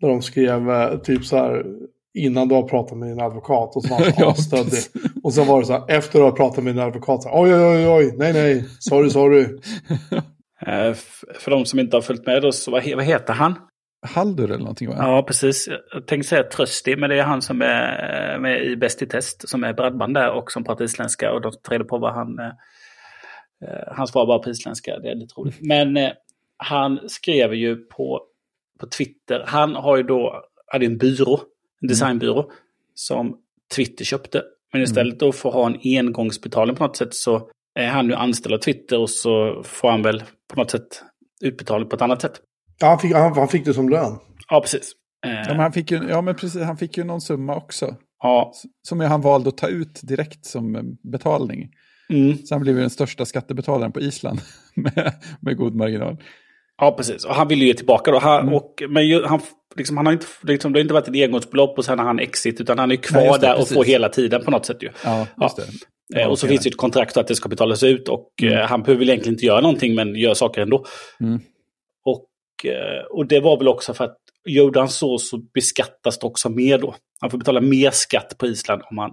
Där 0.00 0.08
de 0.08 0.22
skrev 0.22 0.70
eh, 0.70 0.98
typ 0.98 1.24
så 1.24 1.36
här, 1.36 1.66
innan 2.14 2.48
du 2.48 2.54
har 2.54 2.62
pratat 2.68 2.98
med 2.98 3.08
din 3.08 3.20
advokat. 3.20 3.76
Och 3.76 3.82
så 3.84 3.88
var 3.94 3.98
han 4.04 4.12
så 4.12 4.20
Ja, 4.20 4.26
avstöddig. 4.26 4.80
Och 5.22 5.34
sen 5.34 5.46
var 5.46 5.60
det 5.60 5.66
så 5.66 5.72
här, 5.72 5.84
efter 5.88 6.18
du 6.18 6.24
har 6.24 6.32
pratat 6.32 6.64
med 6.64 6.74
din 6.74 6.82
advokat. 6.82 7.22
Så 7.22 7.28
här, 7.28 7.42
oj, 7.42 7.54
oj, 7.54 7.62
oj, 7.64 7.88
oj, 7.88 8.14
nej, 8.16 8.32
nej, 8.32 8.64
sorry, 8.78 9.10
sorry. 9.10 9.46
Eh, 10.66 10.94
för 11.38 11.50
de 11.50 11.64
som 11.64 11.78
inte 11.78 11.96
har 11.96 12.00
följt 12.00 12.26
med 12.26 12.54
så 12.54 12.70
vad, 12.70 12.82
he- 12.82 12.96
vad 12.96 13.04
heter 13.04 13.32
han? 13.32 13.54
Haldur 14.06 14.44
eller 14.44 14.58
någonting 14.58 14.88
va? 14.88 14.94
Ja, 14.98 15.22
precis. 15.22 15.68
Jag 15.94 16.06
tänkte 16.06 16.28
säga 16.28 16.42
Trösti, 16.42 16.96
men 16.96 17.10
det 17.10 17.18
är 17.18 17.22
han 17.22 17.42
som 17.42 17.62
är 17.62 18.38
med 18.38 18.64
i 18.64 18.76
Bäst 18.76 19.02
i 19.02 19.06
test, 19.06 19.48
som 19.48 19.64
är 19.64 19.72
bredband 19.72 20.14
där 20.14 20.30
och 20.30 20.52
som 20.52 20.64
pratar 20.64 20.84
isländska. 20.84 21.32
Och 21.32 21.40
de 21.40 21.52
tar 21.62 21.72
reda 21.72 21.84
på 21.84 21.98
vad 21.98 22.14
han... 22.14 22.38
Eh, 22.38 22.46
eh, 23.64 23.92
han 23.96 24.06
svarar 24.06 24.26
bara 24.26 24.38
på 24.38 24.50
isländska, 24.50 24.98
det 24.98 25.08
är 25.10 25.14
lite 25.14 25.34
roligt. 25.34 25.58
Men 25.60 25.96
eh, 25.96 26.10
han 26.56 27.08
skrev 27.08 27.54
ju 27.54 27.76
på, 27.76 28.20
på 28.80 28.86
Twitter, 28.86 29.44
han 29.46 29.74
har 29.74 29.96
ju 29.96 30.02
då, 30.02 30.42
hade 30.72 30.86
en 30.86 30.98
byrå, 30.98 31.40
en 31.82 31.88
designbyrå, 31.88 32.50
som 32.94 33.36
Twitter 33.76 34.04
köpte. 34.04 34.42
Men 34.72 34.82
istället 34.82 35.20
då 35.20 35.32
för 35.32 35.48
att 35.48 35.54
ha 35.54 35.66
en 35.66 35.98
engångsbetalning 35.98 36.76
på 36.76 36.84
något 36.86 36.96
sätt 36.96 37.14
så 37.14 37.50
är 37.74 37.88
han 37.88 38.06
nu 38.06 38.14
anställd 38.14 38.54
av 38.54 38.58
Twitter 38.58 38.98
och 38.98 39.10
så 39.10 39.62
får 39.64 39.90
han 39.90 40.02
väl 40.02 40.22
på 40.52 40.60
något 40.60 40.70
sätt 40.70 41.02
utbetalning 41.44 41.88
på 41.88 41.96
ett 41.96 42.02
annat 42.02 42.20
sätt. 42.20 42.40
Ja, 42.80 42.88
han, 42.88 42.98
fick, 42.98 43.12
han, 43.14 43.32
han 43.32 43.48
fick 43.48 43.64
det 43.64 43.74
som 43.74 43.88
lön. 43.88 44.18
Ja, 44.48 44.60
precis. 44.60 44.92
Eh, 45.26 45.30
Ja, 45.32 45.44
men 45.48 45.58
han 45.60 45.72
fick 45.72 45.90
ju, 45.90 46.00
ja, 46.08 46.20
men 46.22 46.34
precis, 46.34 46.62
han 46.62 46.76
fick 46.76 46.96
ju 46.96 47.04
någon 47.04 47.20
summa 47.20 47.56
också. 47.56 47.96
ja, 48.22 48.52
Som 48.88 49.00
han 49.00 49.20
valde 49.20 49.48
att 49.48 49.56
ta 49.56 49.68
ut 49.68 50.00
direkt 50.02 50.44
som 50.44 50.76
eh, 50.76 50.82
betalning. 51.12 51.70
mm. 52.10 52.38
Så 52.38 52.54
han 52.54 52.62
blev 52.62 52.74
ju 52.74 52.80
den 52.80 52.90
största 52.90 53.24
skattebetalaren 53.24 53.92
på 53.92 54.00
Island 54.00 54.40
med, 54.74 55.12
med 55.40 55.56
god 55.56 55.74
marginal. 55.74 56.16
Ja, 56.80 56.92
precis. 56.92 57.24
Och 57.24 57.34
han 57.34 57.48
ville 57.48 57.60
ju 57.62 57.66
ge 57.68 57.74
tillbaka 57.74 58.10
då. 58.10 58.18
Han, 58.18 58.40
Mm. 58.42 58.54
och, 58.54 58.82
men 58.88 59.06
ju, 59.08 59.24
han, 59.24 59.40
liksom, 59.76 59.96
han 59.96 60.06
har 60.06 60.12
inte, 60.12 60.26
liksom, 60.42 60.72
det 60.72 60.78
har 60.78 60.82
inte 60.82 60.94
varit 60.94 61.08
ett 61.08 61.14
engångsbelopp 61.14 61.78
och 61.78 61.84
sen 61.84 61.98
har 61.98 62.06
han 62.06 62.18
exit. 62.18 62.60
Utan 62.60 62.78
han 62.78 62.90
är 62.92 62.96
kvar 62.96 63.20
Nej, 63.20 63.30
det, 63.32 63.38
där 63.38 63.52
och 63.54 63.58
precis. 63.58 63.74
får 63.76 63.84
hela 63.84 64.08
tiden 64.08 64.44
på 64.44 64.50
något 64.50 64.66
sätt 64.66 64.82
ju. 64.82 64.88
Ja, 65.04 65.26
just 65.42 65.56
det. 65.56 66.20
Eh, 66.20 66.28
och 66.28 66.38
så 66.38 66.46
finns 66.46 66.62
det 66.62 66.68
ett 66.68 66.76
kontrakt 66.76 67.16
att 67.16 67.26
det 67.28 67.34
ska 67.34 67.48
betalas 67.48 67.82
ut. 67.82 68.08
Och 68.08 68.28
Mm. 68.42 68.54
eh, 68.58 68.64
han 68.66 68.82
behöver 68.82 68.98
väl 68.98 69.08
egentligen 69.10 69.34
inte 69.34 69.46
göra 69.46 69.60
någonting 69.60 69.94
men 69.94 70.14
gör 70.14 70.34
saker 70.34 70.60
ändå. 70.60 70.84
Mm. 71.20 71.40
Och, 72.04 72.26
eh, 72.70 73.04
och 73.10 73.26
det 73.26 73.40
var 73.40 73.58
väl 73.58 73.68
också 73.68 73.94
för 73.94 74.04
att 74.04 74.16
gjorde 74.44 74.78
han 74.78 74.88
så 74.88 75.18
så 75.18 75.38
beskattas 75.54 76.18
det 76.18 76.26
också 76.26 76.48
mer 76.48 76.78
då. 76.78 76.94
Han 77.20 77.30
får 77.30 77.38
betala 77.38 77.60
mer 77.60 77.90
skatt 77.90 78.34
på 78.38 78.46
Island 78.46 78.82
om 78.90 78.98
han 78.98 79.10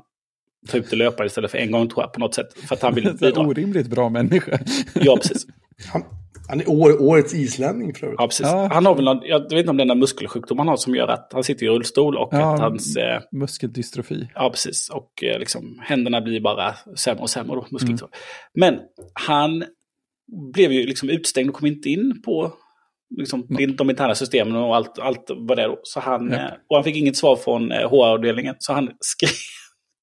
tar 0.69 0.79
ut 0.79 0.89
det 0.89 0.95
löpande 0.95 1.25
istället 1.27 1.51
för 1.51 1.57
en 1.57 1.71
gång 1.71 1.89
tror 1.89 2.03
jag 2.03 2.13
på 2.13 2.19
något 2.19 2.35
sätt. 2.35 2.47
För 2.67 2.75
att 2.75 2.81
han 2.81 2.95
vill 2.95 3.13
bidra. 3.19 3.41
orimligt 3.41 3.87
bra 3.87 4.09
människa. 4.09 4.59
Ja, 4.93 5.17
precis. 5.17 5.45
Han, 5.93 6.03
han 6.47 6.61
är 6.61 6.69
år, 6.69 7.01
årets 7.01 7.33
islänning 7.33 7.93
för 7.93 8.05
övrigt. 8.05 8.19
Ja, 8.19 8.27
precis. 8.27 8.45
Ja. 8.45 8.69
Han 8.73 8.85
har 8.85 8.95
väl 8.95 9.05
någon, 9.05 9.21
jag 9.23 9.39
vet 9.39 9.51
inte 9.51 9.69
om 9.69 9.77
det 9.77 9.83
är 9.83 9.85
någon 9.85 9.99
muskelsjukdom 9.99 10.57
han 10.57 10.67
har 10.67 10.77
som 10.77 10.95
gör 10.95 11.07
att 11.07 11.29
han 11.33 11.43
sitter 11.43 11.65
i 11.65 11.69
rullstol 11.69 12.17
och 12.17 12.29
Ja, 12.31 12.53
att 12.53 12.59
hans... 12.59 12.95
Eh, 12.95 13.21
Muskeldystrofi. 13.31 14.27
ja, 14.35 14.49
precis. 14.49 14.89
Och 14.89 15.23
eh, 15.23 15.39
liksom, 15.39 15.79
händerna 15.83 16.21
blir 16.21 16.39
bara 16.41 16.75
sämre 16.97 17.21
och 17.21 17.29
sämre 17.29 17.55
då, 17.55 17.65
muskler. 17.71 17.89
Mm. 17.89 18.09
Men 18.55 18.79
han 19.13 19.63
blev 20.53 20.71
ju 20.71 20.85
liksom 20.87 21.09
utstängd 21.09 21.49
och 21.49 21.55
kom 21.55 21.67
inte 21.67 21.89
in 21.89 22.21
på 22.25 22.53
liksom, 23.17 23.45
de 23.77 23.89
interna 23.89 24.15
systemen 24.15 24.55
och 24.55 24.75
allt, 24.75 24.99
allt 24.99 25.25
vad 25.35 25.57
det 25.57 25.63
är 25.63 25.67
då. 25.67 25.79
Så 25.83 25.99
han, 25.99 26.29
Japp. 26.31 26.39
eh, 26.51 26.57
och 26.69 26.75
han 26.75 26.83
fick 26.83 26.95
inget 26.95 27.17
svar 27.17 27.35
från 27.35 27.71
eh, 27.71 27.89
HR-avdelningen. 27.89 28.55
Så 28.59 28.73
han 28.73 28.85
skrev 28.99 29.29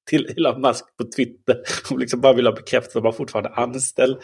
till 0.09 0.25
Elon 0.37 0.61
Musk 0.61 0.85
på 0.97 1.03
Twitter 1.15 1.57
och 1.91 1.99
liksom 1.99 2.21
bara 2.21 2.33
ville 2.33 2.49
ha 2.49 2.55
bekräftat 2.55 2.95
att 2.95 3.03
han 3.03 3.13
fortfarande 3.13 3.49
anställd. 3.49 4.17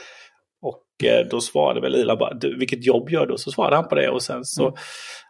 Eh, 1.03 1.27
då 1.29 1.41
svarade 1.41 1.81
väl 1.81 1.95
Elon 1.95 2.17
bara, 2.17 2.33
du, 2.33 2.57
vilket 2.57 2.85
jobb 2.85 3.09
gör 3.09 3.25
du? 3.25 3.37
Så 3.37 3.51
svarade 3.51 3.75
han 3.75 3.87
på 3.87 3.95
det 3.95 4.09
och 4.09 4.23
sen 4.23 4.45
så 4.45 4.63
Mm. 4.63 4.73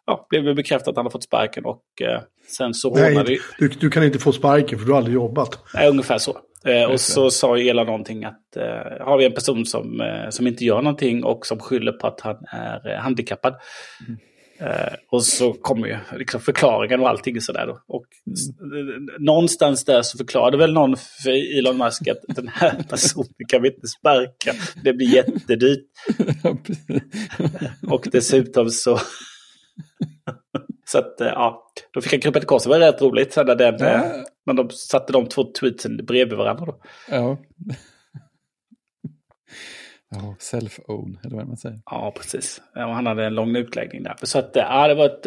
ja, 0.06 0.28
blev 0.30 0.44
det 0.44 0.54
bekräftat 0.54 0.88
att 0.88 0.96
han 0.96 1.06
har 1.06 1.12
fått 1.12 1.24
sparken. 1.24 1.66
Och 1.66 1.84
eh, 2.02 2.22
sen 2.48 2.74
så 2.74 2.94
Nej, 2.96 3.40
du, 3.60 3.68
du 3.68 3.90
kan 3.90 4.04
inte 4.04 4.20
få 4.20 4.32
sparken 4.32 4.80
för 4.80 4.86
du 4.86 4.92
har 4.92 4.98
aldrig 4.98 5.16
jobbat. 5.16 5.60
Nej, 5.74 5.90
ungefär 5.90 6.18
så. 6.18 6.38
Eh, 6.66 6.92
och 6.92 7.00
så 7.00 7.30
sa 7.32 7.58
Ela 7.58 7.84
någonting 7.84 8.26
att 8.26 8.58
eh, 8.58 9.06
har 9.06 9.18
vi 9.18 9.26
en 9.26 9.32
person 9.32 9.66
som, 9.66 10.02
eh, 10.02 10.30
som 10.30 10.48
inte 10.48 10.66
gör 10.66 10.82
någonting 10.82 11.24
och 11.24 11.46
som 11.46 11.60
skyller 11.60 11.92
på 11.92 12.08
att 12.08 12.22
han 12.22 12.36
är 12.52 12.92
eh, 12.92 13.00
handikappad. 13.00 13.56
Mm. 14.08 14.20
Eh, 14.62 14.94
och 15.12 15.24
så 15.24 15.54
kommer 15.54 15.88
ju 15.88 15.98
liksom 16.18 16.42
förklaringen 16.42 17.00
och 17.00 17.10
allting 17.10 17.42
sådär 17.42 17.68
då. 17.68 17.80
Och 17.88 18.06
Mm. 18.82 19.08
någonstans 19.20 19.86
där 19.86 20.02
så 20.02 20.18
förklarade 20.18 20.58
väl 20.58 20.74
någon 20.74 20.96
för 21.24 21.58
Elon 21.60 21.78
Musk 21.78 22.08
att 22.08 22.36
den 22.36 22.48
här 22.48 22.84
personen 22.90 23.34
kan 23.48 23.62
vi 23.62 23.68
inte 23.76 23.88
sparka. 23.88 24.54
Det 24.84 24.94
blir 24.94 25.14
jättedyrt. 25.16 25.86
Och 27.90 28.08
dessutom 28.12 28.70
så... 28.70 29.00
så 30.86 30.98
att, 31.00 31.22
eh, 31.22 31.28
ja, 31.28 31.64
då 31.94 32.02
fick 32.02 32.12
han 32.12 32.22
krypa 32.22 32.40
till 32.40 32.48
korset. 32.48 32.64
Det 32.72 32.80
var 32.80 32.86
rätt 32.92 33.02
roligt. 33.02 33.36
När, 33.36 33.56
den, 33.56 33.76
Ja. 33.80 33.86
eh, 33.88 34.12
när 34.46 34.54
de 34.54 34.70
satte 34.70 35.14
de 35.14 35.26
två 35.26 35.44
tweetsen 35.60 36.06
bredvid 36.06 36.38
varandra 36.38 36.66
då. 36.66 36.82
ja. 37.10 37.38
Ja, 40.12 40.36
self-own, 40.40 41.18
eller 41.26 41.36
vad 41.36 41.48
man 41.48 41.58
säger. 41.58 41.82
Ja, 41.86 42.14
precis. 42.18 42.62
Och 42.76 42.82
han 42.82 43.06
hade 43.06 43.26
en 43.26 43.36
lång 43.36 43.56
utläggning 43.56 44.04
där. 44.04 44.16
Så 44.24 44.40
att, 44.40 44.52
ja, 44.54 44.88
det, 44.88 44.96
var 44.96 45.06
ett, 45.06 45.24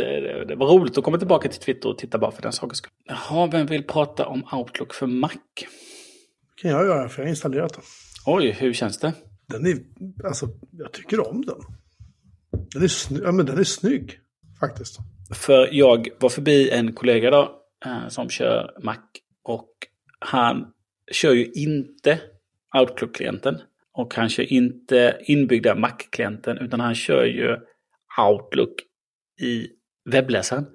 det 0.49 0.55
var 0.57 0.67
roligt 0.67 0.99
att 0.99 1.05
komma 1.05 1.19
tillbaka 1.19 1.49
till 1.49 1.61
Twitter 1.61 1.89
och 1.89 1.99
titta 1.99 2.19
bara 2.19 2.31
för 2.31 2.43
den 2.43 2.53
sakens 2.53 2.79
skull. 2.79 2.93
Jaha, 3.05 3.47
vem 3.47 3.67
vill 3.67 3.85
prata 3.87 4.27
om 4.27 4.45
Outlook 4.53 4.95
för 4.95 5.07
Mac? 5.07 5.31
kan 6.57 6.71
jag 6.71 6.85
göra, 6.87 7.09
för 7.09 7.23
jag 7.23 7.27
har 7.27 7.31
installerat 7.31 7.73
den. 7.75 7.83
Oj, 8.27 8.51
hur 8.51 8.73
känns 8.73 8.99
det? 8.99 9.13
Den 9.47 9.67
är, 9.67 9.77
alltså, 10.25 10.49
jag 10.71 10.93
tycker 10.93 11.29
om 11.29 11.45
den. 11.45 11.59
Den 12.73 12.83
är, 12.83 12.87
sny- 12.87 13.23
ja, 13.25 13.33
men 13.33 13.47
den 13.47 13.59
är 13.59 13.65
snygg, 13.65 14.19
faktiskt. 14.61 14.99
För 15.35 15.69
jag 15.73 16.09
var 16.21 16.29
förbi 16.29 16.71
en 16.71 16.93
kollega 16.93 17.31
då 17.31 17.61
eh, 17.85 18.09
som 18.09 18.29
kör 18.29 18.77
Mac 18.83 18.97
och 19.43 19.69
han 20.19 20.67
kör 21.13 21.33
ju 21.33 21.53
inte 21.53 22.21
Outlook-klienten 22.79 23.61
och 23.95 24.15
han 24.15 24.29
kör 24.29 24.53
inte 24.53 25.19
inbyggda 25.25 25.75
Mac-klienten 25.75 26.59
utan 26.59 26.81
han 26.81 26.95
kör 26.95 27.25
ju 27.25 27.57
Outlook 28.29 28.75
i 29.41 29.67
webbläsaren. 30.11 30.67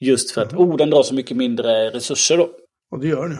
Just 0.00 0.30
för 0.30 0.42
att 0.42 0.52
oh, 0.52 0.76
den 0.76 0.90
drar 0.90 1.02
så 1.02 1.14
mycket 1.14 1.36
mindre 1.36 1.90
resurser 1.90 2.36
då. 2.36 2.50
Och 2.90 3.00
det 3.00 3.08
gör 3.08 3.28
den. 3.28 3.38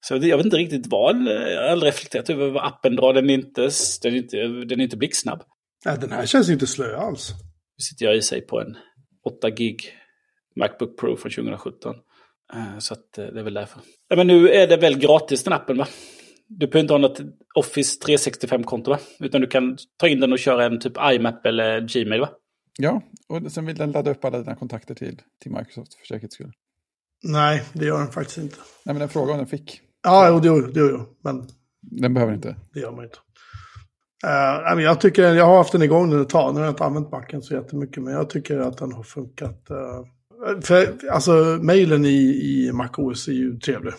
Så 0.00 0.16
jag 0.16 0.36
vet 0.36 0.46
inte 0.46 0.56
riktigt 0.56 0.86
vad, 0.86 1.16
jag 1.26 1.62
har 1.62 1.68
aldrig 1.68 1.88
reflekterat 1.88 2.30
över 2.30 2.50
vad 2.50 2.64
appen 2.64 2.96
drar. 2.96 3.12
Den 3.12 3.30
är 3.30 3.34
inte, 3.34 3.70
den 4.02 4.14
är 4.14 4.16
inte, 4.16 4.36
den 4.46 4.80
är 4.80 4.84
inte 4.84 4.96
blixtsnabb. 4.96 5.42
Nej, 5.84 5.98
den 6.00 6.12
här 6.12 6.26
känns 6.26 6.50
inte 6.50 6.66
slö 6.66 6.96
alls. 6.96 7.30
Nu 7.78 7.82
sitter 7.82 8.06
jag 8.06 8.16
i 8.16 8.22
sig 8.22 8.40
på 8.40 8.60
en 8.60 8.76
8 9.38 9.50
gig 9.50 9.98
Macbook 10.56 10.98
Pro 10.98 11.16
från 11.16 11.32
2017. 11.32 11.94
Eh, 12.54 12.78
Så 12.78 12.94
eh, 12.94 13.00
det 13.14 13.40
är 13.40 13.42
väl 13.42 13.54
därför. 13.54 13.80
Ja, 14.08 14.16
men 14.16 14.26
nu 14.26 14.48
är 14.48 14.66
det 14.66 14.76
väl 14.76 14.98
gratis 14.98 15.44
den 15.44 15.52
appen 15.52 15.78
va? 15.78 15.86
Du 16.58 16.66
behöver 16.66 16.80
inte 16.80 16.94
ha 16.94 16.98
något 16.98 17.20
Office 17.54 18.00
365-konto 18.06 18.90
va? 18.90 18.98
Utan 19.20 19.40
du 19.40 19.46
kan 19.46 19.78
ta 19.96 20.08
in 20.08 20.20
den 20.20 20.32
och 20.32 20.38
köra 20.38 20.64
en 20.64 20.80
typ 20.80 20.92
IMAP 21.12 21.46
eller 21.46 21.80
Gmail 21.80 22.20
va? 22.20 22.28
Ja, 22.78 23.02
och 23.28 23.52
sen 23.52 23.66
vill 23.66 23.76
den 23.76 23.92
ladda 23.92 24.10
upp 24.10 24.24
alla 24.24 24.38
dina 24.38 24.54
kontakter 24.56 24.94
till, 24.94 25.20
till 25.42 25.50
Microsoft 25.52 25.94
för 25.94 26.06
säkerhets 26.06 26.34
skull. 26.34 26.52
Nej, 27.24 27.62
det 27.72 27.84
gör 27.84 27.98
den 27.98 28.08
faktiskt 28.12 28.38
inte. 28.38 28.56
Nej, 28.84 28.94
men 28.94 28.98
den 29.00 29.08
frågade 29.08 29.32
om 29.32 29.38
den 29.38 29.46
fick. 29.46 29.80
Ja, 30.02 30.28
jo, 30.44 30.60
det 30.60 30.80
gör 30.80 30.90
jag. 30.90 31.06
Men 31.24 31.46
Den 31.80 32.14
behöver 32.14 32.34
inte. 32.34 32.56
det 32.74 32.80
gör 32.80 32.92
man 32.92 33.04
inte. 33.04 33.16
Uh, 34.26 34.62
nej, 34.64 34.74
men 34.76 34.84
jag, 34.84 35.00
tycker, 35.00 35.34
jag 35.34 35.44
har 35.46 35.56
haft 35.56 35.72
den 35.72 35.82
igång 35.82 36.10
nu 36.10 36.20
ett 36.22 36.28
tag. 36.28 36.54
Nu 36.54 36.60
har 36.60 36.66
jag 36.66 36.72
inte 36.72 36.84
använt 36.84 37.10
Macen 37.12 37.42
så 37.42 37.54
jättemycket. 37.54 38.02
Men 38.02 38.12
jag 38.14 38.30
tycker 38.30 38.58
att 38.58 38.78
den 38.78 38.92
har 38.92 39.02
funkat. 39.02 39.70
eh, 39.70 40.04
för, 40.62 41.08
alltså, 41.10 41.32
mejlen 41.62 42.04
i, 42.04 42.08
i 42.18 42.72
MacOS 42.72 43.28
är 43.28 43.32
ju 43.32 43.58
trevlig. 43.58 43.92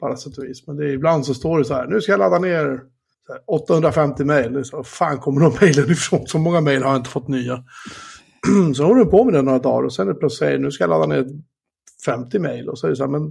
På 0.00 0.06
alla 0.06 0.16
sätt 0.16 0.38
och 0.38 0.44
vis. 0.44 0.66
Men 0.66 0.76
det 0.76 0.84
är, 0.84 0.92
ibland 0.92 1.26
så 1.26 1.34
står 1.34 1.58
det 1.58 1.64
så 1.64 1.74
här. 1.74 1.86
Nu 1.86 2.00
ska 2.00 2.12
jag 2.12 2.18
ladda 2.18 2.38
ner 2.38 2.80
850 3.46 4.24
mejl. 4.24 4.62
Fan 4.84 5.18
kommer 5.18 5.40
de 5.40 5.54
mejlen 5.60 5.90
ifrån? 5.90 6.26
Så 6.26 6.38
många 6.38 6.60
mejl 6.60 6.82
har 6.82 6.90
jag 6.90 7.00
inte 7.00 7.10
fått 7.10 7.28
nya. 7.28 7.64
så 8.74 8.84
håller 8.84 9.04
du 9.04 9.10
på 9.10 9.24
med 9.24 9.34
det 9.34 9.42
några 9.42 9.58
dagar. 9.58 9.84
Och 9.84 9.92
sen 9.92 10.08
är 10.08 10.12
det 10.12 10.18
plötsligt 10.18 10.38
säger 10.38 10.58
nu 10.58 10.70
ska 10.70 10.84
jag 10.84 10.90
ladda 10.90 11.06
ner 11.06 11.26
50 12.04 12.38
mejl. 12.38 12.68
Och 12.68 12.78
så 12.78 12.86
är 12.86 12.90
det 12.90 12.96
så 12.96 13.02
här, 13.02 13.10
men 13.10 13.26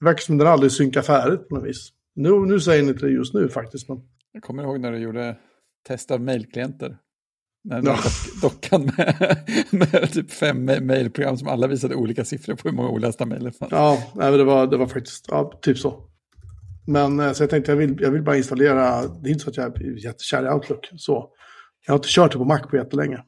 det 0.00 0.04
verkar 0.04 0.20
som 0.20 0.38
den 0.38 0.46
aldrig 0.46 0.72
synkar 0.72 1.02
färdigt 1.02 1.48
på 1.48 1.54
något 1.54 1.64
vis. 1.64 1.88
Nu, 2.14 2.30
nu 2.30 2.60
säger 2.60 2.82
ni 2.82 2.88
inte 2.88 3.06
det 3.06 3.12
just 3.12 3.34
nu 3.34 3.48
faktiskt. 3.48 3.88
Men... 3.88 4.00
Jag 4.32 4.42
kommer 4.42 4.62
ihåg 4.62 4.80
när 4.80 4.92
du 4.92 4.98
gjorde 4.98 5.36
test 5.86 6.10
av 6.10 6.20
mejlklienter. 6.20 6.98
När 7.64 7.76
Ja. 7.76 7.82
ja. 7.84 7.96
dock, 8.42 8.42
dockan 8.42 8.84
med, 8.96 9.38
med 9.70 10.12
typ 10.12 10.30
fem 10.32 10.70
me- 10.70 10.80
mejlprogram 10.80 11.36
som 11.38 11.48
alla 11.48 11.66
visade 11.66 11.94
olika 11.94 12.24
siffror 12.24 12.54
på 12.54 12.68
hur 12.68 12.76
många 12.76 12.88
olästa 12.88 13.26
mejl 13.26 13.44
det 13.44 13.52
fanns. 13.52 13.72
Ja, 13.72 14.02
det, 14.14 14.44
var, 14.44 14.66
det 14.66 14.76
var 14.76 14.86
faktiskt 14.86 15.24
ja, 15.28 15.58
typ 15.62 15.78
så. 15.78 16.08
Men 16.86 17.20
eh, 17.20 17.32
så 17.32 17.42
jag 17.42 17.50
tänkte 17.50 17.72
jag 17.72 17.76
vill, 17.76 17.96
jag 18.00 18.10
vill 18.10 18.22
bara 18.22 18.36
installera, 18.36 19.02
det 19.06 19.28
är 19.28 19.32
inte 19.32 19.44
så 19.44 19.50
att 19.50 19.56
jag 19.56 19.76
är 19.82 20.04
jättekär 20.04 20.46
i 20.46 20.48
Outlook. 20.50 20.88
Så. 20.96 21.28
Jag 21.86 21.92
har 21.92 21.98
inte 21.98 22.08
kört 22.10 22.32
det 22.32 22.38
på 22.38 22.44
Mac 22.44 22.58
på 22.58 22.76
jättelänge. 22.76 23.18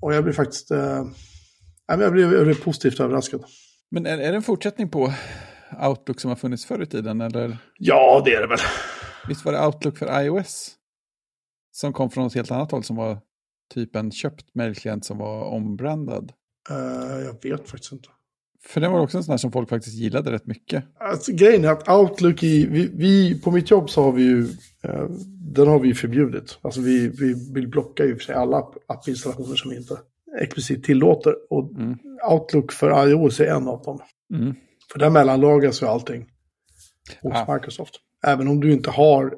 Och 0.00 0.14
jag 0.14 0.24
blir 0.24 0.34
faktiskt 0.34 0.70
eh, 0.70 1.04
jag 1.86 2.12
blev 2.12 2.54
positivt 2.62 3.00
överraskad. 3.00 3.44
Men 3.90 4.06
är, 4.06 4.18
är 4.18 4.30
det 4.30 4.36
en 4.36 4.42
fortsättning 4.42 4.88
på 4.88 5.12
Outlook 5.88 6.20
som 6.20 6.28
har 6.28 6.36
funnits 6.36 6.64
förr 6.66 6.82
i 6.82 6.86
tiden? 6.86 7.20
Eller 7.20 7.58
Ja, 7.78 8.22
det 8.24 8.34
är 8.34 8.40
det 8.40 8.46
väl. 8.46 8.58
visst 9.28 9.44
var 9.44 9.52
det 9.52 9.66
Outlook 9.66 9.98
för 9.98 10.22
iOS? 10.22 10.70
Som 11.72 11.92
kom 11.92 12.10
från 12.10 12.26
ett 12.26 12.34
helt 12.34 12.50
annat 12.50 12.70
håll 12.72 12.84
som 12.84 12.96
var 12.96 13.18
typ 13.74 13.96
en 13.96 14.10
köpt 14.10 14.54
mejlklient 14.54 15.04
som 15.04 15.18
var 15.18 15.44
ombrandad. 15.44 16.32
Eh, 16.70 17.24
jag 17.24 17.42
vet 17.42 17.68
faktiskt 17.68 17.92
inte. 17.92 18.08
För 18.64 18.80
den 18.80 18.92
var 18.92 19.00
också 19.00 19.16
en 19.18 19.24
sån 19.24 19.32
här 19.32 19.38
som 19.38 19.52
folk 19.52 19.68
faktiskt 19.68 19.96
gillade 19.96 20.32
rätt 20.32 20.46
mycket. 20.46 20.84
Alltså, 21.00 21.32
grejen 21.32 21.64
är 21.64 21.68
att 21.68 21.88
Outlook 21.88 22.42
i, 22.42 22.66
vi, 22.66 22.90
vi, 22.94 23.40
på 23.40 23.50
mitt 23.50 23.70
jobb 23.70 23.90
så 23.90 24.02
har 24.02 24.12
vi 24.12 24.22
ju, 24.22 24.48
eh, 24.82 25.04
den 25.54 25.68
har 25.68 25.78
vi 25.78 25.88
ju 25.88 25.94
förbjudit. 25.94 26.58
Alltså 26.62 26.80
vi, 26.80 27.08
vi 27.08 27.52
vill 27.54 27.68
blocka 27.68 28.04
ju 28.04 28.14
för 28.16 28.22
sig 28.22 28.34
alla 28.34 28.56
app, 28.56 28.74
appinstallationer 28.86 29.56
som 29.56 29.70
vi 29.70 29.76
inte 29.76 29.98
explicit 30.40 30.84
tillåter. 30.84 31.34
Och 31.50 31.70
Mm. 31.70 31.98
Outlook 32.30 32.72
för 32.72 33.08
iOS 33.08 33.40
är 33.40 33.46
en 33.46 33.68
av 33.68 33.82
dem. 33.82 33.98
Mm. 34.34 34.54
För 34.92 34.98
där 34.98 35.10
mellanlagras 35.10 35.82
ju 35.82 35.86
allting 35.86 36.26
hos 37.22 37.32
Ah. 37.34 37.54
Microsoft. 37.54 37.94
Även 38.26 38.48
om 38.48 38.60
du 38.60 38.72
inte 38.72 38.90
har 38.90 39.34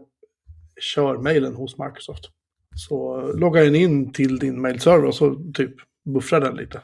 körmailen 0.95 1.55
hos 1.55 1.79
Microsoft. 1.79 2.31
Så 2.77 3.23
loggar 3.33 3.65
den 3.65 3.75
in 3.75 4.13
till 4.13 4.39
din 4.39 4.61
mailserver 4.61 5.05
och 5.05 5.15
så 5.15 5.53
typ 5.55 5.75
buffrar 6.15 6.41
den 6.41 6.57
lite. 6.57 6.83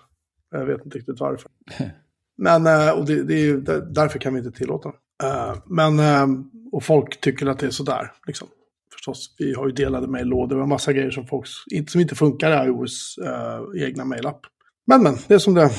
Jag 0.50 0.66
vet 0.66 0.84
inte 0.84 0.98
riktigt 0.98 1.20
varför. 1.20 1.50
Men, 2.36 2.66
eh, 2.66 2.90
och 2.98 3.06
det, 3.06 3.22
det 3.22 3.34
är 3.34 3.38
ju, 3.44 3.60
där- 3.60 3.80
därför 3.90 4.18
kan 4.18 4.34
vi 4.34 4.38
inte 4.40 4.58
tillåta 4.58 4.92
den. 5.18 5.30
Eh, 5.30 5.56
Men, 5.66 5.98
eh, 5.98 6.26
och 6.72 6.84
folk 6.84 7.20
tycker 7.20 7.46
att 7.46 7.58
det 7.58 7.66
är 7.66 7.70
sådär. 7.70 8.12
Liksom. 8.26 8.48
Förstås, 8.92 9.34
vi 9.38 9.54
har 9.54 9.66
ju 9.66 9.72
delade 9.72 10.08
mejllådor 10.08 10.56
och 10.56 10.62
en 10.62 10.68
massa 10.68 10.92
grejer 10.92 11.10
som, 11.10 11.26
folk, 11.26 11.46
inte- 11.72 11.92
som 11.92 12.00
inte 12.00 12.14
funkar 12.14 12.64
i 12.64 12.68
iOS 12.68 13.18
eh, 13.18 13.82
egna 13.86 14.04
mejlapp. 14.04 14.40
Men, 14.86 15.02
men, 15.02 15.14
det 15.28 15.34
är 15.34 15.38
som 15.38 15.54
det 15.54 15.62
är. 15.62 15.70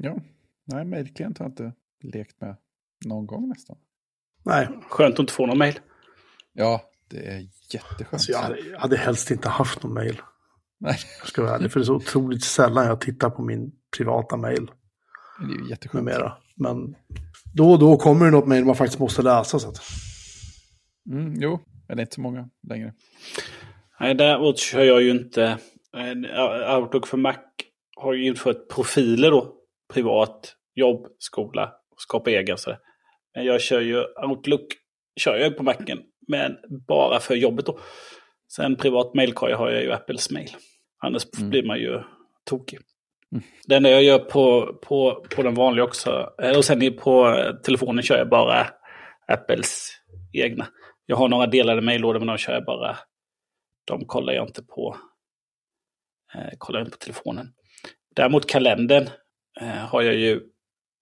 Ja, 0.00 0.16
nej, 0.64 0.84
mejlklient 0.84 1.38
har 1.38 1.44
jag 1.46 1.50
inte 1.52 1.72
lekt 2.02 2.40
med 2.40 2.56
någon 3.06 3.26
gång 3.26 3.48
nästan. 3.48 3.76
Nej, 4.44 4.68
Skönt 4.90 5.14
att 5.14 5.18
inte 5.18 5.32
få 5.32 5.46
någon 5.46 5.58
mail. 5.58 5.78
Ja, 6.52 6.82
det 7.10 7.26
är 7.26 7.46
jätteskönt. 7.72 8.12
alltså 8.12 8.32
jag, 8.32 8.38
hade, 8.38 8.60
jag 8.60 8.78
hade 8.78 8.96
helst 8.96 9.30
inte 9.30 9.48
haft 9.48 9.82
någon 9.82 9.94
mejl. 9.94 10.20
Nej, 10.80 10.98
Jag 11.18 11.28
ska 11.28 11.42
vara 11.42 11.54
ärlig, 11.54 11.72
för 11.72 11.80
det 11.80 11.84
är 11.84 11.86
så 11.86 11.94
otroligt 11.94 12.44
sällan 12.44 12.86
jag 12.86 13.00
tittar 13.00 13.30
på 13.30 13.42
min 13.42 13.72
privata 13.96 14.36
mejl 14.36 14.70
det 15.40 15.54
är 15.54 15.58
ju 15.64 15.70
jätteskönt. 15.70 16.04
numera. 16.04 16.32
Men 16.56 16.94
då 17.54 17.70
och 17.72 17.78
då 17.78 17.96
kommer 17.96 18.24
det 18.24 18.30
något 18.30 18.46
mejl 18.46 18.64
man 18.64 18.76
faktiskt 18.76 18.98
måste 19.00 19.22
läsa. 19.22 19.58
Så 19.58 19.68
att, 19.68 19.80
Mm, 21.10 21.34
jo, 21.40 21.60
men 21.88 21.96
det 21.96 22.00
är 22.00 22.04
inte 22.04 22.14
så 22.14 22.20
många 22.20 22.48
längre. 22.68 22.92
Nej, 24.00 24.14
däremot 24.14 24.58
kör 24.58 24.82
jag 24.82 25.02
ju 25.02 25.10
inte... 25.10 25.58
Outlook 26.76 27.06
för 27.06 27.16
Mac 27.16 27.36
har 27.96 28.12
ju 28.12 28.26
infört 28.26 28.68
profiler 28.68 29.30
då. 29.30 29.54
Privat, 29.92 30.54
jobb, 30.74 31.06
skola, 31.18 31.72
skapa 31.96 32.30
egen. 32.30 32.58
Så. 32.58 32.76
Men 33.34 33.44
jag 33.44 33.60
kör 33.60 33.80
ju 33.80 34.04
Outlook 34.28 34.66
kör 35.20 35.36
jag 35.36 35.56
på 35.56 35.62
Macen. 35.62 35.98
Men 36.28 36.56
bara 36.88 37.20
för 37.20 37.34
jobbet 37.34 37.66
då. 37.66 37.78
Sen 38.52 38.76
privat 38.76 39.14
mailkorg 39.14 39.52
har 39.52 39.70
jag 39.70 39.82
ju 39.82 39.92
Apples 39.92 40.30
mail. 40.30 40.50
Annars 41.04 41.26
Mm. 41.38 41.50
blir 41.50 41.62
man 41.62 41.78
ju 41.78 42.02
tokig. 42.44 42.78
Mm. 43.32 43.44
Det 43.66 43.74
enda 43.76 43.90
jag 43.90 44.02
gör 44.02 44.18
på, 44.18 44.74
på, 44.82 45.26
på 45.36 45.42
den 45.42 45.54
vanliga 45.54 45.84
också. 45.84 46.30
eh, 46.42 46.56
Och 46.56 46.64
sen 46.64 46.96
på 46.96 47.28
eh, 47.28 47.54
telefonen 47.56 48.02
kör 48.02 48.18
jag 48.18 48.28
bara 48.28 48.66
Apples 49.28 49.90
egna. 50.32 50.66
Jag 51.06 51.16
har 51.16 51.28
några 51.28 51.46
delade 51.46 51.80
mejllådor 51.82 52.18
men 52.18 52.26
de 52.28 52.38
kör 52.38 52.52
jag 52.52 52.64
bara. 52.64 52.96
De 53.86 54.04
kollar 54.04 54.32
jag 54.32 54.46
inte 54.48 54.62
på. 54.62 54.96
Eh, 56.34 56.50
kollar 56.58 56.80
jag 56.80 56.86
inte 56.86 56.98
på 56.98 57.04
telefonen. 57.04 57.46
Däremot 58.16 58.46
kalendern 58.46 59.08
eh, 59.60 59.68
har 59.68 60.02
jag 60.02 60.14
ju. 60.14 60.40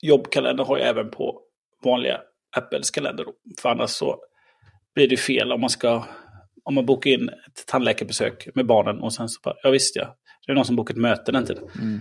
Jobbkalendern 0.02 0.66
har 0.66 0.78
jag 0.78 0.88
även 0.88 1.10
på 1.10 1.42
vanliga 1.84 2.20
Apples 2.56 2.90
kalender. 2.90 3.24
Då. 3.24 3.32
För 3.62 3.68
annars 3.68 3.90
så 3.90 4.20
blir 4.96 5.08
det 5.08 5.16
fel 5.16 5.52
om 5.52 5.60
man 5.60 5.70
ska. 5.70 6.04
Om 6.64 6.74
man 6.74 6.86
bokar 6.86 7.10
in 7.10 7.28
ett 7.28 7.66
tandläkarbesök 7.66 8.48
med 8.54 8.66
barnen 8.66 9.00
och 9.00 9.12
sen 9.12 9.28
så 9.28 9.40
bara, 9.44 9.54
ja 9.62 9.70
visst 9.70 9.96
ja. 9.96 10.16
Det 10.46 10.52
är 10.52 10.56
någon 10.56 10.64
som 10.64 10.76
bokat 10.76 10.96
möte 10.96 11.32
den 11.32 11.46
tiden. 11.46 11.64
Mm. 11.78 12.00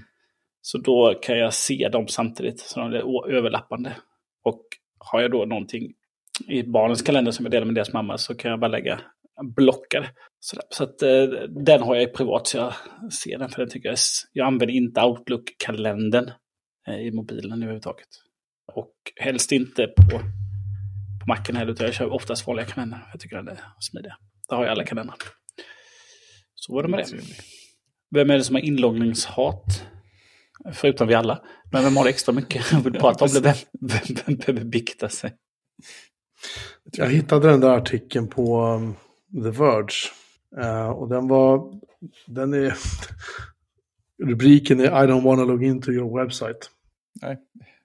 Så 0.61 0.77
då 0.77 1.19
kan 1.21 1.37
jag 1.37 1.53
se 1.53 1.89
dem 1.91 2.07
samtidigt, 2.07 2.59
så 2.59 2.79
de 2.79 2.93
är 2.93 3.31
överlappande. 3.31 3.95
Och 4.43 4.61
har 4.99 5.21
jag 5.21 5.31
då 5.31 5.45
någonting 5.45 5.93
i 6.47 6.63
barnens 6.63 7.01
kalender 7.01 7.31
som 7.31 7.45
jag 7.45 7.51
delar 7.51 7.65
med 7.65 7.75
deras 7.75 7.93
mamma 7.93 8.17
så 8.17 8.35
kan 8.35 8.51
jag 8.51 8.59
bara 8.59 8.67
lägga 8.67 9.01
blockar. 9.55 10.11
Så, 10.39 10.61
så 10.69 10.83
att 10.83 11.01
eh, 11.01 11.23
den 11.65 11.81
har 11.81 11.95
jag 11.95 12.03
i 12.03 12.07
privat 12.07 12.47
så 12.47 12.57
jag 12.57 12.73
ser 13.13 13.37
den 13.37 13.49
för 13.49 13.61
den 13.61 13.69
tycker 13.69 13.89
jag 13.89 13.93
är, 13.93 13.99
Jag 14.33 14.47
använder 14.47 14.75
inte 14.75 15.01
Outlook-kalendern 15.01 16.31
eh, 16.87 16.99
i 16.99 17.11
mobilen 17.11 17.63
överhuvudtaget. 17.63 18.07
Och 18.73 18.95
helst 19.15 19.51
inte 19.51 19.87
på, 19.87 20.19
på 21.25 21.29
macken 21.29 21.55
heller, 21.55 21.71
utan 21.71 21.85
jag 21.85 21.95
kör 21.95 22.13
oftast 22.13 22.47
vanliga 22.47 22.65
kalendrar. 22.65 23.09
Jag 23.11 23.21
tycker 23.21 23.35
den 23.35 23.47
är 23.47 23.59
smidig. 23.79 24.11
Där 24.49 24.55
har 24.55 24.63
jag 24.63 24.71
alla 24.71 24.83
kalendrar. 24.83 25.17
Så 26.55 26.73
var 26.73 26.83
det 26.83 26.89
med 26.89 26.99
det. 26.99 27.21
Vem 28.11 28.29
är 28.29 28.37
det 28.37 28.43
som 28.43 28.55
har 28.55 28.61
inloggningshat? 28.61 29.85
Förutom 30.73 31.07
vi 31.07 31.13
alla. 31.13 31.41
Men 31.71 31.83
vem 31.83 31.97
har 31.97 32.03
det 32.03 32.09
extra 32.09 32.33
mycket? 32.33 32.65
Jag 32.71 32.79
vill 32.79 32.93
prata 32.93 33.25
om 33.25 33.31
det. 33.31 33.39
Vem, 33.39 33.55
vem, 33.81 34.15
vem 34.25 34.35
behöver 34.35 34.63
bikta 34.63 35.09
sig? 35.09 35.33
jag 36.91 37.09
hittade 37.09 37.47
den 37.47 37.59
där 37.59 37.69
artikeln 37.69 38.27
på 38.27 38.61
um, 38.61 38.95
The 39.43 39.49
Verge. 39.49 40.11
Uh, 40.57 40.89
och 40.89 41.09
den 41.09 41.27
var, 41.27 41.79
den 42.27 42.53
är, 42.53 42.77
rubriken 44.23 44.79
är 44.79 44.85
I 44.85 45.07
don't 45.07 45.23
wanna 45.23 45.43
log 45.43 45.63
into 45.63 45.91
your 45.91 46.19
website. 46.23 46.59
Nej. 47.21 47.37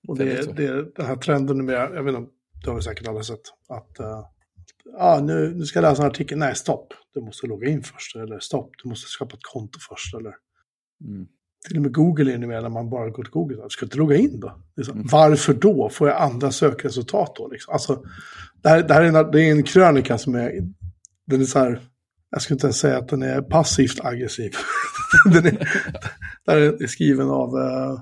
Och 0.08 0.18
det, 0.18 0.32
är, 0.32 0.52
det 0.52 0.66
är 0.66 0.86
den 0.96 1.06
här 1.06 1.16
trenden 1.16 1.58
numera, 1.58 1.94
jag 1.94 2.02
vet 2.02 2.14
inte, 2.14 2.32
det 2.64 2.70
har 2.70 2.76
vi 2.76 2.82
säkert 2.82 3.08
alla 3.08 3.22
sett, 3.22 3.40
att 3.68 4.00
uh, 4.00 4.24
ah, 4.98 5.20
nu, 5.20 5.54
nu 5.54 5.64
ska 5.64 5.78
jag 5.78 5.90
läsa 5.90 6.02
en 6.02 6.10
artikel, 6.10 6.38
nej 6.38 6.54
stopp, 6.54 6.94
du 7.14 7.20
måste 7.20 7.46
logga 7.46 7.68
in 7.68 7.82
först, 7.82 8.16
eller 8.16 8.38
stopp, 8.38 8.70
du 8.82 8.88
måste 8.88 9.08
skapa 9.08 9.34
ett 9.34 9.42
konto 9.42 9.78
först, 9.88 10.14
eller 10.14 10.34
Mm. 11.04 11.26
till 11.68 11.76
och 11.76 11.82
med 11.82 11.94
Google 11.94 12.34
är 12.34 12.38
numera 12.38 12.60
när 12.60 12.68
man 12.68 12.90
bara 12.90 13.10
går 13.10 13.22
till 13.22 13.32
Google, 13.32 13.56
ska 13.68 13.80
du 13.80 13.86
inte 13.86 13.98
logga 13.98 14.16
in 14.16 14.40
då? 14.40 14.62
Så, 14.84 14.92
Varför 14.94 15.54
då? 15.54 15.88
Får 15.88 16.08
jag 16.08 16.22
andra 16.22 16.52
sökresultat 16.52 17.32
då? 17.36 17.48
Liksom? 17.48 17.72
Alltså, 17.72 18.04
det 18.62 18.68
här, 18.68 18.82
det 18.82 18.94
här 18.94 19.02
är, 19.02 19.06
en, 19.06 19.30
det 19.30 19.42
är 19.42 19.52
en 19.52 19.62
krönika 19.62 20.18
som 20.18 20.34
är, 20.34 20.52
den 21.26 21.40
är 21.40 21.44
så 21.44 21.58
här, 21.58 21.80
jag 22.30 22.42
skulle 22.42 22.54
inte 22.54 22.66
ens 22.66 22.78
säga 22.78 22.98
att 22.98 23.08
den 23.08 23.22
är 23.22 23.42
passivt 23.42 24.00
aggressiv. 24.00 24.52
den 25.32 25.46
är, 25.46 25.68
den 26.46 26.82
är 26.82 26.86
skriven 26.86 27.30
av 27.30 27.54
uh, 27.54 28.00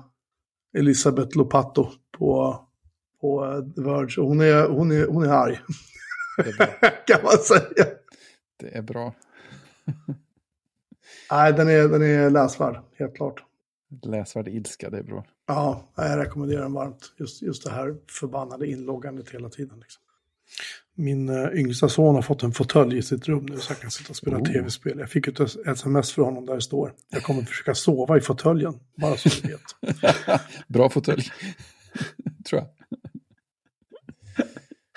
Elisabeth 0.77 1.37
Lopato 1.37 1.89
på, 2.17 2.59
på 3.21 3.61
The 3.75 3.81
Verge. 3.81 4.21
Och 4.21 4.27
hon 4.27 4.41
är, 4.41 4.67
hon 4.67 4.91
är, 4.91 5.07
hon 5.07 5.23
är 5.23 5.29
arg. 5.29 5.59
Är 6.37 7.05
kan 7.07 7.23
man 7.23 7.37
säga. 7.37 7.85
Det 8.59 8.77
är 8.77 8.81
bra. 8.81 9.15
Nej, 11.31 11.53
den 11.53 11.69
är, 11.69 11.87
den 11.87 12.01
är 12.01 12.29
läsvärd, 12.29 12.79
helt 12.97 13.15
klart. 13.15 13.43
Läsvärd 14.03 14.47
ilska, 14.47 14.89
det 14.89 14.97
är 14.97 15.03
bra. 15.03 15.25
Ja, 15.47 15.91
jag 15.95 16.19
rekommenderar 16.19 16.61
den 16.61 16.73
varmt. 16.73 17.13
Just, 17.17 17.41
just 17.41 17.63
det 17.63 17.71
här 17.71 17.95
förbannade 18.19 18.67
inloggandet 18.67 19.29
hela 19.29 19.49
tiden. 19.49 19.79
Liksom. 19.79 20.01
Min 20.95 21.29
uh, 21.29 21.59
yngsta 21.59 21.89
son 21.89 22.15
har 22.15 22.21
fått 22.21 22.43
en 22.43 22.51
fåtölj 22.51 22.97
i 22.97 23.01
sitt 23.01 23.27
rum 23.27 23.45
nu 23.45 23.57
så 23.57 23.71
jag 23.71 23.79
kan 23.79 23.91
sitta 23.91 24.09
och 24.09 24.15
spela 24.15 24.37
Oh. 24.37 24.43
tv-spel. 24.43 24.99
Jag 24.99 25.09
fick 25.09 25.27
ett 25.27 25.39
sms 25.67 26.11
från 26.11 26.25
honom 26.25 26.45
där 26.45 26.55
det 26.55 26.61
står. 26.61 26.93
Jag 27.09 27.23
kommer 27.23 27.41
försöka 27.41 27.75
sova 27.75 28.17
i 28.17 28.21
fåtöljen, 28.21 28.79
bara 28.97 29.17
så 29.17 29.29
du 29.41 29.47
vet. 29.47 30.01
bra 30.67 30.89
fåtölj. 30.89 31.23
Tror 32.49 32.61
jag. 32.61 32.67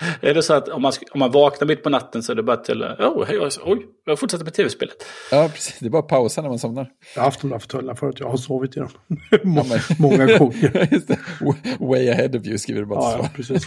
Är 0.21 0.33
det 0.33 0.43
så 0.43 0.53
att 0.53 0.67
om 0.69 0.81
man, 0.81 0.93
om 1.11 1.19
man 1.19 1.31
vaknar 1.31 1.67
mitt 1.67 1.83
på 1.83 1.89
natten 1.89 2.23
så 2.23 2.31
är 2.31 2.35
det 2.35 2.43
bara 2.43 2.57
till... 2.57 2.83
Oh, 2.83 3.25
hej, 3.25 3.39
oj, 3.63 3.87
jag 4.05 4.19
fortsätter 4.19 4.43
med 4.45 4.53
tv-spelet. 4.53 5.05
Ja, 5.31 5.49
precis. 5.53 5.79
Det 5.79 5.85
är 5.85 5.89
bara 5.89 6.01
att 6.01 6.07
pausa 6.07 6.41
när 6.41 6.49
man 6.49 6.59
somnar. 6.59 6.91
Jag 7.15 7.21
har 7.21 7.25
haft 7.27 7.41
de 7.41 7.49
där 7.49 7.59
fåtöljerna 7.59 7.95
förut, 7.95 8.19
jag 8.19 8.29
har 8.29 8.37
sovit 8.37 8.77
i 8.77 8.79
dem. 8.79 8.89
Ja, 9.31 9.37
Må- 9.43 9.63
men- 9.63 9.79
Många 9.99 10.37
gånger. 10.37 11.79
Way 11.89 12.09
ahead 12.09 12.29
of 12.39 12.45
you 12.45 12.57
skriver 12.57 12.81
du 12.81 12.85
bara. 12.87 13.11
Ja, 13.11 13.17
ja, 13.23 13.29
precis. 13.35 13.63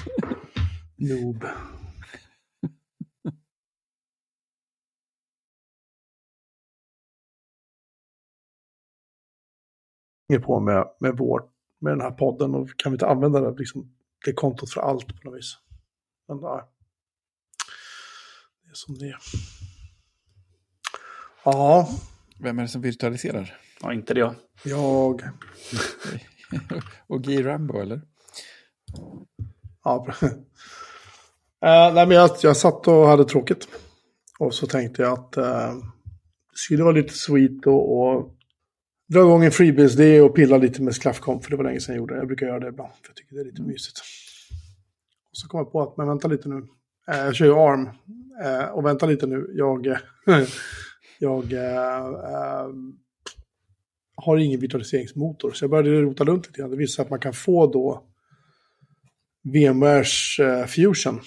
Noob. 0.97 1.45
Hänger 10.29 10.41
på 10.43 10.61
med, 10.61 10.85
med, 11.01 11.17
vår, 11.19 11.43
med 11.81 11.93
den 11.93 12.01
här 12.01 12.11
podden 12.11 12.55
och 12.55 12.69
kan 12.77 12.93
vi 12.93 12.95
inte 12.95 13.07
använda 13.07 13.41
det, 13.41 13.59
liksom, 13.59 13.93
det 14.25 14.33
kontot 14.33 14.71
för 14.73 14.81
allt 14.81 15.07
på 15.23 15.31
något 15.31 15.39
vis. 15.39 15.55
Men 16.29 16.41
nej. 16.41 16.63
Det 18.65 18.71
är 18.71 18.75
som 18.75 18.99
det 18.99 19.07
är. 19.07 19.19
Ja, 21.45 21.89
Vem 22.39 22.59
är 22.59 22.63
det 22.63 22.69
som 22.69 22.81
virtualiserar? 22.81 23.57
Ja, 23.83 23.93
inte 23.93 24.15
det 24.15 24.21
jag. 24.21 24.35
jag... 24.65 25.23
Och 27.07 27.25
Guy 27.25 27.45
Rambo, 27.45 27.81
eller? 27.81 28.01
Ja. 29.85 30.07
Eh, 31.61 31.95
nej, 31.95 32.07
men 32.07 32.17
jag, 32.17 32.31
jag 32.43 32.57
satt 32.57 32.89
och 32.89 33.07
hade 33.07 33.25
tråkigt. 33.25 33.69
Och 34.39 34.55
så 34.55 34.67
tänkte 34.67 35.03
jag 35.03 35.13
att 35.13 35.37
eh, 35.37 35.75
det 36.51 36.59
skulle 36.59 36.83
vara 36.83 36.93
lite 36.93 37.15
sweet 37.15 37.67
och, 37.67 37.99
och 37.99 38.35
dra 39.09 39.21
igång 39.21 39.45
en 39.45 39.51
FreeBSD 39.51 40.01
och 40.01 40.35
pilla 40.35 40.57
lite 40.57 40.83
med 40.83 40.95
Sclaffcom. 40.95 41.41
För 41.41 41.51
det 41.51 41.57
var 41.57 41.65
länge 41.65 41.81
sedan 41.81 41.95
jag 41.95 42.01
gjorde 42.01 42.15
det. 42.15 42.19
Jag 42.19 42.27
brukar 42.27 42.47
göra 42.47 42.61
det 42.61 42.69
ibland. 42.69 42.93
För 43.03 43.09
jag 43.09 43.17
tycker 43.17 43.35
det 43.35 43.41
är 43.41 43.45
lite 43.45 43.63
mysigt. 43.63 44.01
Så 45.37 45.49
kom 45.49 45.59
jag 45.59 45.73
på 45.73 45.83
att, 45.83 45.97
men 45.97 46.09
vänta 46.09 46.29
lite 46.29 46.49
nu. 46.49 46.67
Eh, 47.09 47.19
jag 47.19 47.35
kör 47.35 47.47
ju 47.47 47.55
ARM. 47.55 47.89
Eh, 48.45 48.69
och 48.69 48.85
vänta 48.85 49.07
lite 49.07 49.27
nu. 49.27 49.51
Jag, 49.55 49.87
jag 51.19 51.53
eh, 51.53 52.69
har 54.17 54.37
ingen 54.37 54.61
virtualiseringsmotor. 54.61 55.51
Så 55.51 55.65
jag 55.65 55.71
började 55.71 56.03
rota 56.03 56.25
runt 56.25 56.47
lite 56.47 56.61
grann. 56.61 56.71
Det 56.71 56.77
visade 56.77 56.95
sig 56.95 57.03
att 57.03 57.11
man 57.11 57.21
kan 57.21 57.33
få 57.33 57.67
då 57.67 58.03
VMwares 59.45 60.37
Fusion. 60.67 61.21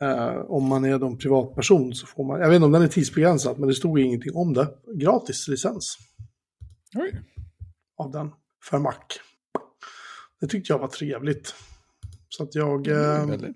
Eh, 0.00 0.36
om 0.36 0.68
man 0.68 0.84
är 0.84 1.06
en 1.06 1.18
privatperson 1.18 1.94
så 1.94 2.06
får 2.06 2.24
man, 2.24 2.40
jag 2.40 2.48
vet 2.48 2.56
inte 2.56 2.66
om 2.66 2.72
den 2.72 2.82
är 2.82 2.88
tidsbegränsad, 2.88 3.58
men 3.58 3.68
det 3.68 3.74
stod 3.74 3.98
ingenting 3.98 4.34
om 4.34 4.54
det. 4.54 4.68
Gratis 4.94 5.48
licens 5.48 5.98
Oj. 6.94 7.20
av 7.96 8.10
den 8.10 8.30
för 8.64 8.78
Mac. 8.78 8.94
Det 10.40 10.46
tyckte 10.46 10.72
jag 10.72 10.78
var 10.78 10.88
trevligt. 10.88 11.54
Så 12.36 12.42
att 12.42 12.54
jag, 12.54 12.86
är 12.86 13.32
eh, 13.32 13.50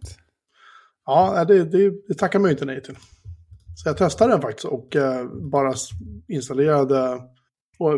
ja, 1.06 1.44
det, 1.44 1.64
det, 1.64 1.92
det 2.08 2.14
tackar 2.14 2.38
man 2.38 2.48
ju 2.48 2.52
inte 2.52 2.64
nej 2.64 2.82
till. 2.82 2.96
Så 3.76 3.88
jag 3.88 3.96
testade 3.96 4.32
den 4.32 4.42
faktiskt 4.42 4.64
och 4.64 4.96
eh, 4.96 5.26
bara 5.26 5.74
installerade 6.28 7.20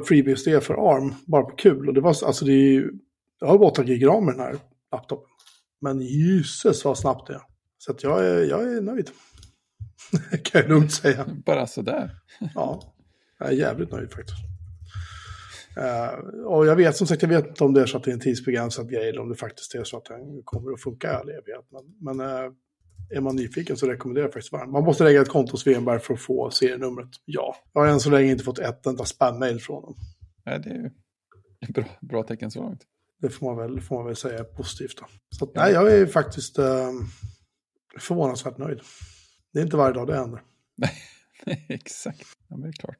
FreeBSD 0.09 0.49
för 0.63 0.75
ARM, 0.75 1.15
bara 1.27 1.43
på 1.43 1.57
kul. 1.57 1.89
Och 1.89 1.95
det 1.95 2.01
var, 2.01 2.25
alltså 2.27 2.45
det 2.45 2.53
är 2.53 2.73
ju, 2.73 2.91
jag 3.41 3.49
har 3.49 3.63
8 3.63 3.83
gig 3.83 4.07
ram 4.07 4.25
med 4.25 4.35
den 4.35 4.41
här 4.41 4.57
laptopen. 4.93 5.29
Men 5.81 6.01
jösses 6.01 6.85
vad 6.85 6.99
snabbt 6.99 7.27
det 7.27 7.35
är. 7.35 7.43
Så 7.79 7.93
att 7.93 8.03
jag 8.03 8.27
är, 8.27 8.45
jag 8.45 8.63
är 8.63 8.81
nöjd. 8.81 9.11
kan 10.45 10.61
jag 10.61 10.69
lugnt 10.69 10.93
säga. 10.93 11.27
Bara 11.47 11.67
sådär. 11.67 12.11
Ja, 12.55 12.95
jag 13.39 13.49
är 13.49 13.53
jävligt 13.53 13.93
nöjd 13.93 14.13
faktiskt. 14.13 14.52
Eh, 15.77 16.19
och 16.45 16.67
jag 16.67 16.77
vet 16.77 16.97
som 16.97 17.07
sagt, 17.07 17.23
jag 17.23 17.29
vet 17.29 17.47
inte 17.47 17.65
om 17.65 17.75
det 17.75 17.83
är 17.83 17.87
så 17.87 17.97
att 17.97 18.05
det 18.05 18.11
är 18.11 18.15
en 18.15 18.21
tidsbegränsad 18.21 18.91
grej 18.91 19.09
eller 19.09 19.21
om 19.21 19.29
det 19.29 19.35
faktiskt 19.37 19.75
är 19.75 19.85
så 19.85 19.97
att 19.97 20.05
den 20.05 20.43
kommer 20.45 20.73
att 20.73 20.81
funka 20.83 21.07
i 21.13 21.15
all 21.15 21.29
evighet. 21.29 21.67
Men, 21.71 22.17
men 22.17 22.29
eh, 22.29 22.53
är 23.11 23.21
man 23.21 23.37
nyfiken 23.37 23.77
så 23.77 23.87
rekommenderar 23.87 24.27
jag 24.27 24.33
faktiskt 24.33 24.53
varmt. 24.53 24.73
Man 24.73 24.85
måste 24.85 25.05
lägga 25.05 25.21
ett 25.23 25.29
konto 25.29 25.51
hos 25.53 25.67
VMware 25.67 25.99
för 25.99 26.15
att 26.15 26.21
få 26.21 26.51
serienumret. 26.51 27.09
Ja, 27.25 27.57
jag 27.73 27.81
har 27.81 27.89
än 27.89 28.01
så 28.01 28.11
länge 28.11 28.31
inte 28.31 28.45
fått 28.45 28.59
ett 28.59 28.87
enda 28.87 29.05
spam-mail 29.05 29.61
från 29.61 29.83
dem. 29.83 29.95
Nej, 30.47 30.61
det 30.61 30.71
är 30.71 30.75
ju 30.75 30.91
ett 31.61 31.69
bra, 31.75 31.85
bra 32.01 32.23
tecken 32.23 32.51
så 32.51 32.61
långt. 32.63 32.83
Det 33.21 33.31
får 33.31 33.47
man 33.47 33.57
väl, 33.57 33.81
får 33.81 33.97
man 33.97 34.07
väl 34.07 34.17
säga 34.17 34.39
är 34.39 34.45
positivt. 34.45 34.97
Då. 34.99 35.07
Så 35.39 35.45
att, 35.45 35.55
nej, 35.55 35.73
jag 35.73 35.93
är 35.93 36.07
faktiskt 36.07 36.59
eh, 36.59 36.91
förvånansvärt 37.99 38.59
nöjd. 38.59 38.81
Det 39.53 39.59
är 39.59 39.63
inte 39.65 39.77
varje 39.77 39.95
dag 39.95 40.07
det 40.07 40.15
händer. 40.17 40.43
Nej, 41.47 41.67
exakt. 41.69 42.27
Ja, 42.49 42.57
men 42.57 42.61
det 42.61 42.69
är 42.69 42.73
klart. 42.73 42.97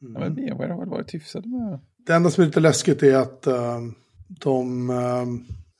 Ja, 0.00 0.06
Mm. 0.08 0.20
men 0.22 0.34
VMware 0.34 0.72
har 0.72 0.78
väl 0.80 0.88
varit 0.88 1.14
hyfsade 1.14 1.48
med... 1.48 1.80
Det 2.08 2.14
enda 2.14 2.30
som 2.30 2.42
är 2.42 2.46
lite 2.46 2.60
läskigt 2.60 3.02
är 3.02 3.16
att 3.16 3.46
eh, 3.46 3.78
de, 4.28 4.90
eh, 4.90 5.26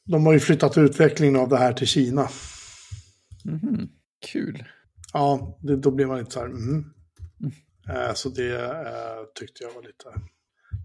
de 0.05 0.26
har 0.26 0.33
ju 0.33 0.41
flyttat 0.41 0.79
utvecklingen 0.79 1.37
av 1.37 1.49
det 1.49 1.57
här 1.57 1.72
till 1.72 1.87
Kina. 1.87 2.29
Mhm. 3.45 3.89
Kul. 4.33 4.64
Ja, 5.12 5.59
det, 5.62 5.76
då 5.76 5.91
blir 5.91 6.07
man 6.07 6.18
lite 6.18 6.31
så 6.31 6.41
här, 6.41 6.49
mhm. 6.49 6.93
Eh, 7.89 8.14
så 8.14 8.29
det 8.29 8.74
tyckte 9.35 9.64
jag 9.64 9.74
var 9.74 9.83
lite... 9.83 10.09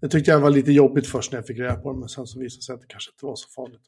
Det 0.02 0.10
tyckte 0.10 0.32
jag 0.32 0.40
var 0.40 0.50
lite 0.50 0.72
jobbigt 0.72 1.08
först 1.08 1.32
när 1.32 1.40
jag 1.40 1.48
fick 1.48 1.60
reda 1.60 1.76
på 1.76 1.94
det, 1.94 2.00
men 2.00 2.10
sen 2.10 2.28
så 2.28 2.40
visade 2.40 2.60
det 2.60 2.64
sig 2.64 2.76
att 2.76 2.82
det 2.82 2.88
kanske 2.88 3.12
inte 3.12 3.26
var 3.26 3.36
så 3.36 3.50
farligt. 3.50 3.88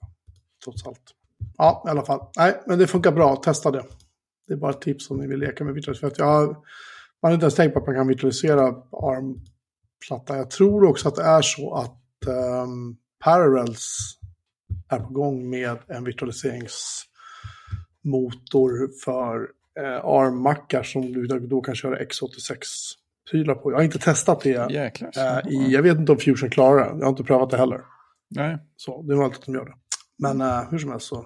Trots 0.64 0.88
allt. 0.88 1.14
Ja, 1.58 1.84
i 1.88 1.90
alla 1.90 2.06
fall. 2.06 2.28
Nej, 2.38 2.62
men 2.68 2.80
det 2.80 2.88
funkar 2.88 3.12
bra. 3.12 3.36
Testa 3.36 3.72
det. 3.72 3.84
Det 4.48 4.54
är 4.54 4.58
bara 4.58 4.72
ett 4.72 4.82
tips 4.82 5.12
om 5.12 5.18
ni 5.18 5.28
vill 5.28 5.40
leka 5.40 5.64
med 5.64 5.74
virtualisering. 5.74 6.10
För 6.10 6.16
att 6.16 6.20
jag 6.20 6.26
har, 6.26 6.48
man 6.48 6.58
har 7.22 7.34
inte 7.34 7.44
ens 7.44 7.56
tänkt 7.56 7.74
på 7.74 7.80
att 7.80 7.86
man 7.86 7.96
kan 7.96 8.08
virtualisera 8.08 8.76
ARM-platta. 10.12 10.38
Jag 10.38 10.50
tror 10.50 10.84
också 10.84 11.08
att 11.08 11.16
det 11.16 11.24
är 11.24 11.42
så 11.42 11.74
att 11.74 12.02
um, 12.64 12.98
Parallels 13.24 13.98
är 14.90 15.00
på 15.00 15.14
gång 15.14 15.50
med 15.50 15.78
en 15.88 16.04
virtualiseringsmotor 16.04 18.90
för 19.06 19.48
eh, 19.80 20.06
ARM-mackar 20.06 20.84
som 20.84 21.14
du 21.14 21.28
då 21.28 21.62
kan 21.62 21.76
köra 21.76 22.00
x86-prylar 22.00 23.56
på. 23.56 23.72
Jag 23.72 23.78
har 23.78 23.84
inte 23.84 24.00
testat 24.00 24.42
det. 24.42 24.72
Jäklar. 24.72 25.12
eh, 25.18 25.48
i, 25.54 25.72
jag 25.72 25.82
vet 25.82 25.98
inte 25.98 26.12
om 26.12 26.18
Fusion 26.18 26.50
klarar 26.50 26.94
det. 26.94 27.00
Jag 27.00 27.06
har 27.06 27.10
inte 27.10 27.24
prövat 27.24 27.50
det 27.50 27.58
heller. 27.58 27.82
Nej. 28.30 28.58
Så 28.76 29.02
det 29.02 29.14
är 29.14 29.18
möjligt 29.18 29.38
att 29.40 29.46
de 29.46 29.56
gör 29.56 29.66
det. 29.66 29.76
Men 30.18 30.42
eh, 30.42 30.70
hur 30.72 30.78
som 30.78 30.92
helst 30.92 31.08
så, 31.08 31.26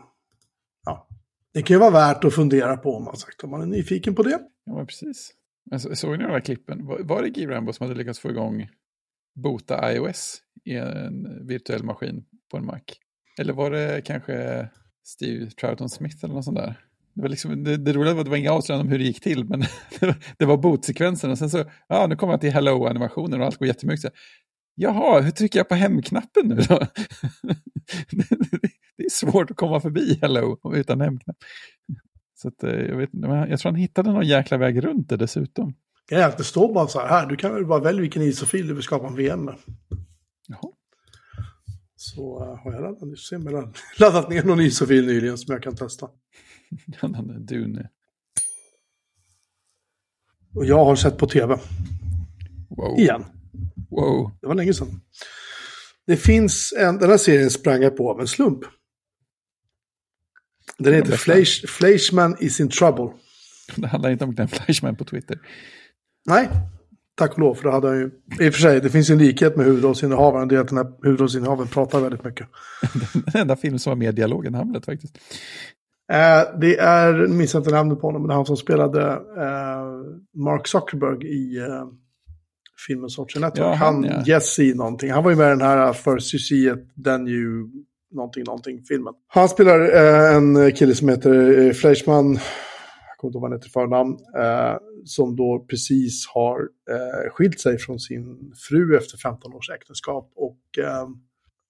ja. 0.85 1.07
Det 1.53 1.61
kan 1.61 1.75
ju 1.75 1.79
vara 1.79 1.89
värt 1.91 2.23
att 2.23 2.33
fundera 2.33 2.77
på 2.77 2.95
om 2.95 3.03
man, 3.03 3.17
sagt, 3.17 3.43
om 3.43 3.49
man 3.49 3.61
är 3.61 3.65
nyfiken 3.65 4.15
på 4.15 4.23
det. 4.23 4.39
Ja, 4.65 4.85
precis. 4.85 5.31
Men 5.69 5.79
så, 5.79 5.95
såg 5.95 6.17
ni 6.17 6.23
de 6.23 6.31
här 6.31 6.39
klippen? 6.39 6.85
Var, 6.85 6.99
var 6.99 7.21
det 7.21 7.29
Guy 7.29 7.47
Rambo 7.47 7.73
som 7.73 7.87
hade 7.87 7.97
lyckats 7.97 8.19
få 8.19 8.29
igång 8.29 8.69
bota 9.35 9.93
iOS 9.93 10.41
i 10.65 10.75
en 10.75 11.47
virtuell 11.47 11.83
maskin 11.83 12.25
på 12.51 12.57
en 12.57 12.65
Mac? 12.65 12.79
Eller 13.39 13.53
var 13.53 13.71
det 13.71 14.01
kanske 14.05 14.67
Steve 15.03 15.51
Troughton 15.51 15.89
Smith 15.89 16.17
eller 16.23 16.33
något 16.33 16.45
sånt 16.45 16.57
där? 16.57 16.75
Det, 17.13 17.21
var 17.21 17.29
liksom, 17.29 17.63
det, 17.63 17.77
det 17.77 17.93
roliga 17.93 18.13
var 18.13 18.21
att 18.21 18.25
det 18.25 18.29
var 18.29 18.37
inga 18.37 18.51
avslöjanden 18.51 18.87
om 18.87 18.91
hur 18.91 18.99
det 18.99 19.05
gick 19.05 19.21
till, 19.21 19.45
men 19.45 19.59
det 19.99 20.05
var, 20.05 20.15
det 20.37 20.45
var 20.45 20.57
botsekvensen 20.57 21.31
och 21.31 21.37
sen 21.37 21.49
så, 21.49 21.65
ja 21.87 22.07
nu 22.07 22.15
kommer 22.15 22.33
jag 22.33 22.41
till 22.41 22.51
hello-animationen 22.51 23.39
och 23.39 23.45
allt 23.45 23.57
går 23.57 23.67
jättemycket. 23.67 24.01
Så, 24.01 24.09
Jaha, 24.75 25.19
hur 25.19 25.31
trycker 25.31 25.59
jag 25.59 25.69
på 25.69 25.75
hemknappen 25.75 26.47
nu 26.47 26.55
då? 26.55 26.79
det 28.97 29.03
är 29.03 29.09
svårt 29.11 29.51
att 29.51 29.57
komma 29.57 29.79
förbi 29.79 30.19
hello 30.21 30.59
utan 30.73 31.01
hemknapp. 31.01 31.37
Så 32.41 32.47
att, 32.47 32.63
eh, 32.63 32.71
jag, 32.71 32.97
vet, 32.97 33.09
jag 33.13 33.59
tror 33.59 33.71
han 33.71 33.79
hittade 33.79 34.11
någon 34.11 34.27
jäkla 34.27 34.57
väg 34.57 34.83
runt 34.83 35.09
det 35.09 35.17
dessutom. 35.17 35.73
Ja, 36.09 36.33
det 36.37 36.43
står 36.43 36.73
bara 36.73 36.87
så 36.87 36.99
här, 36.99 37.07
här 37.07 37.25
du 37.25 37.35
kan 37.35 37.53
väl 37.53 37.65
bara 37.65 37.79
välja 37.79 38.01
vilken 38.01 38.21
isofil 38.21 38.67
du 38.67 38.73
vill 38.73 38.83
skapa 38.83 39.07
en 39.07 39.15
VM 39.15 39.45
med. 39.45 39.55
Jaha. 40.47 40.71
Så 41.95 42.43
uh, 42.43 42.63
har 42.63 42.73
jag 42.73 42.81
laddat, 42.81 43.19
se 43.19 43.35
om 43.35 43.45
jag 43.45 43.73
laddat 43.99 44.29
ner 44.29 44.43
någon 44.43 44.59
isofil 44.59 45.05
nyligen 45.05 45.37
som 45.37 45.53
jag 45.53 45.63
kan 45.63 45.75
testa. 45.75 46.09
du 47.39 47.67
nu. 47.67 47.87
Och 50.55 50.65
jag 50.65 50.85
har 50.85 50.95
sett 50.95 51.17
på 51.17 51.27
tv. 51.27 51.59
Wow. 52.69 52.99
Igen. 52.99 53.25
Wow. 53.89 54.31
Det 54.41 54.47
var 54.47 54.55
länge 54.55 54.73
sedan. 54.73 55.01
Det 56.07 56.17
finns 56.17 56.73
en, 56.77 56.97
den 56.97 57.09
här 57.09 57.17
serien 57.17 57.49
sprang 57.49 57.81
jag 57.81 57.97
på 57.97 58.11
av 58.11 58.19
en 58.19 58.27
slump. 58.27 58.59
Den 60.79 60.93
heter 60.93 61.17
Fleisch, 61.17 61.69
Fleischman 61.69 62.35
is 62.39 62.59
in 62.59 62.69
trouble. 62.69 63.09
Det 63.75 63.87
handlar 63.87 64.09
inte 64.09 64.23
om 64.23 64.35
Glenn 64.35 64.47
Fleischman 64.47 64.95
på 64.95 65.03
Twitter. 65.03 65.39
Nej, 66.25 66.49
tack 67.17 67.33
och 67.33 67.39
lov. 67.39 67.55
För 67.55 67.63
det 67.63 67.71
hade 67.71 67.87
han 67.87 67.97
ju... 67.97 68.11
I 68.39 68.49
och 68.49 68.53
för 68.53 68.61
sig, 68.61 68.81
det 68.81 68.89
finns 68.89 69.09
en 69.09 69.17
likhet 69.17 69.57
med 69.57 69.65
huvudrollsinnehavaren. 69.65 70.47
Det 70.47 70.55
är 70.55 70.59
att 70.59 70.67
den 70.67 70.77
här 70.77 70.87
huvudrollsinnehavaren 71.03 71.67
pratar 71.67 71.99
väldigt 71.99 72.23
mycket. 72.23 72.47
den 73.13 73.41
enda 73.41 73.55
film 73.55 73.79
som 73.79 73.91
har 73.91 73.97
mer 73.97 74.11
dialog 74.11 74.45
än 74.45 74.53
Hamlet 74.53 74.85
faktiskt. 74.85 75.17
Eh, 76.11 76.59
det 76.59 76.77
är, 76.77 77.13
nu 77.13 77.35
minns 77.35 77.53
jag 77.53 77.61
inte 77.61 77.71
namnet 77.71 78.01
på 78.01 78.07
honom, 78.07 78.21
men 78.21 78.27
det 78.27 78.33
är 78.33 78.35
han 78.35 78.45
som 78.45 78.57
spelade 78.57 79.11
eh, 79.11 80.41
Mark 80.43 80.67
Zuckerberg 80.67 81.27
i 81.27 81.57
eh, 81.57 81.85
filmen 82.87 83.09
Social 83.09 83.41
Network. 83.41 83.67
Ja, 83.67 83.73
han, 83.73 84.03
han 84.03 84.03
ja. 84.03 84.23
Jesse 84.25 84.73
någonting. 84.75 85.11
Han 85.11 85.23
var 85.23 85.31
ju 85.31 85.37
med 85.37 85.47
i 85.47 85.49
den 85.49 85.61
här 85.61 85.93
First 85.93 86.33
You 86.33 86.39
See 86.39 86.71
It, 86.71 87.03
Then 87.05 87.27
You 87.27 87.69
någonting, 88.11 88.43
någonting 88.43 88.83
filmen. 88.83 89.13
Han 89.27 89.49
spelar 89.49 89.79
eh, 89.79 90.35
en 90.35 90.71
kille 90.71 90.95
som 90.95 91.09
heter 91.09 91.59
eh, 91.59 91.73
Fleischman, 91.73 92.33
jag 92.33 93.17
kommer 93.17 93.29
inte 93.29 93.35
ihåg 93.35 93.41
vad 93.41 93.51
han 93.51 93.57
heter 93.57 93.67
i 93.67 93.71
förnamn, 93.71 94.17
eh, 94.37 94.77
som 95.05 95.35
då 95.35 95.65
precis 95.69 96.27
har 96.27 96.59
eh, 96.91 97.31
skilt 97.31 97.59
sig 97.59 97.77
från 97.77 97.99
sin 97.99 98.53
fru 98.69 98.97
efter 98.97 99.17
15 99.17 99.53
års 99.53 99.69
äktenskap. 99.69 100.31
Och, 100.35 100.83
eh, 100.83 101.07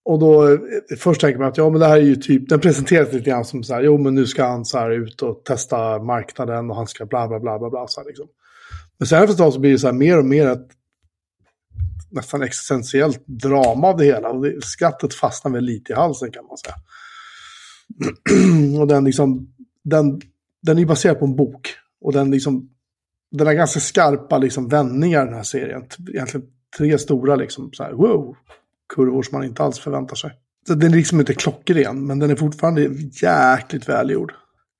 och 0.05 0.19
då 0.19 0.51
eh, 0.51 0.59
först 0.97 1.21
tänker 1.21 1.39
man 1.39 1.47
att 1.47 1.57
ja, 1.57 1.69
men 1.69 1.79
det 1.79 1.87
här 1.87 1.97
är 1.97 2.01
ju 2.01 2.15
typ, 2.15 2.49
den 2.49 2.59
presenteras 2.59 3.13
lite 3.13 3.29
grann 3.29 3.45
som 3.45 3.63
så 3.63 3.73
här, 3.73 3.81
jo 3.81 3.97
men 3.97 4.15
nu 4.15 4.25
ska 4.25 4.45
han 4.45 4.65
så 4.65 4.77
här 4.77 4.91
ut 4.91 5.21
och 5.21 5.43
testa 5.45 5.99
marknaden 5.99 6.69
och 6.69 6.75
han 6.75 6.87
ska 6.87 7.05
bla 7.05 7.27
bla 7.27 7.39
bla 7.39 7.59
bla 7.59 7.69
bla. 7.69 7.87
Så 7.87 8.01
här, 8.01 8.07
liksom. 8.07 8.27
Men 8.97 9.07
sen 9.07 9.23
efter 9.23 9.33
ett 9.33 9.37
tag 9.37 9.53
så 9.53 9.59
blir 9.59 9.71
det 9.71 9.79
så 9.79 9.87
här 9.87 9.93
mer 9.93 10.17
och 10.17 10.25
mer 10.25 10.47
att 10.47 10.67
nästan 12.11 12.41
existentiellt 12.41 13.23
drama 13.25 13.87
av 13.87 13.97
det 13.97 14.05
hela. 14.05 14.29
Och 14.29 14.41
det, 14.41 14.65
skrattet 14.65 15.13
fastnar 15.13 15.51
väl 15.51 15.63
lite 15.63 15.93
i 15.93 15.95
halsen 15.95 16.31
kan 16.31 16.45
man 16.45 16.57
säga. 16.57 16.75
och 18.81 18.87
den 18.87 19.03
liksom, 19.03 19.53
den, 19.83 20.21
den 20.61 20.77
är 20.77 20.85
baserad 20.85 21.19
på 21.19 21.25
en 21.25 21.35
bok. 21.35 21.75
Och 22.01 22.13
den 22.13 22.31
liksom, 22.31 22.69
den 23.31 23.47
har 23.47 23.53
ganska 23.53 23.79
skarpa 23.79 24.37
liksom 24.37 24.67
vändningar 24.67 25.25
den 25.25 25.35
här 25.35 25.43
serien. 25.43 25.83
Egentligen 26.13 26.47
tre 26.77 26.97
stora 26.97 27.35
liksom, 27.35 27.69
så 27.73 27.83
här, 27.83 27.91
wow, 27.91 28.35
kurvor 28.95 29.23
som 29.23 29.37
man 29.37 29.47
inte 29.47 29.63
alls 29.63 29.79
förväntar 29.79 30.15
sig. 30.15 30.31
Så 30.67 30.73
den 30.73 30.91
är 30.91 30.97
liksom 30.97 31.19
inte 31.19 31.33
klockren, 31.33 32.07
men 32.07 32.19
den 32.19 32.31
är 32.31 32.35
fortfarande 32.35 32.81
jäkligt 33.21 33.89
välgjord. 33.89 34.33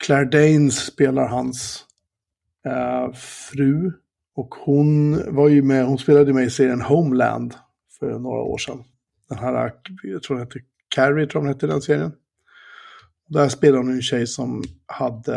Claire 0.03 0.25
Danes 0.25 0.75
spelar 0.75 1.27
hans 1.27 1.85
eh, 2.65 3.13
fru. 3.13 3.91
Och 4.39 4.55
hon 4.55 5.21
var 5.35 5.47
ju 5.47 5.61
med, 5.61 5.85
hon 5.85 5.97
spelade 5.97 6.33
med 6.33 6.45
i 6.45 6.49
serien 6.49 6.81
Homeland 6.81 7.53
för 7.99 8.19
några 8.19 8.41
år 8.41 8.57
sedan. 8.57 8.83
Den 9.29 9.37
här, 9.37 9.73
jag 10.03 10.23
tror 10.23 10.37
den 10.37 10.45
hette 10.45 10.59
Carrie, 10.95 11.27
tror 11.27 11.43
jag 11.43 11.43
den 11.43 11.53
hette 11.53 11.67
den 11.67 11.81
serien. 11.81 12.11
Där 13.27 13.49
spelade 13.49 13.77
hon 13.77 13.91
en 13.91 14.01
tjej 14.01 14.27
som 14.27 14.63
hade, 14.85 15.33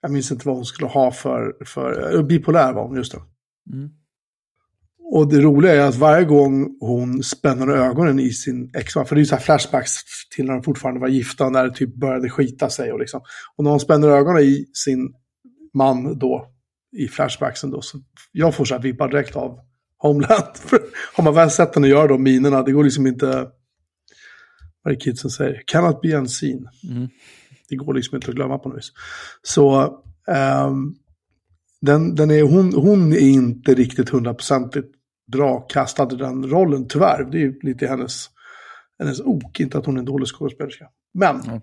jag 0.00 0.10
minns 0.10 0.30
inte 0.30 0.46
vad 0.46 0.56
hon 0.56 0.64
skulle 0.64 0.88
ha 0.88 1.10
för, 1.10 1.56
för 1.64 2.22
bipolär 2.22 2.72
var 2.72 2.86
hon, 2.86 2.96
just 2.96 3.12
det. 3.12 3.20
Mm. 3.72 3.90
Och 4.98 5.28
det 5.28 5.40
roliga 5.40 5.72
är 5.72 5.88
att 5.88 5.96
varje 5.96 6.24
gång 6.24 6.76
hon 6.80 7.22
spänner 7.22 7.68
ögonen 7.68 8.20
i 8.20 8.30
sin 8.30 8.70
exman, 8.74 9.06
för 9.06 9.14
det 9.14 9.18
är 9.18 9.22
ju 9.22 9.26
så 9.26 9.34
här 9.34 9.42
flashbacks 9.42 9.90
till 10.36 10.46
när 10.46 10.52
de 10.52 10.62
fortfarande 10.62 11.00
var 11.00 11.08
gifta 11.08 11.46
och 11.46 11.52
när 11.52 11.64
det 11.64 11.74
typ 11.74 11.94
började 11.94 12.30
skita 12.30 12.70
sig 12.70 12.92
och 12.92 12.98
liksom. 12.98 13.20
Och 13.56 13.64
när 13.64 13.70
hon 13.70 13.80
spänner 13.80 14.08
ögonen 14.08 14.42
i 14.42 14.66
sin 14.72 15.14
man 15.74 16.18
då, 16.18 16.54
i 16.92 17.08
flashbacksen 17.08 17.70
då, 17.70 17.82
så 17.82 17.98
jag 18.32 18.54
får 18.54 18.64
så 18.64 18.74
här 18.74 18.82
vippar 18.82 19.08
direkt 19.08 19.36
av 19.36 19.58
Homeland. 19.98 20.44
Har 21.16 21.24
man 21.24 21.34
väl 21.34 21.50
sett 21.50 21.74
henne 21.74 21.88
göra 21.88 22.06
de 22.06 22.22
minerna, 22.22 22.62
det 22.62 22.72
går 22.72 22.84
liksom 22.84 23.06
inte, 23.06 23.48
vad 24.82 24.94
är 24.94 25.00
kidsen 25.00 25.30
säger? 25.30 25.62
Cannot 25.66 26.00
be 26.00 26.12
unseen. 26.16 26.68
Mm. 26.90 27.08
Det 27.68 27.76
går 27.76 27.94
liksom 27.94 28.16
inte 28.16 28.30
att 28.30 28.34
glömma 28.36 28.58
på 28.58 28.68
något 28.68 28.78
vis. 28.78 28.92
Så 29.42 29.82
um, 30.66 30.94
den, 31.80 32.14
den 32.14 32.30
är, 32.30 32.42
hon, 32.42 32.74
hon 32.74 33.12
är 33.12 33.18
inte 33.18 33.74
riktigt 33.74 34.08
hundraprocentigt 34.08 34.88
bra 35.32 35.60
kastad 35.60 36.08
i 36.12 36.16
den 36.16 36.50
rollen, 36.50 36.88
tyvärr. 36.88 37.24
Det 37.30 37.36
är 37.38 37.40
ju 37.40 37.58
lite 37.62 37.86
hennes, 37.86 38.26
hennes 38.98 39.20
ok, 39.20 39.60
inte 39.60 39.78
att 39.78 39.86
hon 39.86 39.94
är 39.96 39.98
en 39.98 40.04
dålig 40.04 40.28
skådespelerska. 40.28 40.86
Men 41.14 41.40
Mm. 41.40 41.60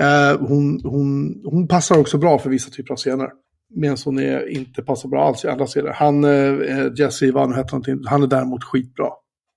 eh, 0.00 0.38
hon, 0.48 0.80
hon, 0.84 1.40
hon 1.44 1.68
passar 1.68 1.98
också 1.98 2.18
bra 2.18 2.38
för 2.38 2.50
vissa 2.50 2.70
typer 2.70 2.92
av 2.92 2.96
scener. 2.96 3.28
Medan 3.70 3.96
hon 4.04 4.18
är, 4.18 4.48
inte 4.48 4.82
passar 4.82 5.08
bra 5.08 5.24
alls 5.24 5.44
i 5.44 5.48
andra 5.48 5.66
serier. 5.66 5.92
Han, 5.92 6.24
eh, 6.24 6.30
eh 6.30 6.92
Jesse, 6.96 7.32
vad 7.32 7.42
han 7.42 7.52
hette 7.52 7.72
någonting, 7.72 8.04
han 8.06 8.22
är 8.22 8.26
däremot 8.26 8.64
skitbra 8.64 9.06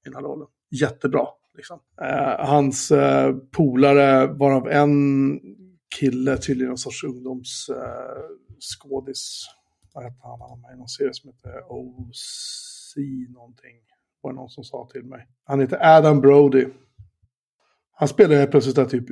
i 0.05 0.09
den 0.09 0.15
här 0.15 0.21
rollen. 0.21 0.47
Jättebra. 0.81 1.27
Liksom. 1.55 1.79
Eh, 2.01 2.45
hans 2.45 2.91
eh, 2.91 3.35
polare, 3.51 4.27
varav 4.27 4.67
en 4.67 5.39
kille, 5.99 6.37
tydligen 6.37 6.69
någon 6.69 6.77
sorts 6.77 7.03
ungdomsskådis. 7.03 9.45
Eh, 9.47 9.51
vad 9.93 10.03
hette 10.03 10.19
han? 10.21 10.41
Han 10.41 10.49
var 10.49 10.57
med 10.57 10.73
i 10.75 10.77
någon 10.77 10.87
serie 10.87 11.13
som 11.13 11.29
heter 11.29 11.63
OC 11.69 12.95
någonting. 13.29 13.77
Var 14.21 14.31
det 14.31 14.35
någon 14.35 14.49
som 14.49 14.63
sa 14.63 14.89
till 14.91 15.03
mig. 15.03 15.27
Han 15.43 15.59
heter 15.59 15.97
Adam 15.97 16.21
Brody. 16.21 16.67
Han 17.93 18.07
spelar 18.07 18.35
helt 18.35 18.51
plötsligt 18.51 18.75
där 18.75 18.85
typ 18.85 19.05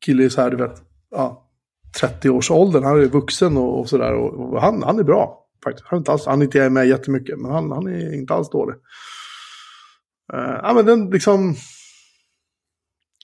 kille 0.00 0.24
i 0.24 0.30
så 0.30 0.40
här, 0.40 0.50
du 0.50 0.56
vet, 0.56 0.82
ja, 1.10 1.47
30-årsåldern. 2.02 2.84
Han 2.84 3.00
är 3.00 3.06
vuxen 3.06 3.56
och, 3.56 3.80
och 3.80 3.88
sådär. 3.88 4.14
Och, 4.14 4.52
och 4.52 4.60
han, 4.60 4.82
han 4.82 4.98
är 4.98 5.04
bra 5.04 5.44
faktiskt. 5.64 5.86
Han 5.88 5.96
är 5.96 6.00
inte, 6.00 6.12
alls, 6.12 6.26
han 6.26 6.40
är 6.40 6.44
inte 6.44 6.70
med 6.70 6.88
jättemycket, 6.88 7.38
men 7.38 7.50
han, 7.50 7.70
han 7.70 7.86
är 7.86 8.14
inte 8.14 8.34
alls 8.34 8.50
dålig. 8.50 8.74
Uh, 10.34 10.60
ja, 10.62 10.72
men 10.74 10.86
den 10.86 11.10
liksom... 11.10 11.54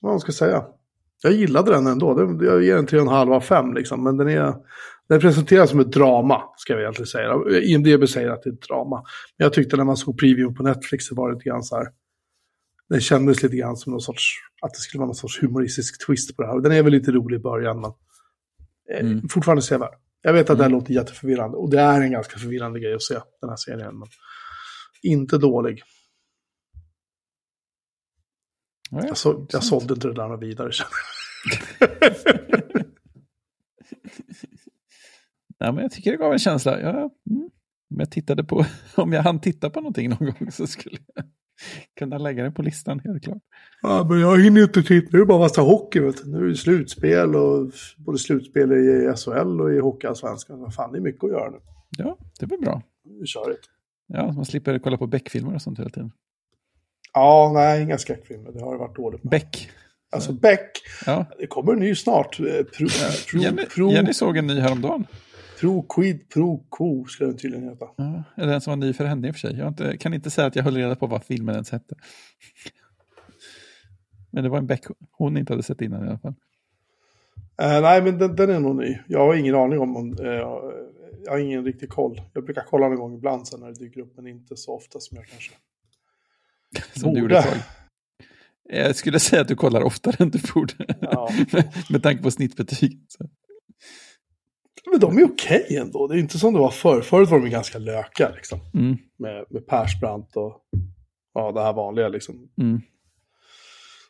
Vad 0.02 0.12
man 0.12 0.20
ska 0.20 0.32
säga. 0.32 0.64
Jag 1.22 1.32
gillade 1.32 1.70
den 1.72 1.86
ändå. 1.86 2.14
Den, 2.14 2.46
jag 2.46 2.62
ger 2.62 2.74
den 2.74 2.86
3,5 2.86 3.34
av 3.34 3.40
5 3.40 3.74
liksom. 3.74 4.04
Men 4.04 4.16
den 4.16 4.28
är... 4.28 4.54
Den 5.08 5.20
presenteras 5.20 5.70
som 5.70 5.80
ett 5.80 5.92
drama, 5.92 6.42
ska 6.56 6.76
vi 6.76 6.82
egentligen 6.82 7.06
säga. 7.06 7.34
IMDB 7.62 8.08
säger 8.08 8.30
att 8.30 8.42
det 8.42 8.50
är 8.50 8.52
ett 8.52 8.68
drama. 8.68 8.96
Men 9.38 9.44
jag 9.44 9.52
tyckte 9.52 9.76
när 9.76 9.84
man 9.84 9.96
såg 9.96 10.18
preview 10.18 10.56
på 10.56 10.62
Netflix 10.62 11.06
så 11.06 11.14
var 11.14 11.28
det 11.28 11.34
lite 11.34 11.48
grann 11.48 11.62
så 11.62 11.76
här... 11.76 11.86
Den 12.88 13.00
kändes 13.00 13.42
lite 13.42 13.56
grann 13.56 13.76
som 13.76 13.90
någon 13.90 14.00
sorts... 14.00 14.34
Att 14.62 14.72
det 14.72 14.78
skulle 14.78 14.98
vara 14.98 15.06
någon 15.06 15.14
sorts 15.14 15.42
humoristisk 15.42 16.06
twist 16.06 16.36
på 16.36 16.42
det 16.42 16.48
här. 16.48 16.54
Och 16.54 16.62
den 16.62 16.72
är 16.72 16.82
väl 16.82 16.92
lite 16.92 17.12
rolig 17.12 17.36
i 17.36 17.42
början, 17.42 17.80
men 17.80 17.92
eh, 18.92 19.00
Mm. 19.00 19.28
Fortfarande 19.28 19.62
sevärd. 19.62 19.94
Jag 20.22 20.32
vet 20.32 20.50
att 20.50 20.58
det 20.58 20.62
här 20.64 20.70
Mm. 20.70 20.78
låter 20.80 20.94
jätteförvirrande. 20.94 21.56
Och 21.56 21.70
det 21.70 21.80
är 21.80 22.00
en 22.00 22.10
ganska 22.12 22.38
förvirrande 22.38 22.80
grej 22.80 22.94
att 22.94 23.02
se, 23.02 23.14
den 23.40 23.50
här 23.50 23.56
serien. 23.56 23.98
Men 23.98 24.08
inte 25.02 25.38
dålig. 25.38 25.82
Ja, 28.90 28.98
ja. 29.02 29.06
Jag, 29.08 29.16
så, 29.16 29.46
jag 29.50 29.64
sålde 29.64 29.94
inte 29.94 30.08
det 30.08 30.14
där 30.14 30.28
något 30.28 30.42
vidare. 30.42 30.72
känner. 30.72 30.90
Ja, 35.58 35.72
men 35.72 35.82
jag 35.82 35.92
tycker 35.92 36.10
det 36.10 36.16
gav 36.16 36.32
en 36.32 36.38
känsla. 36.38 36.80
Ja, 36.80 36.90
mm. 37.30 37.50
Om 37.90 38.00
jag 38.00 38.10
tittade 38.10 38.44
på, 38.44 38.66
om 38.96 39.12
jag 39.12 39.22
hann 39.22 39.40
titta 39.40 39.70
på 39.70 39.80
någonting 39.80 40.08
någon 40.10 40.32
gång 40.38 40.50
så 40.50 40.66
skulle 40.66 40.98
jag 41.14 41.24
kunna 41.98 42.18
lägga 42.18 42.44
det 42.44 42.50
på 42.50 42.62
listan 42.62 43.00
helt 43.04 43.24
klart. 43.24 43.42
Ja, 43.82 44.06
men 44.10 44.20
jag 44.20 44.42
hinner 44.42 44.60
ju 44.60 44.64
inte 44.66 44.82
titta. 44.82 45.08
Det 45.16 45.18
är 45.22 45.24
bara 45.24 45.38
massa 45.38 45.60
hockey. 45.62 46.00
Vet 46.00 46.24
du. 46.24 46.30
Nu 46.30 46.44
är 46.44 46.48
det 46.48 46.56
slutspel 46.56 47.36
och 47.36 47.70
både 47.96 48.18
slutspel 48.18 48.72
i 48.72 49.12
SHL 49.16 49.60
och 49.60 49.72
i 49.74 49.78
Hockeyallsvenskan. 49.78 50.70
Fan, 50.70 50.92
det 50.92 50.98
är 50.98 51.02
mycket 51.02 51.24
att 51.24 51.30
göra 51.30 51.50
nu. 51.50 51.58
Ja, 51.98 52.18
det 52.40 52.46
var 52.46 52.58
bra. 52.58 52.82
Det 53.04 53.22
är 53.22 53.26
körigt. 53.26 53.64
Ja, 54.06 54.32
man 54.32 54.44
slipper 54.44 54.78
kolla 54.78 54.96
på 54.96 55.06
Beck-filmer 55.06 55.54
och 55.54 55.62
sånt 55.62 55.78
hela 55.78 55.90
tiden. 55.90 56.12
Ja, 57.12 57.50
nej, 57.54 57.82
inga 57.82 57.98
skräckfilmer. 57.98 58.52
Det 58.52 58.60
har 58.64 58.72
det 58.72 58.78
varit 58.78 58.96
dåligt 58.96 59.24
med. 59.24 59.30
Beck. 59.30 59.70
Alltså 60.12 60.32
Beck, 60.32 60.70
Ja. 61.06 61.26
det 61.38 61.46
kommer 61.46 61.72
en 61.72 61.78
ny 61.78 61.94
snart. 61.94 62.40
Eh, 62.40 62.46
Pro, 62.46 62.86
pro, 63.30 63.38
Jenny, 63.40 63.64
pro, 63.66 63.90
Jenny 63.90 64.12
såg 64.14 64.36
en 64.36 64.46
ny 64.46 64.60
häromdagen. 64.60 65.06
Pro 65.60 65.82
quid 65.82 66.28
pro 66.28 66.66
quo 66.70 67.04
skulle 67.04 67.30
den 67.30 67.38
tydligen 67.38 67.68
heta. 67.68 67.86
Ja, 67.96 68.24
eller 68.36 68.52
den 68.52 68.60
som 68.60 68.70
var 68.70 68.76
ny 68.76 68.92
för 68.92 69.04
henne 69.04 69.28
i 69.28 69.30
och 69.30 69.34
för 69.34 69.40
sig. 69.40 69.58
Jag 69.58 69.68
inte, 69.68 69.96
kan 69.96 70.14
inte 70.14 70.30
säga 70.30 70.46
att 70.46 70.56
jag 70.56 70.62
höll 70.62 70.76
reda 70.76 70.96
på 70.96 71.06
vad 71.06 71.24
filmen 71.24 71.54
ens 71.54 71.70
hette. 71.70 71.94
Men 74.30 74.42
det 74.44 74.50
var 74.50 74.58
en 74.58 74.66
Beck 74.66 74.84
hon 75.10 75.36
inte 75.36 75.52
hade 75.52 75.62
sett 75.62 75.80
innan 75.80 76.04
i 76.04 76.08
alla 76.08 76.18
fall. 76.18 76.34
Eh, 77.62 77.80
nej, 77.82 78.02
men 78.02 78.18
den, 78.18 78.36
den 78.36 78.50
är 78.50 78.60
nog 78.60 78.76
ny. 78.76 78.98
Jag 79.08 79.26
har 79.26 79.34
ingen 79.34 79.54
aning 79.54 79.78
om, 79.78 79.96
om 79.96 80.16
eh, 80.18 80.26
jag 81.24 81.32
har 81.32 81.38
ingen 81.38 81.64
riktig 81.64 81.88
koll. 81.88 82.20
Jag 82.32 82.44
brukar 82.44 82.64
kolla 82.70 82.88
någon 82.88 82.98
gång 82.98 83.14
ibland 83.14 83.48
sen 83.48 83.60
när 83.60 83.66
det 83.66 83.78
dyker 83.78 84.00
upp, 84.00 84.16
men 84.16 84.26
inte 84.26 84.56
så 84.56 84.76
ofta 84.76 85.00
som 85.00 85.16
jag 85.16 85.26
kanske 85.26 85.52
Som 87.00 87.14
du 87.14 87.20
Borde. 87.20 87.20
gjorde 87.20 87.38
ett 87.38 87.44
tag. 87.44 87.62
Jag 88.68 88.96
skulle 88.96 89.20
säga 89.20 89.42
att 89.42 89.48
du 89.48 89.56
kollar 89.56 89.82
oftare 89.82 90.16
än 90.18 90.30
du 90.30 90.38
borde. 90.54 90.74
Ja. 91.00 91.30
Med 91.90 92.02
tanke 92.02 92.22
på 92.22 92.30
snittbetyg. 92.30 93.04
Så. 93.08 93.24
Men 94.90 95.00
de 95.00 95.18
är 95.18 95.24
okej 95.24 95.76
ändå. 95.80 96.06
Det 96.06 96.14
är 96.14 96.18
inte 96.18 96.38
som 96.38 96.52
det 96.52 96.58
var 96.58 96.70
förr. 96.70 97.00
Förut 97.00 97.30
var 97.30 97.40
de 97.40 97.50
ganska 97.50 97.78
löka 97.78 98.32
liksom. 98.34 98.58
Mm. 98.74 98.96
Med, 99.16 99.44
med 99.50 99.66
Persbrandt 99.66 100.36
och 100.36 100.60
ja, 101.34 101.52
det 101.52 101.62
här 101.62 101.72
vanliga 101.72 102.08
liksom. 102.08 102.48
Mm. 102.60 102.80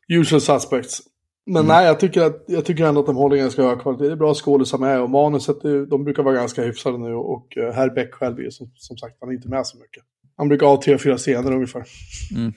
Usual 0.08 0.40
suspects. 0.40 1.02
Men 1.46 1.66
nej, 1.66 1.86
jag 1.86 2.00
tycker, 2.00 2.22
att, 2.22 2.44
jag 2.46 2.64
tycker 2.64 2.84
ändå 2.84 3.00
att 3.00 3.06
de 3.06 3.16
håller 3.16 3.36
ganska 3.36 3.62
hög 3.62 3.80
kvalitet. 3.80 4.04
Det 4.04 4.12
är 4.12 4.16
bra 4.16 4.34
skådisar 4.34 4.78
med 4.78 5.00
och 5.00 5.10
manuset, 5.10 5.62
de 5.90 6.04
brukar 6.04 6.22
vara 6.22 6.34
ganska 6.34 6.62
hyfsade 6.62 6.98
nu. 6.98 7.14
Och 7.14 7.56
uh, 7.56 7.70
herr 7.70 7.90
Beck 7.90 8.14
själv 8.14 8.40
är 8.40 8.50
som, 8.50 8.70
som 8.74 8.96
sagt, 8.96 9.16
han 9.20 9.28
är 9.28 9.32
inte 9.32 9.48
med 9.48 9.66
så 9.66 9.78
mycket. 9.78 10.04
Han 10.36 10.48
brukar 10.48 10.66
ha 10.66 10.82
tre, 10.82 10.98
fyra 10.98 11.16
scener 11.16 11.52
ungefär. 11.52 11.84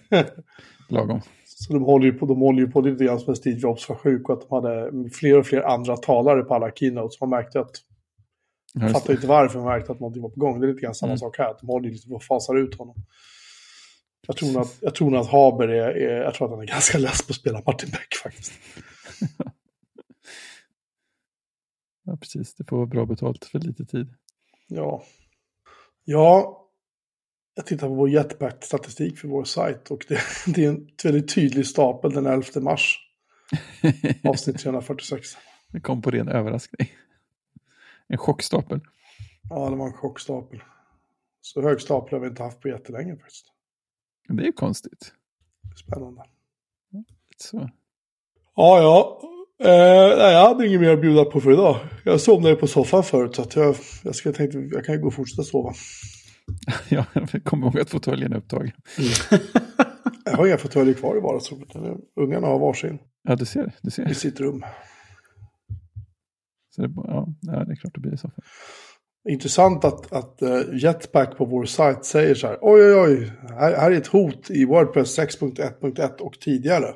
Lagom. 0.90 1.22
Så 1.46 1.74
de 1.74 1.84
håller 1.84 2.06
ju 2.06 2.14
på, 2.14 2.26
de 2.26 2.40
håller 2.40 2.60
ju 2.60 2.68
på 2.72 2.82
lite 2.82 3.04
grann 3.04 3.20
som 3.20 3.36
Steve 3.36 3.60
Jobs 3.60 3.90
var 3.90 3.96
sjuk 3.96 4.30
och 4.30 4.34
att 4.34 4.50
de 4.50 4.56
hade 4.56 5.10
fler 5.10 5.40
och 5.40 5.46
fler 5.46 5.62
andra 5.62 5.98
talare 5.98 6.44
på 6.44 6.54
alla 6.56 6.72
keynotes. 6.72 7.22
Man 7.22 7.30
märkte 7.30 7.60
att, 7.60 7.72
jag 8.82 8.92
fattar 8.92 9.14
inte 9.14 9.28
varför, 9.28 9.60
man 9.60 9.68
märkte 9.68 9.92
att 9.92 10.00
någonting 10.00 10.22
var 10.24 10.30
på 10.30 10.40
gång. 10.40 10.60
Det 10.60 10.68
är 10.68 10.70
lite 10.70 10.82
grann 10.82 10.96
samma 10.96 11.12
Mm. 11.12 11.18
sak 11.18 11.38
här, 11.38 11.50
att 11.50 11.60
de 11.60 11.68
håller 11.68 11.90
lite 11.90 12.08
på 12.08 12.20
fasar 12.20 12.56
ut 12.58 12.76
honom. 12.78 12.96
Jag 14.28 14.38
tror 14.38 14.52
nog 14.52 14.62
att, 14.62 14.78
jag 14.82 14.96
tror 14.96 15.18
att 15.18 15.28
Haber 15.28 15.68
är, 15.68 15.90
är, 15.90 16.22
jag 16.22 16.34
tror 16.34 16.48
att 16.48 16.52
han 16.52 16.62
är 16.62 16.66
ganska 16.68 16.98
less 16.98 17.28
på 17.28 17.32
att 17.32 17.36
spela 17.38 17.62
Martin 17.66 17.90
Beck 17.90 18.16
faktiskt. 18.24 18.54
Ja, 22.10 22.18
precis. 22.18 22.56
Det 22.56 22.64
får 22.70 22.86
bra 22.86 23.06
betalt 23.06 23.46
för 23.46 23.60
lite 23.60 23.86
tid. 23.86 24.14
Ja. 24.68 25.04
Ja, 26.06 26.64
jag 27.56 27.66
tittar 27.66 27.88
på 27.88 27.94
vår 27.94 28.10
jetpack-statistik 28.10 29.20
för 29.20 29.28
vår 29.28 29.44
sajt 29.44 29.92
och 29.92 30.06
det, 30.08 30.20
det 30.56 30.66
är 30.66 30.70
en 30.70 30.88
väldigt 31.04 31.36
tydlig 31.36 31.68
stapel 31.68 32.12
den 32.12 32.26
11 32.26 32.44
mars, 32.62 32.98
avsnitt 34.24 34.60
346. 34.60 35.28
Det 35.72 35.80
kom 35.80 36.02
på 36.02 36.12
ren 36.12 36.28
överraskning. 36.28 36.88
En 38.08 38.18
chockstapel. 38.18 38.80
Ja, 39.50 39.70
det 39.70 39.76
var 39.76 39.88
en 39.88 39.94
chockstapel. 39.94 40.64
Så 41.42 41.62
hög 41.62 41.82
stapel 41.82 42.14
har 42.14 42.20
vi 42.20 42.28
inte 42.28 42.44
haft 42.44 42.60
på 42.62 42.68
jättelänge 42.68 43.16
faktiskt. 43.16 43.46
Det 44.28 44.44
är 44.44 44.46
ju 44.46 44.54
konstigt. 44.54 45.14
Spännande. 45.86 46.22
Så. 47.38 47.70
Ja, 48.56 48.82
ja. 48.82 49.22
Eh, 49.64 50.18
nej, 50.18 50.34
jag 50.34 50.48
hade 50.48 50.68
inget 50.68 50.82
mer 50.82 50.90
att 50.94 51.02
bjuda 51.02 51.26
på 51.26 51.42
för 51.42 51.52
idag. 51.54 51.80
Jag 52.04 52.22
somnade 52.22 52.56
på 52.56 52.68
soffan 52.68 53.04
förut 53.04 53.36
så 53.36 53.42
att 53.42 53.56
jag, 53.56 53.76
jag, 54.04 54.16
ska, 54.16 54.32
tänkte, 54.34 54.58
jag 54.58 54.86
kan 54.86 54.96
ju 54.96 55.02
gå 55.02 55.08
och 55.08 55.14
fortsätta 55.14 55.44
sova. 55.44 55.74
Ja, 56.90 57.06
jag 57.14 57.44
kommer 57.44 57.68
ihåg 57.68 57.80
att 57.80 57.90
fåtöljen 57.90 58.34
är 58.34 58.38
upptagen. 58.38 58.72
Jag 60.26 60.38
har 60.38 60.48
inga 60.48 60.58
fåtöljer 60.58 60.94
kvar 60.94 61.18
i 61.18 61.20
vardagsrummet. 61.20 61.68
Ungarna 62.16 62.48
har 62.48 62.60
varsin 62.60 63.00
Ja, 63.24 63.36
du 63.36 63.46
ser. 63.46 63.72
Du 63.82 63.88
i 63.88 63.92
ser. 63.92 64.14
sitt 64.14 64.40
rum. 64.40 64.64
Så 66.78 66.82
det, 66.82 66.94
ja, 66.96 67.28
ja, 67.42 67.64
det 67.64 67.72
är 67.72 67.76
klart 67.76 67.94
det 67.94 68.02
blir 68.02 68.16
så. 68.16 68.32
Intressant 69.30 69.86
att, 69.86 70.14
att 70.14 70.40
uh, 70.42 70.78
Jetpack 70.78 71.38
på 71.38 71.46
vår 71.46 71.66
sajt 71.66 72.06
säger 72.06 72.36
så 72.36 72.48
här. 72.48 72.58
Oj, 72.62 72.82
oj, 72.82 72.96
oj. 72.96 73.32
Här, 73.50 73.76
här 73.76 73.92
är 73.92 73.96
ett 73.98 74.08
hot 74.08 74.50
i 74.50 74.66
Wordpress 74.66 75.20
6.1.1 75.20 76.18
och 76.18 76.40
tidigare. 76.40 76.96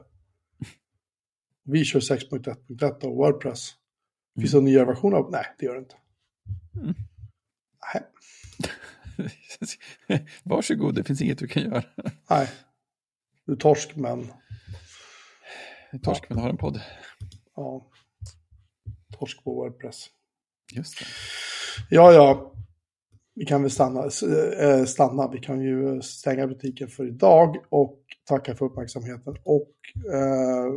Vi 1.64 1.84
kör 1.84 2.00
6.1.1 2.00 3.06
av 3.06 3.16
Wordpress. 3.16 3.70
Finns 4.40 4.52
det 4.52 4.58
en 4.58 4.66
nyare 4.66 4.86
version 4.86 5.14
av? 5.14 5.32
Nej, 5.32 5.46
det 5.60 5.66
gör 5.66 5.74
det 5.74 5.80
inte. 5.80 5.96
Mm. 6.76 6.94
Nej. 7.94 8.04
Varsågod, 10.44 10.96
det 10.96 11.04
finns 11.04 11.22
inget 11.22 11.40
du 11.40 11.48
kan 11.48 11.64
göra. 11.64 11.84
Nej. 12.30 12.50
Du 13.46 13.54
är 13.54 13.58
torsk, 13.58 13.96
men 13.96 14.32
Torskmen 16.04 16.40
har 16.40 16.50
en 16.50 16.58
podd. 16.58 16.82
ja. 17.56 17.91
Torsk 19.22 19.44
på 19.44 19.54
Wordpress. 19.56 20.06
Just 20.76 21.00
det. 21.00 21.06
Ja, 21.96 22.12
ja. 22.14 22.54
Vi 23.36 23.46
kan 23.46 23.62
väl 23.62 23.72
stanna, 23.72 24.04
eh, 24.60 24.86
stanna. 24.86 25.28
Vi 25.32 25.40
kan 25.40 25.62
ju 25.62 26.02
stänga 26.02 26.48
butiken 26.48 26.88
för 26.88 27.08
idag 27.08 27.58
och 27.70 28.00
tacka 28.26 28.56
för 28.56 28.66
uppmärksamheten. 28.66 29.36
Och 29.44 29.72
eh, 30.14 30.74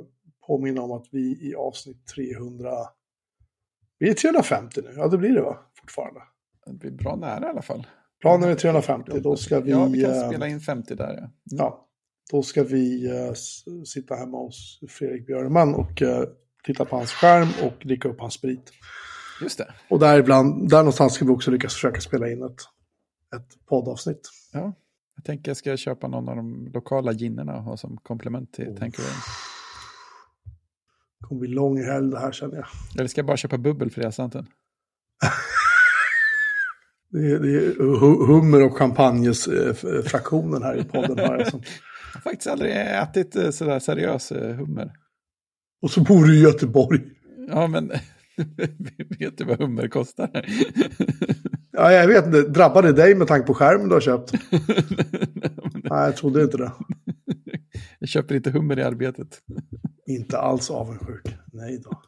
påminna 0.47 0.82
om 0.82 0.92
att 0.92 1.07
vi 1.11 1.49
i 1.51 1.55
avsnitt 1.55 2.07
300... 2.14 2.70
Vi 3.99 4.11
är 4.11 4.14
350 4.14 4.80
nu, 4.84 4.92
ja 4.97 5.09
det 5.09 5.18
blir 5.18 5.34
det 5.34 5.40
va? 5.42 5.59
Fortfarande. 5.80 6.20
Det 6.66 6.72
blir 6.72 6.90
bra 6.90 7.16
nära 7.16 7.47
i 7.47 7.49
alla 7.49 7.62
fall. 7.62 7.86
Planen 8.20 8.49
är 8.51 8.55
350, 8.55 9.20
då 9.20 9.36
ska 9.36 9.61
vi... 9.61 9.70
Ja, 9.70 9.86
vi 9.86 10.03
kan 10.03 10.11
eh, 10.12 10.28
spela 10.28 10.49
in 10.49 10.61
50 10.61 10.95
där. 10.95 11.14
Ja. 11.20 11.30
Ja, 11.45 11.88
då 12.30 12.42
ska 12.42 12.62
vi 12.62 13.07
s- 13.32 13.64
sitta 13.86 14.14
hemma 14.14 14.38
hos 14.38 14.80
Fredrik 14.88 15.26
Björneman 15.26 15.74
och 15.74 16.03
titta 16.67 16.85
på 16.85 16.97
hans 16.97 17.12
skärm 17.12 17.49
och 17.62 17.87
dricka 17.87 18.09
upp 18.09 18.21
hans 18.21 18.35
sprit. 18.35 18.73
Just 19.43 19.59
det. 19.59 19.75
Och 19.91 19.99
där, 19.99 20.19
ibland, 20.19 20.69
där 20.71 20.79
någonstans 20.79 21.15
ska 21.15 21.25
vi 21.25 21.31
också 21.31 21.51
lyckas 21.51 21.75
försöka 21.75 22.01
spela 22.01 22.29
in 22.31 22.43
ett, 22.43 22.61
ett 23.37 23.67
poddavsnitt. 23.69 24.31
Ja. 24.53 24.73
Jag 25.17 25.25
tänker 25.25 25.51
jag 25.51 25.57
ska 25.57 25.77
köpa 25.77 26.09
någon 26.09 26.29
av 26.29 26.37
de 26.37 26.71
lokala 26.75 27.12
ginnerna 27.12 27.57
och 27.57 27.62
ha 27.62 27.77
som 27.77 27.97
komplement 27.97 28.53
till 28.53 28.69
Oh. 28.69 28.77
Tanqueray. 28.77 29.11
Det 31.21 31.27
kommer 31.27 31.41
bli 31.41 31.49
lång 31.49 31.85
helg 31.85 32.11
det 32.11 32.19
här 32.21 32.33
känner 32.33 32.57
jag. 32.57 32.67
Eller 32.99 33.09
ska 33.09 33.19
jag 33.19 33.27
bara 33.27 33.37
köpa 33.37 33.59
bubbel 33.59 33.91
för 33.91 34.01
resanten? 34.03 34.47
Det 37.11 37.31
är, 37.33 37.39
det 37.39 37.49
är 37.57 37.73
hu- 37.75 38.27
hummer 38.27 38.62
och 38.65 38.77
champagnes-fraktionen 38.79 40.62
här 40.62 40.77
i 40.77 40.85
podden. 40.85 41.19
Här, 41.19 41.45
som, 41.45 41.62
Jag 42.12 42.15
har 42.15 42.21
faktiskt 42.21 42.47
aldrig 42.47 42.73
ätit 42.77 43.37
eh, 43.37 43.51
sådär 43.51 43.79
seriös 43.79 44.33
eh, 44.33 44.55
hummer. 44.57 44.93
Och 45.85 45.91
så 45.91 46.01
bor 46.01 46.24
du 46.24 46.39
i 46.39 46.43
Göteborg. 46.43 47.01
Ja, 47.49 47.66
men 47.66 47.89
vet 49.18 49.39
du 49.39 49.45
vad 49.45 49.59
hummer 49.59 49.89
kostar? 49.89 50.30
Ja, 51.70 51.93
jag 51.93 52.09
vet 52.09 52.26
inte, 52.26 52.43
drabbar 52.43 52.82
det 52.82 52.93
dig 52.93 53.14
med 53.14 53.28
tanke 53.28 53.47
på 53.47 53.55
skärmen 53.55 53.89
du 53.89 53.95
har 53.95 54.01
köpt? 54.01 54.32
Nej, 55.74 56.05
jag 56.05 56.16
trodde 56.16 56.43
inte 56.43 56.57
det. 56.57 56.72
jag 57.99 58.09
köper 58.09 58.35
inte 58.35 58.51
hummer 58.51 58.78
i 58.78 58.82
arbetet. 58.82 59.41
Inte 60.07 60.39
alls 60.39 60.70
avundsjuk. 60.70 61.37
Nej 61.53 61.82
då. 61.85 62.03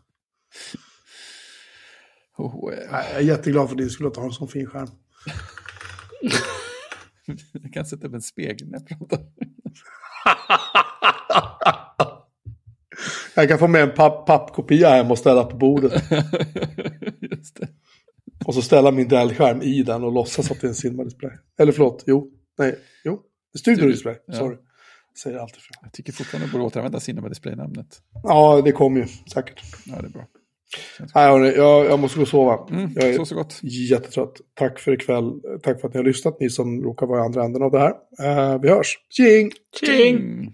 Oh, 2.36 2.72
eh, 2.72 2.78
Nej, 2.92 3.06
jag 3.12 3.20
är 3.20 3.24
jätteglad 3.24 3.68
för 3.68 3.76
din 3.76 3.90
skull 3.90 4.06
att 4.06 4.14
du 4.14 4.20
har 4.20 4.26
en 4.26 4.32
sån 4.32 4.48
fin 4.48 4.66
skärm. 4.66 4.88
jag 7.62 7.72
kan 7.72 7.86
sätta 7.86 8.06
upp 8.06 8.14
en 8.14 8.22
spegel 8.22 8.68
när 8.68 8.78
jag 8.78 8.98
pratar. 8.98 9.20
Jag 13.36 13.48
kan 13.48 13.58
få 13.58 13.68
med 13.68 13.82
en 13.82 13.94
papp 13.94 14.26
pappkopia 14.26 14.88
hem 14.88 15.10
och 15.10 15.18
ställa 15.18 15.44
på 15.44 15.56
bordet. 15.56 15.92
Just 17.20 17.56
det. 17.60 17.68
Och 18.46 18.54
så 18.54 18.62
ställa 18.62 18.90
min 18.90 19.08
Dell-skärm 19.08 19.62
i 19.62 19.82
den 19.82 20.04
och 20.04 20.12
låtsas 20.12 20.50
att 20.50 20.60
det 20.60 20.66
är 20.66 20.68
en 20.68 20.74
Cinema-display. 20.74 21.30
Eller 21.58 21.72
förlåt, 21.72 22.04
jo. 22.06 22.30
Nej, 22.58 22.78
jo. 23.04 23.20
Studio 23.58 23.86
Display, 23.88 24.14
Ja. 24.26 24.34
sorry. 24.34 24.56
Säger 25.22 25.38
alltid 25.38 25.56
fel. 25.60 25.72
Jag 25.82 25.92
tycker 25.92 26.12
fortfarande 26.12 26.48
borde 26.52 26.64
återanvända 26.64 27.00
Cinema 27.00 27.28
Display-namnet. 27.28 27.86
Ja, 28.22 28.62
det 28.64 28.72
kommer 28.72 29.00
ju 29.00 29.06
säkert. 29.32 29.62
Ja, 29.86 30.00
det 30.00 30.06
är 30.06 30.10
bra. 30.10 30.26
Nej, 31.14 31.28
hörni, 31.30 31.52
jag, 31.56 31.86
jag 31.86 31.98
måste 32.00 32.16
gå 32.18 32.22
och 32.22 32.28
sova. 32.28 32.66
Mm, 32.70 32.90
jag 32.94 33.04
är 33.08 33.16
så 33.16 33.24
så 33.26 33.34
gott. 33.34 33.60
jättetrött. 33.62 34.40
Tack 34.54 34.78
för 34.78 34.92
ikväll. 34.92 35.32
Tack 35.62 35.80
för 35.80 35.88
att 35.88 35.94
ni 35.94 35.98
har 35.98 36.04
lyssnat, 36.04 36.40
ni 36.40 36.50
som 36.50 36.82
råkar 36.82 37.06
vara 37.06 37.18
i 37.18 37.24
andra 37.24 37.44
änden 37.44 37.62
av 37.62 37.70
det 37.70 37.78
här. 37.78 37.92
Eh, 38.54 38.60
vi 38.60 38.68
hörs. 38.68 38.98
Tjing! 39.10 39.50
Tjing! 39.80 40.52